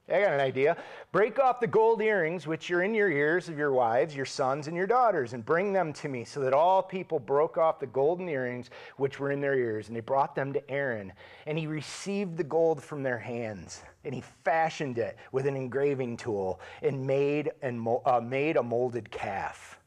I 0.10 0.20
got 0.20 0.34
an 0.34 0.42
idea. 0.42 0.76
Break 1.14 1.40
off 1.40 1.62
the 1.62 1.68
gold 1.68 2.02
earrings 2.02 2.46
which 2.46 2.70
are 2.72 2.84
in 2.84 2.94
your 2.94 3.10
ears 3.10 3.48
of 3.48 3.58
your 3.58 3.72
wives, 3.72 4.16
your 4.16 4.26
sons, 4.26 4.68
and 4.68 4.76
your 4.76 4.86
daughters, 4.86 5.34
and 5.34 5.46
bring 5.46 5.72
them 5.72 5.94
to 5.94 6.10
me. 6.10 6.26
So 6.26 6.42
that 6.42 6.54
all 6.54 6.84
people 6.84 7.20
broke 7.20 7.58
off 7.58 7.80
the 7.80 7.88
golden 7.88 8.28
earrings 8.28 8.70
which 8.98 9.20
were 9.20 9.32
in 9.32 9.40
their 9.40 9.58
ears, 9.58 9.88
and 9.88 9.96
they 9.96 10.02
brought 10.02 10.36
them 10.36 10.52
to 10.54 10.72
Aaron. 10.72 11.14
And 11.48 11.58
he 11.58 11.68
received 11.68 12.38
the 12.38 12.44
gold 12.44 12.84
from 12.84 13.02
their 13.02 13.18
hands, 13.18 13.82
and 14.04 14.14
he 14.14 14.22
fashioned 14.44 14.98
it 14.98 15.18
with 15.32 15.48
an 15.48 15.56
engraving 15.56 16.18
tool, 16.18 16.60
and 16.82 17.08
made, 17.08 17.52
and, 17.62 17.88
uh, 18.06 18.20
made 18.20 18.58
a 18.58 18.64
molded 18.64 19.10
calf. 19.10 19.80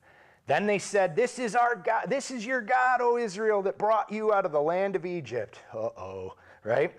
Then 0.47 0.67
they 0.67 0.79
said, 0.79 1.17
This 1.17 1.39
is 1.39 1.57
our 1.57 1.75
God, 1.75 2.07
this 2.09 2.31
is 2.31 2.47
your 2.47 2.61
God, 2.61 3.01
O 3.01 3.17
Israel, 3.17 3.63
that 3.63 3.79
brought 3.79 4.11
you 4.13 4.33
out 4.33 4.47
of 4.47 4.53
the 4.53 4.61
land 4.61 4.95
of 4.95 5.05
Egypt. 5.05 5.59
Uh 5.75 5.89
oh, 5.99 6.35
right? 6.65 6.93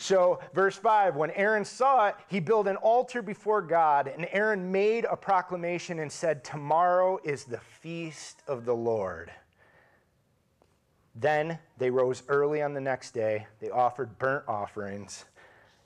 So, 0.00 0.38
verse 0.54 0.76
5 0.76 1.16
when 1.16 1.32
Aaron 1.32 1.64
saw 1.64 2.06
it, 2.06 2.14
he 2.28 2.40
built 2.40 2.66
an 2.66 2.76
altar 2.76 3.20
before 3.20 3.60
God, 3.60 4.06
and 4.06 4.28
Aaron 4.30 4.70
made 4.70 5.04
a 5.04 5.16
proclamation 5.16 5.98
and 5.98 6.10
said, 6.10 6.44
Tomorrow 6.44 7.18
is 7.24 7.44
the 7.44 7.58
feast 7.58 8.42
of 8.46 8.64
the 8.64 8.74
Lord. 8.74 9.30
Then 11.14 11.58
they 11.78 11.90
rose 11.90 12.22
early 12.28 12.62
on 12.62 12.74
the 12.74 12.80
next 12.80 13.10
day. 13.10 13.48
They 13.60 13.70
offered 13.70 14.18
burnt 14.18 14.44
offerings, 14.46 15.24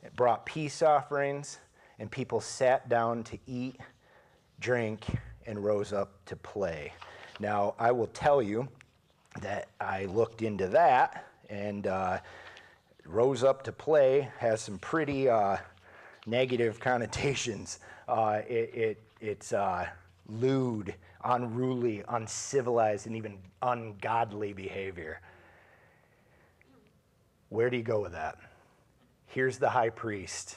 it 0.04 0.14
brought 0.14 0.46
peace 0.46 0.82
offerings, 0.82 1.58
and 1.98 2.10
people 2.10 2.40
sat 2.40 2.88
down 2.88 3.24
to 3.24 3.38
eat, 3.46 3.80
drink, 4.60 5.06
and 5.46 5.62
rose 5.62 5.92
up 5.92 6.12
to 6.26 6.36
play. 6.36 6.92
Now, 7.40 7.74
I 7.78 7.92
will 7.92 8.08
tell 8.08 8.42
you 8.42 8.68
that 9.40 9.68
I 9.80 10.04
looked 10.06 10.42
into 10.42 10.68
that, 10.68 11.26
and 11.48 11.86
uh, 11.86 12.18
rose 13.04 13.42
up 13.42 13.62
to 13.64 13.72
play 13.72 14.30
has 14.38 14.60
some 14.60 14.78
pretty 14.78 15.28
uh, 15.28 15.56
negative 16.26 16.78
connotations. 16.80 17.80
Uh, 18.08 18.42
it, 18.48 18.74
it, 18.74 19.02
it's 19.20 19.52
uh, 19.52 19.86
lewd, 20.28 20.94
unruly, 21.24 22.02
uncivilized, 22.08 23.06
and 23.06 23.16
even 23.16 23.38
ungodly 23.62 24.52
behavior. 24.52 25.20
Where 27.48 27.70
do 27.70 27.76
you 27.76 27.82
go 27.82 28.00
with 28.00 28.12
that? 28.12 28.38
Here's 29.26 29.58
the 29.58 29.68
high 29.68 29.90
priest, 29.90 30.56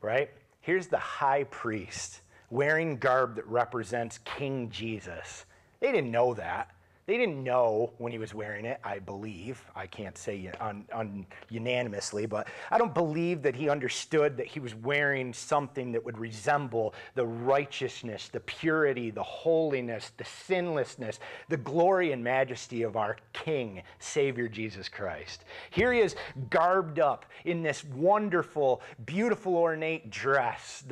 right? 0.00 0.30
Here's 0.60 0.86
the 0.86 0.98
high 0.98 1.44
priest 1.44 2.20
wearing 2.54 2.96
garb 2.96 3.34
that 3.34 3.46
represents 3.48 4.18
King 4.18 4.70
Jesus. 4.70 5.44
They 5.80 5.90
didn't 5.90 6.12
know 6.12 6.34
that. 6.34 6.70
They 7.06 7.18
didn't 7.18 7.44
know 7.44 7.92
when 7.98 8.12
he 8.12 8.18
was 8.18 8.32
wearing 8.32 8.64
it, 8.64 8.80
I 8.82 8.98
believe. 8.98 9.62
I 9.76 9.86
can't 9.86 10.16
say 10.16 10.50
un, 10.58 10.86
un, 10.90 11.26
unanimously, 11.50 12.24
but 12.24 12.48
I 12.70 12.78
don't 12.78 12.94
believe 12.94 13.42
that 13.42 13.54
he 13.54 13.68
understood 13.68 14.38
that 14.38 14.46
he 14.46 14.58
was 14.58 14.74
wearing 14.74 15.34
something 15.34 15.92
that 15.92 16.02
would 16.02 16.16
resemble 16.16 16.94
the 17.14 17.26
righteousness, 17.26 18.28
the 18.28 18.40
purity, 18.40 19.10
the 19.10 19.22
holiness, 19.22 20.12
the 20.16 20.24
sinlessness, 20.24 21.20
the 21.50 21.58
glory 21.58 22.12
and 22.12 22.24
majesty 22.24 22.82
of 22.82 22.96
our 22.96 23.18
King, 23.34 23.82
Savior 23.98 24.48
Jesus 24.48 24.88
Christ. 24.88 25.44
Here 25.70 25.92
he 25.92 26.00
is 26.00 26.16
garbed 26.48 27.00
up 27.00 27.26
in 27.44 27.62
this 27.62 27.84
wonderful, 27.84 28.80
beautiful, 29.04 29.56
ornate 29.56 30.08
dress, 30.08 30.84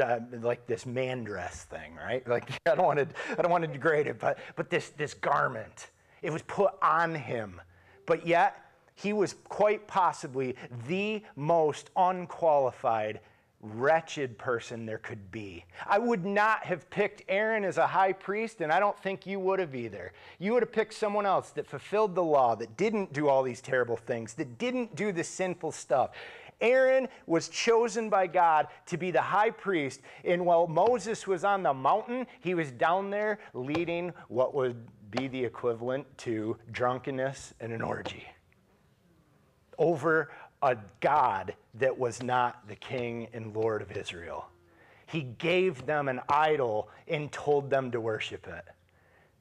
like 0.42 0.66
this 0.66 0.84
man 0.84 1.24
dress 1.24 1.64
thing, 1.64 1.94
right? 1.94 2.26
Like 2.28 2.50
I 2.66 2.74
don't 2.74 2.84
want 2.84 2.98
to, 2.98 3.08
I 3.38 3.40
don't 3.40 3.50
want 3.50 3.64
to 3.64 3.72
degrade 3.72 4.06
it, 4.06 4.18
but 4.18 4.38
but 4.56 4.68
this 4.68 4.90
this 4.90 5.14
garment. 5.14 5.88
It 6.22 6.32
was 6.32 6.42
put 6.42 6.72
on 6.80 7.14
him. 7.14 7.60
But 8.06 8.26
yet, 8.26 8.56
he 8.94 9.12
was 9.12 9.34
quite 9.48 9.86
possibly 9.86 10.56
the 10.86 11.22
most 11.36 11.90
unqualified, 11.96 13.20
wretched 13.60 14.38
person 14.38 14.86
there 14.86 14.98
could 14.98 15.30
be. 15.30 15.64
I 15.86 15.98
would 15.98 16.24
not 16.24 16.64
have 16.64 16.90
picked 16.90 17.22
Aaron 17.28 17.64
as 17.64 17.78
a 17.78 17.86
high 17.86 18.12
priest, 18.12 18.60
and 18.60 18.72
I 18.72 18.80
don't 18.80 18.98
think 18.98 19.24
you 19.26 19.38
would 19.40 19.60
have 19.60 19.74
either. 19.74 20.12
You 20.38 20.52
would 20.52 20.62
have 20.62 20.72
picked 20.72 20.94
someone 20.94 21.26
else 21.26 21.50
that 21.50 21.66
fulfilled 21.66 22.14
the 22.14 22.24
law, 22.24 22.54
that 22.56 22.76
didn't 22.76 23.12
do 23.12 23.28
all 23.28 23.42
these 23.42 23.60
terrible 23.60 23.96
things, 23.96 24.34
that 24.34 24.58
didn't 24.58 24.96
do 24.96 25.12
the 25.12 25.24
sinful 25.24 25.72
stuff. 25.72 26.10
Aaron 26.60 27.08
was 27.26 27.48
chosen 27.48 28.08
by 28.08 28.28
God 28.28 28.68
to 28.86 28.96
be 28.96 29.10
the 29.10 29.20
high 29.20 29.50
priest, 29.50 30.00
and 30.24 30.46
while 30.46 30.66
Moses 30.66 31.26
was 31.26 31.44
on 31.44 31.62
the 31.62 31.74
mountain, 31.74 32.26
he 32.40 32.54
was 32.54 32.70
down 32.70 33.10
there 33.10 33.40
leading 33.52 34.12
what 34.28 34.54
would 34.54 34.76
be 35.12 35.28
the 35.28 35.44
equivalent 35.44 36.06
to 36.18 36.56
drunkenness 36.72 37.54
and 37.60 37.72
an 37.72 37.82
orgy 37.82 38.26
over 39.78 40.30
a 40.62 40.76
God 41.00 41.54
that 41.74 41.96
was 41.98 42.22
not 42.22 42.66
the 42.68 42.76
king 42.76 43.28
and 43.32 43.54
Lord 43.54 43.82
of 43.82 43.92
Israel. 43.92 44.46
He 45.06 45.22
gave 45.22 45.84
them 45.86 46.08
an 46.08 46.20
idol 46.28 46.88
and 47.08 47.30
told 47.30 47.68
them 47.68 47.90
to 47.90 48.00
worship 48.00 48.46
it. 48.46 48.64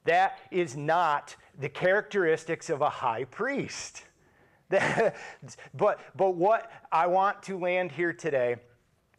That 0.04 0.38
is 0.50 0.76
not 0.76 1.36
the 1.58 1.68
characteristics 1.68 2.68
of 2.68 2.82
a 2.82 2.90
high 2.90 3.24
priest. 3.24 4.04
but, 4.68 6.00
but 6.16 6.34
what 6.34 6.70
I 6.90 7.06
want 7.06 7.42
to 7.44 7.58
land 7.58 7.92
here 7.92 8.12
today 8.12 8.56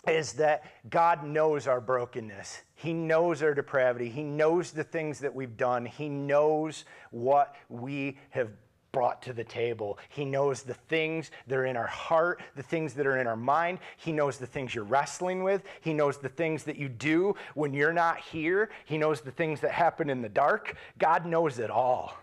is 0.07 0.33
that 0.33 0.63
God 0.89 1.23
knows 1.23 1.67
our 1.67 1.79
brokenness. 1.79 2.61
He 2.75 2.93
knows 2.93 3.41
our 3.41 3.53
depravity. 3.53 4.09
He 4.09 4.23
knows 4.23 4.71
the 4.71 4.83
things 4.83 5.19
that 5.19 5.33
we've 5.33 5.55
done. 5.55 5.85
He 5.85 6.09
knows 6.09 6.85
what 7.11 7.55
we 7.69 8.17
have 8.31 8.49
brought 8.91 9.21
to 9.23 9.33
the 9.33 9.43
table. 9.43 9.97
He 10.09 10.23
knows 10.23 10.61
the 10.61 10.73
things 10.73 11.31
that 11.47 11.57
are 11.57 11.65
in 11.65 11.75
our 11.75 11.87
heart, 11.87 12.41
the 12.55 12.63
things 12.63 12.93
that 12.93 13.07
are 13.07 13.17
in 13.17 13.27
our 13.27 13.35
mind. 13.35 13.79
He 13.97 14.11
knows 14.11 14.37
the 14.37 14.45
things 14.45 14.75
you're 14.75 14.83
wrestling 14.83 15.43
with. 15.43 15.63
He 15.81 15.93
knows 15.93 16.17
the 16.17 16.29
things 16.29 16.63
that 16.63 16.77
you 16.77 16.89
do 16.89 17.35
when 17.55 17.73
you're 17.73 17.93
not 17.93 18.19
here. 18.19 18.69
He 18.85 18.97
knows 18.97 19.21
the 19.21 19.31
things 19.31 19.61
that 19.61 19.71
happen 19.71 20.09
in 20.09 20.21
the 20.21 20.29
dark. 20.29 20.75
God 20.99 21.25
knows 21.25 21.59
it 21.59 21.71
all. 21.71 22.15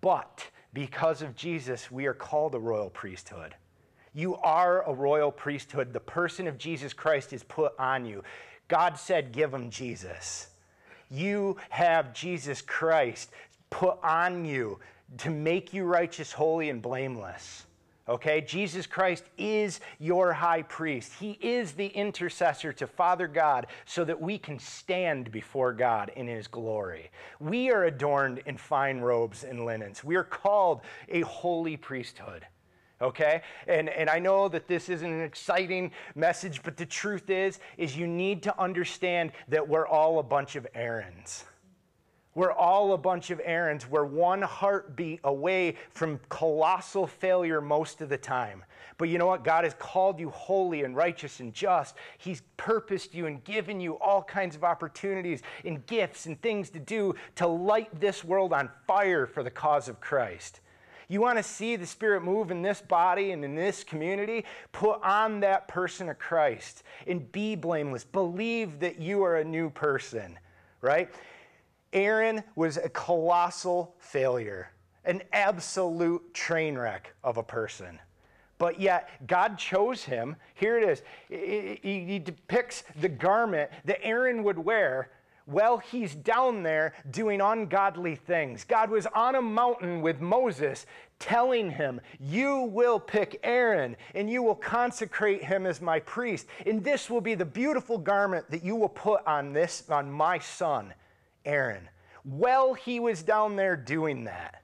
But 0.00 0.44
because 0.72 1.22
of 1.22 1.36
Jesus, 1.36 1.90
we 1.90 2.06
are 2.06 2.14
called 2.14 2.54
a 2.54 2.58
royal 2.58 2.90
priesthood. 2.90 3.54
You 4.14 4.36
are 4.36 4.82
a 4.82 4.92
royal 4.92 5.32
priesthood. 5.32 5.92
The 5.92 6.00
person 6.00 6.46
of 6.46 6.58
Jesus 6.58 6.92
Christ 6.92 7.32
is 7.32 7.42
put 7.42 7.72
on 7.78 8.04
you. 8.04 8.22
God 8.68 8.98
said, 8.98 9.32
Give 9.32 9.52
him 9.52 9.70
Jesus. 9.70 10.48
You 11.10 11.56
have 11.70 12.12
Jesus 12.12 12.62
Christ 12.62 13.30
put 13.70 13.98
on 14.02 14.44
you 14.44 14.78
to 15.18 15.30
make 15.30 15.74
you 15.74 15.84
righteous, 15.84 16.32
holy, 16.32 16.70
and 16.70 16.80
blameless. 16.80 17.66
Okay? 18.08 18.40
Jesus 18.40 18.86
Christ 18.86 19.24
is 19.38 19.80
your 19.98 20.32
high 20.32 20.62
priest. 20.62 21.12
He 21.18 21.38
is 21.40 21.72
the 21.72 21.86
intercessor 21.86 22.72
to 22.74 22.86
Father 22.86 23.28
God 23.28 23.66
so 23.84 24.04
that 24.04 24.20
we 24.20 24.38
can 24.38 24.58
stand 24.58 25.30
before 25.30 25.72
God 25.72 26.10
in 26.16 26.26
his 26.26 26.46
glory. 26.46 27.10
We 27.40 27.70
are 27.70 27.84
adorned 27.84 28.42
in 28.46 28.56
fine 28.56 29.00
robes 29.00 29.44
and 29.44 29.64
linens. 29.64 30.02
We 30.02 30.16
are 30.16 30.24
called 30.24 30.80
a 31.08 31.20
holy 31.22 31.76
priesthood 31.76 32.46
okay 33.02 33.42
and, 33.66 33.88
and 33.88 34.08
i 34.08 34.18
know 34.18 34.48
that 34.48 34.66
this 34.68 34.88
isn't 34.88 35.12
an 35.12 35.22
exciting 35.22 35.90
message 36.14 36.62
but 36.62 36.76
the 36.76 36.86
truth 36.86 37.28
is 37.28 37.58
is 37.76 37.96
you 37.96 38.06
need 38.06 38.42
to 38.42 38.60
understand 38.60 39.32
that 39.48 39.68
we're 39.68 39.86
all 39.86 40.18
a 40.18 40.22
bunch 40.22 40.56
of 40.56 40.66
Aarons. 40.74 41.44
we're 42.34 42.52
all 42.52 42.92
a 42.94 42.98
bunch 42.98 43.30
of 43.30 43.40
Aarons. 43.44 43.88
We're 43.88 44.04
one 44.04 44.40
heartbeat 44.42 45.20
away 45.24 45.76
from 45.90 46.18
colossal 46.28 47.06
failure 47.06 47.60
most 47.60 48.00
of 48.00 48.08
the 48.08 48.16
time. 48.16 48.64
But 48.96 49.08
you 49.08 49.18
know 49.18 49.26
what? 49.26 49.44
God 49.44 49.64
has 49.64 49.74
called 49.74 50.18
you 50.18 50.30
holy 50.30 50.84
and 50.84 50.96
righteous 50.96 51.40
and 51.40 51.52
just. 51.52 51.96
He's 52.18 52.42
purposed 52.56 53.14
you 53.14 53.26
and 53.26 53.42
given 53.44 53.80
you 53.80 53.98
all 53.98 54.22
kinds 54.22 54.56
of 54.56 54.64
opportunities 54.64 55.42
and 55.64 55.84
gifts 55.86 56.26
and 56.26 56.40
things 56.40 56.70
to 56.70 56.78
do 56.78 57.14
to 57.36 57.46
light 57.46 58.00
this 58.00 58.24
world 58.24 58.52
on 58.52 58.70
fire 58.86 59.26
for 59.26 59.42
the 59.42 59.50
cause 59.50 59.88
of 59.88 60.00
Christ. 60.00 60.60
You 61.12 61.20
want 61.20 61.36
to 61.36 61.42
see 61.42 61.76
the 61.76 61.86
Spirit 61.86 62.22
move 62.24 62.50
in 62.50 62.62
this 62.62 62.80
body 62.80 63.32
and 63.32 63.44
in 63.44 63.54
this 63.54 63.84
community? 63.84 64.46
Put 64.72 65.02
on 65.02 65.40
that 65.40 65.68
person 65.68 66.08
of 66.08 66.18
Christ 66.18 66.84
and 67.06 67.30
be 67.30 67.54
blameless. 67.54 68.02
Believe 68.02 68.80
that 68.80 68.98
you 68.98 69.22
are 69.22 69.36
a 69.36 69.44
new 69.44 69.68
person, 69.68 70.38
right? 70.80 71.10
Aaron 71.92 72.42
was 72.56 72.78
a 72.78 72.88
colossal 72.88 73.94
failure, 73.98 74.70
an 75.04 75.20
absolute 75.34 76.32
train 76.32 76.78
wreck 76.78 77.12
of 77.22 77.36
a 77.36 77.42
person. 77.42 77.98
But 78.56 78.80
yet, 78.80 79.10
God 79.26 79.58
chose 79.58 80.04
him. 80.04 80.34
Here 80.54 80.78
it 80.78 80.88
is. 80.88 81.02
He 81.82 82.20
depicts 82.20 82.84
the 83.02 83.10
garment 83.10 83.70
that 83.84 84.02
Aaron 84.02 84.42
would 84.44 84.58
wear 84.58 85.10
well, 85.46 85.78
he's 85.78 86.14
down 86.14 86.62
there 86.62 86.94
doing 87.10 87.40
ungodly 87.40 88.16
things. 88.16 88.64
God 88.64 88.90
was 88.90 89.06
on 89.06 89.34
a 89.34 89.42
mountain 89.42 90.00
with 90.00 90.20
Moses 90.20 90.86
telling 91.18 91.70
him, 91.70 92.00
You 92.20 92.62
will 92.62 93.00
pick 93.00 93.40
Aaron 93.42 93.96
and 94.14 94.30
you 94.30 94.42
will 94.42 94.54
consecrate 94.54 95.44
him 95.44 95.66
as 95.66 95.80
my 95.80 96.00
priest. 96.00 96.46
And 96.66 96.82
this 96.82 97.10
will 97.10 97.20
be 97.20 97.34
the 97.34 97.44
beautiful 97.44 97.98
garment 97.98 98.50
that 98.50 98.64
you 98.64 98.76
will 98.76 98.88
put 98.88 99.26
on 99.26 99.52
this, 99.52 99.84
on 99.88 100.10
my 100.10 100.38
son, 100.38 100.94
Aaron. 101.44 101.88
Well, 102.24 102.74
he 102.74 103.00
was 103.00 103.22
down 103.22 103.56
there 103.56 103.76
doing 103.76 104.24
that. 104.24 104.61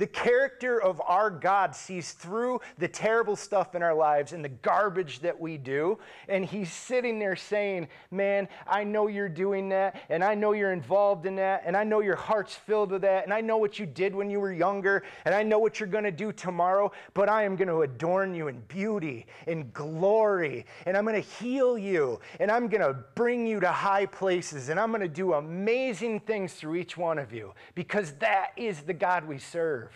The 0.00 0.06
character 0.06 0.80
of 0.80 0.98
our 1.06 1.28
God 1.28 1.76
sees 1.76 2.12
through 2.12 2.62
the 2.78 2.88
terrible 2.88 3.36
stuff 3.36 3.74
in 3.74 3.82
our 3.82 3.92
lives 3.92 4.32
and 4.32 4.42
the 4.42 4.48
garbage 4.48 5.20
that 5.20 5.38
we 5.38 5.58
do. 5.58 5.98
And 6.26 6.42
he's 6.42 6.72
sitting 6.72 7.18
there 7.18 7.36
saying, 7.36 7.86
Man, 8.10 8.48
I 8.66 8.82
know 8.82 9.08
you're 9.08 9.28
doing 9.28 9.68
that. 9.68 10.00
And 10.08 10.24
I 10.24 10.34
know 10.34 10.52
you're 10.52 10.72
involved 10.72 11.26
in 11.26 11.36
that. 11.36 11.64
And 11.66 11.76
I 11.76 11.84
know 11.84 12.00
your 12.00 12.16
heart's 12.16 12.54
filled 12.54 12.92
with 12.92 13.02
that. 13.02 13.24
And 13.24 13.34
I 13.34 13.42
know 13.42 13.58
what 13.58 13.78
you 13.78 13.84
did 13.84 14.14
when 14.14 14.30
you 14.30 14.40
were 14.40 14.54
younger. 14.54 15.02
And 15.26 15.34
I 15.34 15.42
know 15.42 15.58
what 15.58 15.78
you're 15.78 15.86
going 15.86 16.04
to 16.04 16.10
do 16.10 16.32
tomorrow. 16.32 16.90
But 17.12 17.28
I 17.28 17.42
am 17.42 17.54
going 17.54 17.68
to 17.68 17.82
adorn 17.82 18.34
you 18.34 18.48
in 18.48 18.60
beauty, 18.68 19.26
in 19.48 19.70
glory. 19.74 20.64
And 20.86 20.96
I'm 20.96 21.04
going 21.04 21.22
to 21.22 21.28
heal 21.28 21.76
you. 21.76 22.20
And 22.38 22.50
I'm 22.50 22.68
going 22.68 22.80
to 22.80 22.94
bring 23.14 23.46
you 23.46 23.60
to 23.60 23.70
high 23.70 24.06
places. 24.06 24.70
And 24.70 24.80
I'm 24.80 24.88
going 24.88 25.02
to 25.02 25.08
do 25.08 25.34
amazing 25.34 26.20
things 26.20 26.54
through 26.54 26.76
each 26.76 26.96
one 26.96 27.18
of 27.18 27.34
you 27.34 27.52
because 27.74 28.12
that 28.12 28.52
is 28.56 28.80
the 28.80 28.94
God 28.94 29.28
we 29.28 29.36
serve. 29.36 29.89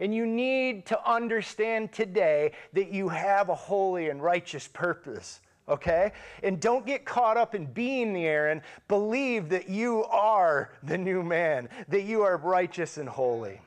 And 0.00 0.14
you 0.14 0.26
need 0.26 0.86
to 0.86 1.10
understand 1.10 1.92
today 1.92 2.52
that 2.72 2.90
you 2.92 3.08
have 3.08 3.48
a 3.48 3.54
holy 3.54 4.08
and 4.08 4.22
righteous 4.22 4.68
purpose, 4.68 5.40
okay? 5.68 6.12
And 6.42 6.60
don't 6.60 6.86
get 6.86 7.04
caught 7.04 7.36
up 7.36 7.54
in 7.54 7.66
being 7.66 8.12
the 8.12 8.26
Aaron. 8.26 8.62
Believe 8.86 9.48
that 9.48 9.68
you 9.68 10.04
are 10.04 10.70
the 10.82 10.98
new 10.98 11.22
man, 11.22 11.68
that 11.88 12.02
you 12.02 12.22
are 12.22 12.36
righteous 12.36 12.96
and 12.96 13.08
holy. 13.08 13.60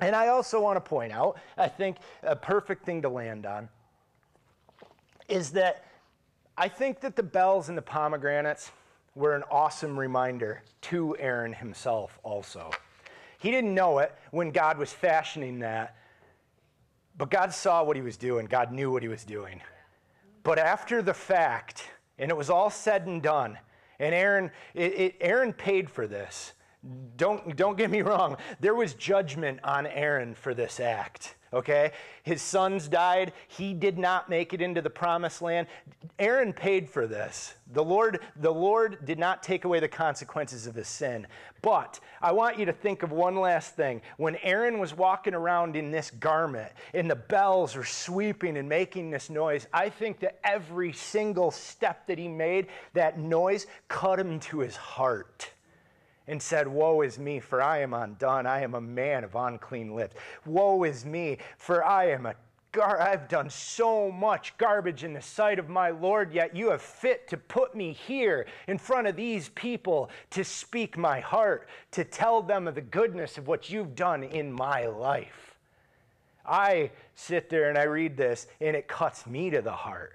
And 0.00 0.16
I 0.16 0.28
also 0.28 0.60
want 0.60 0.76
to 0.76 0.80
point 0.80 1.12
out, 1.12 1.38
I 1.58 1.68
think 1.68 1.98
a 2.22 2.34
perfect 2.34 2.84
thing 2.84 3.02
to 3.02 3.08
land 3.08 3.44
on 3.44 3.68
is 5.28 5.52
that 5.52 5.84
I 6.56 6.68
think 6.68 7.00
that 7.00 7.16
the 7.16 7.22
bells 7.22 7.68
and 7.68 7.76
the 7.78 7.82
pomegranates 7.82 8.70
were 9.14 9.34
an 9.34 9.44
awesome 9.50 9.98
reminder 9.98 10.62
to 10.82 11.16
Aaron 11.18 11.52
himself 11.52 12.18
also. 12.22 12.70
He 13.40 13.50
didn't 13.50 13.74
know 13.74 14.00
it 14.00 14.14
when 14.30 14.50
God 14.50 14.76
was 14.76 14.92
fashioning 14.92 15.60
that, 15.60 15.96
but 17.16 17.30
God 17.30 17.54
saw 17.54 17.82
what 17.82 17.96
he 17.96 18.02
was 18.02 18.18
doing. 18.18 18.44
God 18.44 18.70
knew 18.70 18.92
what 18.92 19.02
he 19.02 19.08
was 19.08 19.24
doing. 19.24 19.62
But 20.42 20.58
after 20.58 21.00
the 21.00 21.14
fact, 21.14 21.84
and 22.18 22.30
it 22.30 22.36
was 22.36 22.50
all 22.50 22.68
said 22.68 23.06
and 23.06 23.22
done, 23.22 23.58
and 23.98 24.14
Aaron, 24.14 24.50
it, 24.74 24.92
it, 24.92 25.16
Aaron 25.22 25.54
paid 25.54 25.88
for 25.88 26.06
this. 26.06 26.52
Don't, 27.16 27.56
don't 27.56 27.76
get 27.76 27.90
me 27.90 28.00
wrong. 28.00 28.38
There 28.60 28.74
was 28.74 28.94
judgment 28.94 29.60
on 29.62 29.86
Aaron 29.86 30.34
for 30.34 30.54
this 30.54 30.80
act. 30.80 31.34
Okay? 31.52 31.90
His 32.22 32.40
sons 32.40 32.88
died. 32.88 33.32
He 33.48 33.74
did 33.74 33.98
not 33.98 34.30
make 34.30 34.54
it 34.54 34.62
into 34.62 34.80
the 34.80 34.88
promised 34.88 35.42
land. 35.42 35.66
Aaron 36.18 36.52
paid 36.52 36.88
for 36.88 37.06
this. 37.06 37.54
The 37.72 37.84
Lord, 37.84 38.20
the 38.36 38.52
Lord 38.52 39.04
did 39.04 39.18
not 39.18 39.42
take 39.42 39.64
away 39.64 39.80
the 39.80 39.88
consequences 39.88 40.66
of 40.66 40.74
his 40.74 40.88
sin. 40.88 41.26
But 41.60 42.00
I 42.22 42.32
want 42.32 42.58
you 42.58 42.64
to 42.66 42.72
think 42.72 43.02
of 43.02 43.12
one 43.12 43.36
last 43.36 43.74
thing. 43.74 44.00
When 44.16 44.36
Aaron 44.36 44.78
was 44.78 44.94
walking 44.94 45.34
around 45.34 45.76
in 45.76 45.90
this 45.90 46.10
garment 46.10 46.72
and 46.94 47.10
the 47.10 47.16
bells 47.16 47.76
were 47.76 47.84
sweeping 47.84 48.56
and 48.56 48.68
making 48.68 49.10
this 49.10 49.28
noise, 49.28 49.66
I 49.72 49.90
think 49.90 50.20
that 50.20 50.38
every 50.44 50.92
single 50.92 51.50
step 51.50 52.06
that 52.06 52.16
he 52.16 52.28
made, 52.28 52.68
that 52.94 53.18
noise 53.18 53.66
cut 53.88 54.18
him 54.18 54.40
to 54.40 54.60
his 54.60 54.76
heart 54.76 55.50
and 56.30 56.40
said, 56.40 56.68
Woe 56.68 57.00
is 57.02 57.18
me, 57.18 57.40
for 57.40 57.60
I 57.60 57.80
am 57.80 57.92
undone. 57.92 58.46
I 58.46 58.62
am 58.62 58.74
a 58.74 58.80
man 58.80 59.24
of 59.24 59.34
unclean 59.34 59.96
lips. 59.96 60.14
Woe 60.46 60.84
is 60.84 61.04
me, 61.04 61.38
for 61.58 61.84
I 61.84 62.10
am 62.10 62.24
a 62.24 62.36
gar- 62.70 63.00
I've 63.00 63.26
done 63.26 63.50
so 63.50 64.12
much 64.12 64.56
garbage 64.56 65.02
in 65.02 65.12
the 65.12 65.20
sight 65.20 65.58
of 65.58 65.68
my 65.68 65.90
Lord, 65.90 66.32
yet 66.32 66.54
you 66.54 66.70
have 66.70 66.82
fit 66.82 67.26
to 67.28 67.36
put 67.36 67.74
me 67.74 67.92
here 67.92 68.46
in 68.68 68.78
front 68.78 69.08
of 69.08 69.16
these 69.16 69.48
people 69.50 70.08
to 70.30 70.44
speak 70.44 70.96
my 70.96 71.18
heart, 71.18 71.68
to 71.90 72.04
tell 72.04 72.42
them 72.42 72.68
of 72.68 72.76
the 72.76 72.80
goodness 72.80 73.36
of 73.36 73.48
what 73.48 73.68
you've 73.68 73.96
done 73.96 74.22
in 74.22 74.52
my 74.52 74.86
life. 74.86 75.58
I 76.46 76.92
sit 77.16 77.50
there 77.50 77.68
and 77.68 77.76
I 77.76 77.84
read 77.84 78.16
this, 78.16 78.46
and 78.60 78.76
it 78.76 78.86
cuts 78.86 79.26
me 79.26 79.50
to 79.50 79.62
the 79.62 79.72
heart. 79.72 80.14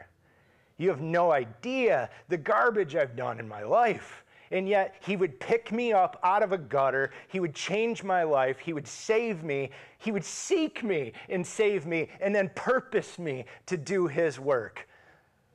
You 0.78 0.90
have 0.90 1.02
no 1.02 1.34
idea 1.34 2.10
the 2.30 2.38
garbage 2.38 2.96
I've 2.96 3.18
done 3.18 3.38
in 3.40 3.50
my 3.50 3.64
life. 3.64 4.25
And 4.52 4.68
yet, 4.68 4.96
he 5.00 5.16
would 5.16 5.40
pick 5.40 5.72
me 5.72 5.92
up 5.92 6.20
out 6.24 6.44
of 6.44 6.52
a 6.52 6.58
gutter. 6.58 7.12
He 7.28 7.40
would 7.40 7.56
change 7.56 8.04
my 8.04 8.24
life. 8.24 8.60
He 8.60 8.74
would 8.74 8.88
save 8.88 9.44
me. 9.44 9.72
He 9.98 10.12
would 10.12 10.26
seek 10.26 10.84
me 10.84 11.14
and 11.30 11.46
save 11.46 11.86
me, 11.86 12.10
and 12.20 12.34
then 12.36 12.52
purpose 12.56 13.18
me 13.18 13.46
to 13.66 13.78
do 13.78 14.08
his 14.08 14.40
work. 14.40 14.88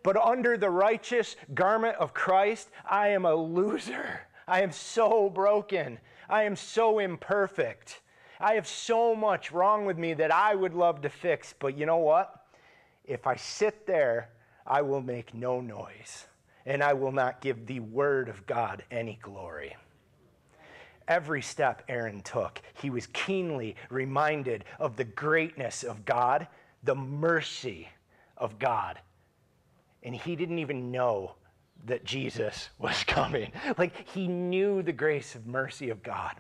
But 0.02 0.16
under 0.16 0.56
the 0.56 0.70
righteous 0.70 1.36
garment 1.54 1.96
of 1.96 2.14
Christ, 2.14 2.70
I 2.88 3.08
am 3.08 3.24
a 3.24 3.34
loser. 3.34 4.20
I 4.48 4.62
am 4.62 4.72
so 4.72 5.30
broken. 5.30 5.98
I 6.28 6.44
am 6.44 6.56
so 6.56 6.98
imperfect. 6.98 8.00
I 8.40 8.54
have 8.54 8.66
so 8.66 9.14
much 9.14 9.52
wrong 9.52 9.84
with 9.84 9.98
me 9.98 10.14
that 10.14 10.32
I 10.32 10.54
would 10.54 10.74
love 10.74 11.02
to 11.02 11.10
fix. 11.10 11.54
But 11.58 11.76
you 11.76 11.86
know 11.86 11.98
what? 11.98 12.46
If 13.04 13.26
I 13.26 13.36
sit 13.36 13.86
there, 13.86 14.30
I 14.66 14.82
will 14.82 15.02
make 15.02 15.34
no 15.34 15.60
noise 15.60 16.26
and 16.66 16.82
I 16.82 16.92
will 16.92 17.12
not 17.12 17.40
give 17.40 17.66
the 17.66 17.80
word 17.80 18.28
of 18.28 18.46
God 18.46 18.84
any 18.90 19.18
glory. 19.22 19.76
Every 21.08 21.42
step 21.42 21.82
Aaron 21.88 22.20
took, 22.20 22.60
he 22.80 22.90
was 22.90 23.06
keenly 23.08 23.76
reminded 23.88 24.64
of 24.78 24.96
the 24.96 25.04
greatness 25.04 25.82
of 25.82 26.04
God, 26.04 26.46
the 26.84 26.94
mercy 26.94 27.88
of 28.36 28.58
God. 28.58 29.00
And 30.02 30.14
he 30.14 30.36
didn't 30.36 30.60
even 30.60 30.92
know 30.92 31.34
that 31.86 32.04
Jesus 32.04 32.70
was 32.78 33.02
coming. 33.06 33.52
Like 33.76 34.08
he 34.08 34.28
knew 34.28 34.82
the 34.82 34.92
grace 34.92 35.34
of 35.34 35.46
mercy 35.46 35.90
of 35.90 36.02
God. 36.02 36.36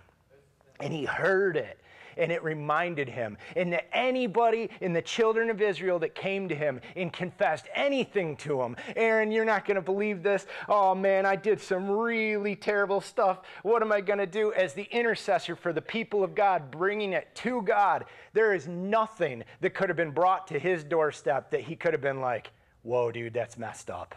And 0.78 0.92
he 0.92 1.04
heard 1.04 1.56
it 1.56 1.78
and 2.16 2.30
it 2.32 2.42
reminded 2.42 3.08
him. 3.08 3.36
And 3.56 3.72
that 3.72 3.88
anybody 3.92 4.70
in 4.80 4.92
the 4.92 5.02
children 5.02 5.50
of 5.50 5.60
Israel 5.60 5.98
that 6.00 6.14
came 6.14 6.48
to 6.48 6.54
him 6.54 6.80
and 6.96 7.12
confessed 7.12 7.66
anything 7.74 8.36
to 8.38 8.60
him, 8.62 8.76
Aaron, 8.96 9.30
you're 9.30 9.44
not 9.44 9.64
going 9.64 9.76
to 9.76 9.82
believe 9.82 10.22
this. 10.22 10.46
Oh 10.68 10.94
man, 10.94 11.26
I 11.26 11.36
did 11.36 11.60
some 11.60 11.90
really 11.90 12.56
terrible 12.56 13.00
stuff. 13.00 13.40
What 13.62 13.82
am 13.82 13.92
I 13.92 14.00
going 14.00 14.18
to 14.18 14.26
do 14.26 14.52
as 14.52 14.74
the 14.74 14.88
intercessor 14.90 15.56
for 15.56 15.72
the 15.72 15.82
people 15.82 16.24
of 16.24 16.34
God, 16.34 16.70
bringing 16.70 17.12
it 17.12 17.34
to 17.36 17.62
God? 17.62 18.04
There 18.32 18.54
is 18.54 18.68
nothing 18.68 19.44
that 19.60 19.74
could 19.74 19.88
have 19.88 19.96
been 19.96 20.12
brought 20.12 20.46
to 20.48 20.58
his 20.58 20.84
doorstep 20.84 21.50
that 21.50 21.62
he 21.62 21.76
could 21.76 21.92
have 21.92 22.02
been 22.02 22.20
like, 22.20 22.50
whoa, 22.82 23.10
dude, 23.12 23.34
that's 23.34 23.58
messed 23.58 23.90
up. 23.90 24.14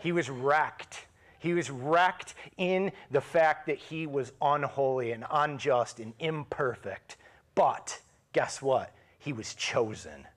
He 0.00 0.12
was 0.12 0.28
wrecked. 0.28 1.06
He 1.42 1.54
was 1.54 1.70
wrecked 1.70 2.34
in 2.56 2.92
the 3.10 3.20
fact 3.20 3.66
that 3.66 3.76
he 3.76 4.06
was 4.06 4.30
unholy 4.40 5.10
and 5.10 5.24
unjust 5.28 5.98
and 5.98 6.14
imperfect. 6.20 7.16
But 7.56 8.00
guess 8.32 8.62
what? 8.62 8.94
He 9.18 9.32
was 9.32 9.54
chosen. 9.54 10.28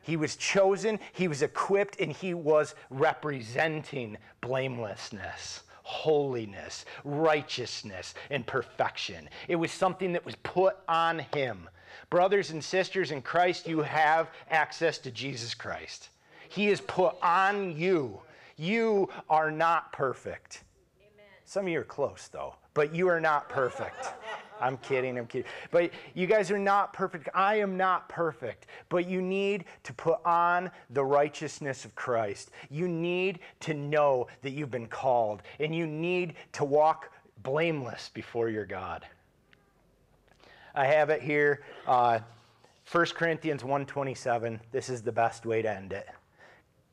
He 0.00 0.16
was 0.16 0.36
chosen, 0.36 0.98
he 1.12 1.28
was 1.28 1.42
equipped, 1.42 2.00
and 2.00 2.10
he 2.12 2.32
was 2.34 2.74
representing 2.90 4.16
blamelessness, 4.40 5.62
holiness, 5.82 6.86
righteousness, 7.04 8.14
and 8.30 8.46
perfection. 8.46 9.28
It 9.48 9.56
was 9.56 9.72
something 9.72 10.12
that 10.12 10.24
was 10.24 10.36
put 10.36 10.76
on 10.88 11.20
him. 11.34 11.68
Brothers 12.08 12.50
and 12.50 12.64
sisters 12.64 13.10
in 13.10 13.20
Christ, 13.20 13.66
you 13.66 13.80
have 13.80 14.30
access 14.50 14.98
to 14.98 15.10
Jesus 15.10 15.54
Christ. 15.54 16.08
He 16.48 16.68
is 16.68 16.80
put 16.80 17.14
on 17.22 17.76
you. 17.76 18.20
You 18.56 19.08
are 19.28 19.50
not 19.50 19.92
perfect. 19.92 20.64
Amen. 21.00 21.26
Some 21.44 21.66
of 21.66 21.72
you 21.72 21.80
are 21.80 21.84
close, 21.84 22.28
though, 22.28 22.54
but 22.74 22.94
you 22.94 23.08
are 23.08 23.20
not 23.20 23.48
perfect. 23.48 24.08
I'm 24.60 24.78
kidding, 24.78 25.18
I'm 25.18 25.26
kidding. 25.26 25.50
But 25.70 25.90
you 26.14 26.26
guys 26.26 26.50
are 26.50 26.58
not 26.58 26.92
perfect. 26.92 27.28
I 27.34 27.56
am 27.56 27.76
not 27.76 28.08
perfect. 28.08 28.66
But 28.88 29.06
you 29.08 29.20
need 29.20 29.64
to 29.82 29.92
put 29.92 30.24
on 30.24 30.70
the 30.90 31.04
righteousness 31.04 31.84
of 31.84 31.94
Christ. 31.94 32.50
You 32.70 32.88
need 32.88 33.40
to 33.60 33.74
know 33.74 34.28
that 34.42 34.50
you've 34.50 34.70
been 34.70 34.86
called, 34.86 35.42
and 35.58 35.74
you 35.74 35.86
need 35.86 36.34
to 36.52 36.64
walk 36.64 37.10
blameless 37.42 38.10
before 38.14 38.48
your 38.48 38.64
God. 38.64 39.04
I 40.74 40.86
have 40.86 41.10
it 41.10 41.22
here, 41.22 41.62
uh, 41.86 42.20
1 42.90 43.06
Corinthians 43.14 43.62
1.27. 43.62 44.60
This 44.72 44.88
is 44.88 45.02
the 45.02 45.12
best 45.12 45.46
way 45.46 45.62
to 45.62 45.70
end 45.70 45.92
it. 45.92 46.08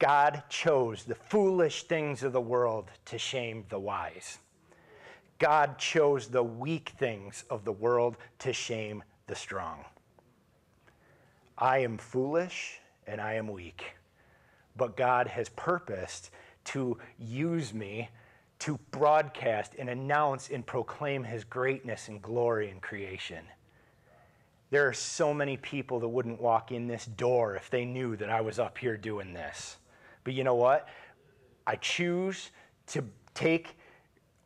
God 0.02 0.42
chose 0.50 1.04
the 1.04 1.14
foolish 1.14 1.84
things 1.84 2.24
of 2.24 2.34
the 2.34 2.42
world 2.42 2.90
to 3.06 3.20
shame 3.20 3.66
the 3.70 3.78
wise. 3.78 4.40
God 5.38 5.78
chose 5.78 6.28
the 6.28 6.42
weak 6.42 6.94
things 6.98 7.44
of 7.52 7.66
the 7.66 7.72
world 7.72 8.18
to 8.40 8.52
shame 8.52 9.04
the 9.28 9.36
strong. 9.36 9.86
I 11.56 11.80
am 11.80 12.00
foolish 12.00 12.80
and 13.06 13.22
I 13.22 13.36
am 13.36 13.48
weak, 13.48 13.94
but 14.76 14.98
God 14.98 15.28
has 15.28 15.50
purposed 15.50 16.32
to 16.66 16.98
use 17.20 17.72
me 17.72 18.10
to 18.58 18.80
broadcast 18.90 19.76
and 19.78 19.88
announce 19.88 20.50
and 20.50 20.66
proclaim 20.66 21.24
his 21.24 21.44
greatness 21.44 22.08
and 22.08 22.24
glory 22.24 22.72
in 22.72 22.80
creation. 22.80 23.46
There 24.72 24.88
are 24.88 24.94
so 24.94 25.32
many 25.32 25.58
people 25.58 26.00
that 26.00 26.10
wouldn't 26.10 26.42
walk 26.42 26.72
in 26.72 26.88
this 26.88 27.06
door 27.06 27.56
if 27.56 27.70
they 27.70 27.86
knew 27.86 28.16
that 28.16 28.32
I 28.32 28.42
was 28.42 28.58
up 28.58 28.80
here 28.80 28.98
doing 28.98 29.34
this. 29.34 29.78
But 30.24 30.34
you 30.34 30.44
know 30.44 30.56
what? 30.56 30.88
I 31.66 31.76
choose 31.76 32.52
to 32.88 33.04
take 33.34 33.78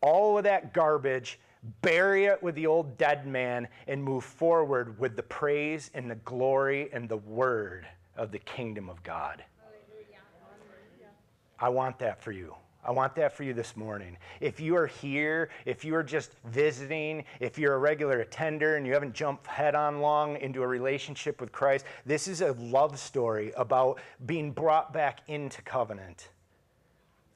all 0.01 0.37
of 0.37 0.43
that 0.43 0.73
garbage, 0.73 1.39
bury 1.81 2.25
it 2.25 2.41
with 2.43 2.55
the 2.55 2.67
old 2.67 2.97
dead 2.97 3.25
man, 3.25 3.67
and 3.87 4.03
move 4.03 4.23
forward 4.23 4.99
with 4.99 5.15
the 5.15 5.23
praise 5.23 5.89
and 5.93 6.09
the 6.09 6.15
glory 6.15 6.89
and 6.93 7.09
the 7.09 7.17
word 7.17 7.87
of 8.15 8.31
the 8.31 8.39
kingdom 8.39 8.89
of 8.89 9.01
God. 9.03 9.43
I 11.59 11.69
want 11.69 11.97
that 11.99 12.21
for 12.21 12.31
you. 12.31 12.53
I 12.85 12.91
want 12.91 13.15
that 13.15 13.33
for 13.33 13.43
you 13.43 13.53
this 13.53 13.75
morning. 13.75 14.15
If 14.39 14.59
you 14.59 14.75
are 14.77 14.85
here, 14.85 15.49
if 15.65 15.83
you 15.83 15.95
are 15.95 16.03
just 16.03 16.33
visiting, 16.45 17.23
if 17.39 17.57
you're 17.57 17.73
a 17.73 17.79
regular 17.79 18.19
attender 18.19 18.75
and 18.75 18.85
you 18.85 18.93
haven't 18.93 19.15
jumped 19.15 19.47
head 19.47 19.73
on 19.73 20.01
long 20.01 20.37
into 20.37 20.61
a 20.61 20.67
relationship 20.67 21.41
with 21.41 21.51
Christ, 21.51 21.85
this 22.05 22.27
is 22.27 22.41
a 22.41 22.51
love 22.53 22.99
story 22.99 23.51
about 23.57 23.99
being 24.27 24.51
brought 24.51 24.93
back 24.93 25.21
into 25.27 25.63
covenant. 25.63 26.29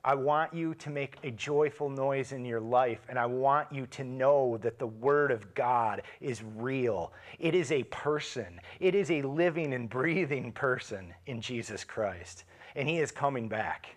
I 0.06 0.14
want 0.16 0.54
you 0.54 0.76
to 0.76 0.90
make 0.92 1.18
a 1.24 1.32
joyful 1.32 1.90
noise 1.90 2.32
in 2.32 2.46
your 2.46 2.62
life, 2.62 3.02
and 3.10 3.18
I 3.18 3.26
want 3.26 3.72
you 3.72 3.86
to 3.88 4.04
know 4.04 4.58
that 4.58 4.80
the 4.80 4.88
Word 4.88 5.32
of 5.32 5.54
God 5.56 6.04
is 6.22 6.44
real. 6.56 7.12
It 7.40 7.56
is 7.56 7.72
a 7.72 7.84
person, 7.86 8.62
it 8.80 8.94
is 8.94 9.10
a 9.10 9.24
living 9.24 9.74
and 9.74 9.90
breathing 9.90 10.52
person 10.52 11.14
in 11.26 11.42
Jesus 11.42 11.84
Christ, 11.84 12.46
and 12.76 12.88
He 12.88 13.00
is 13.00 13.12
coming 13.12 13.50
back. 13.50 13.96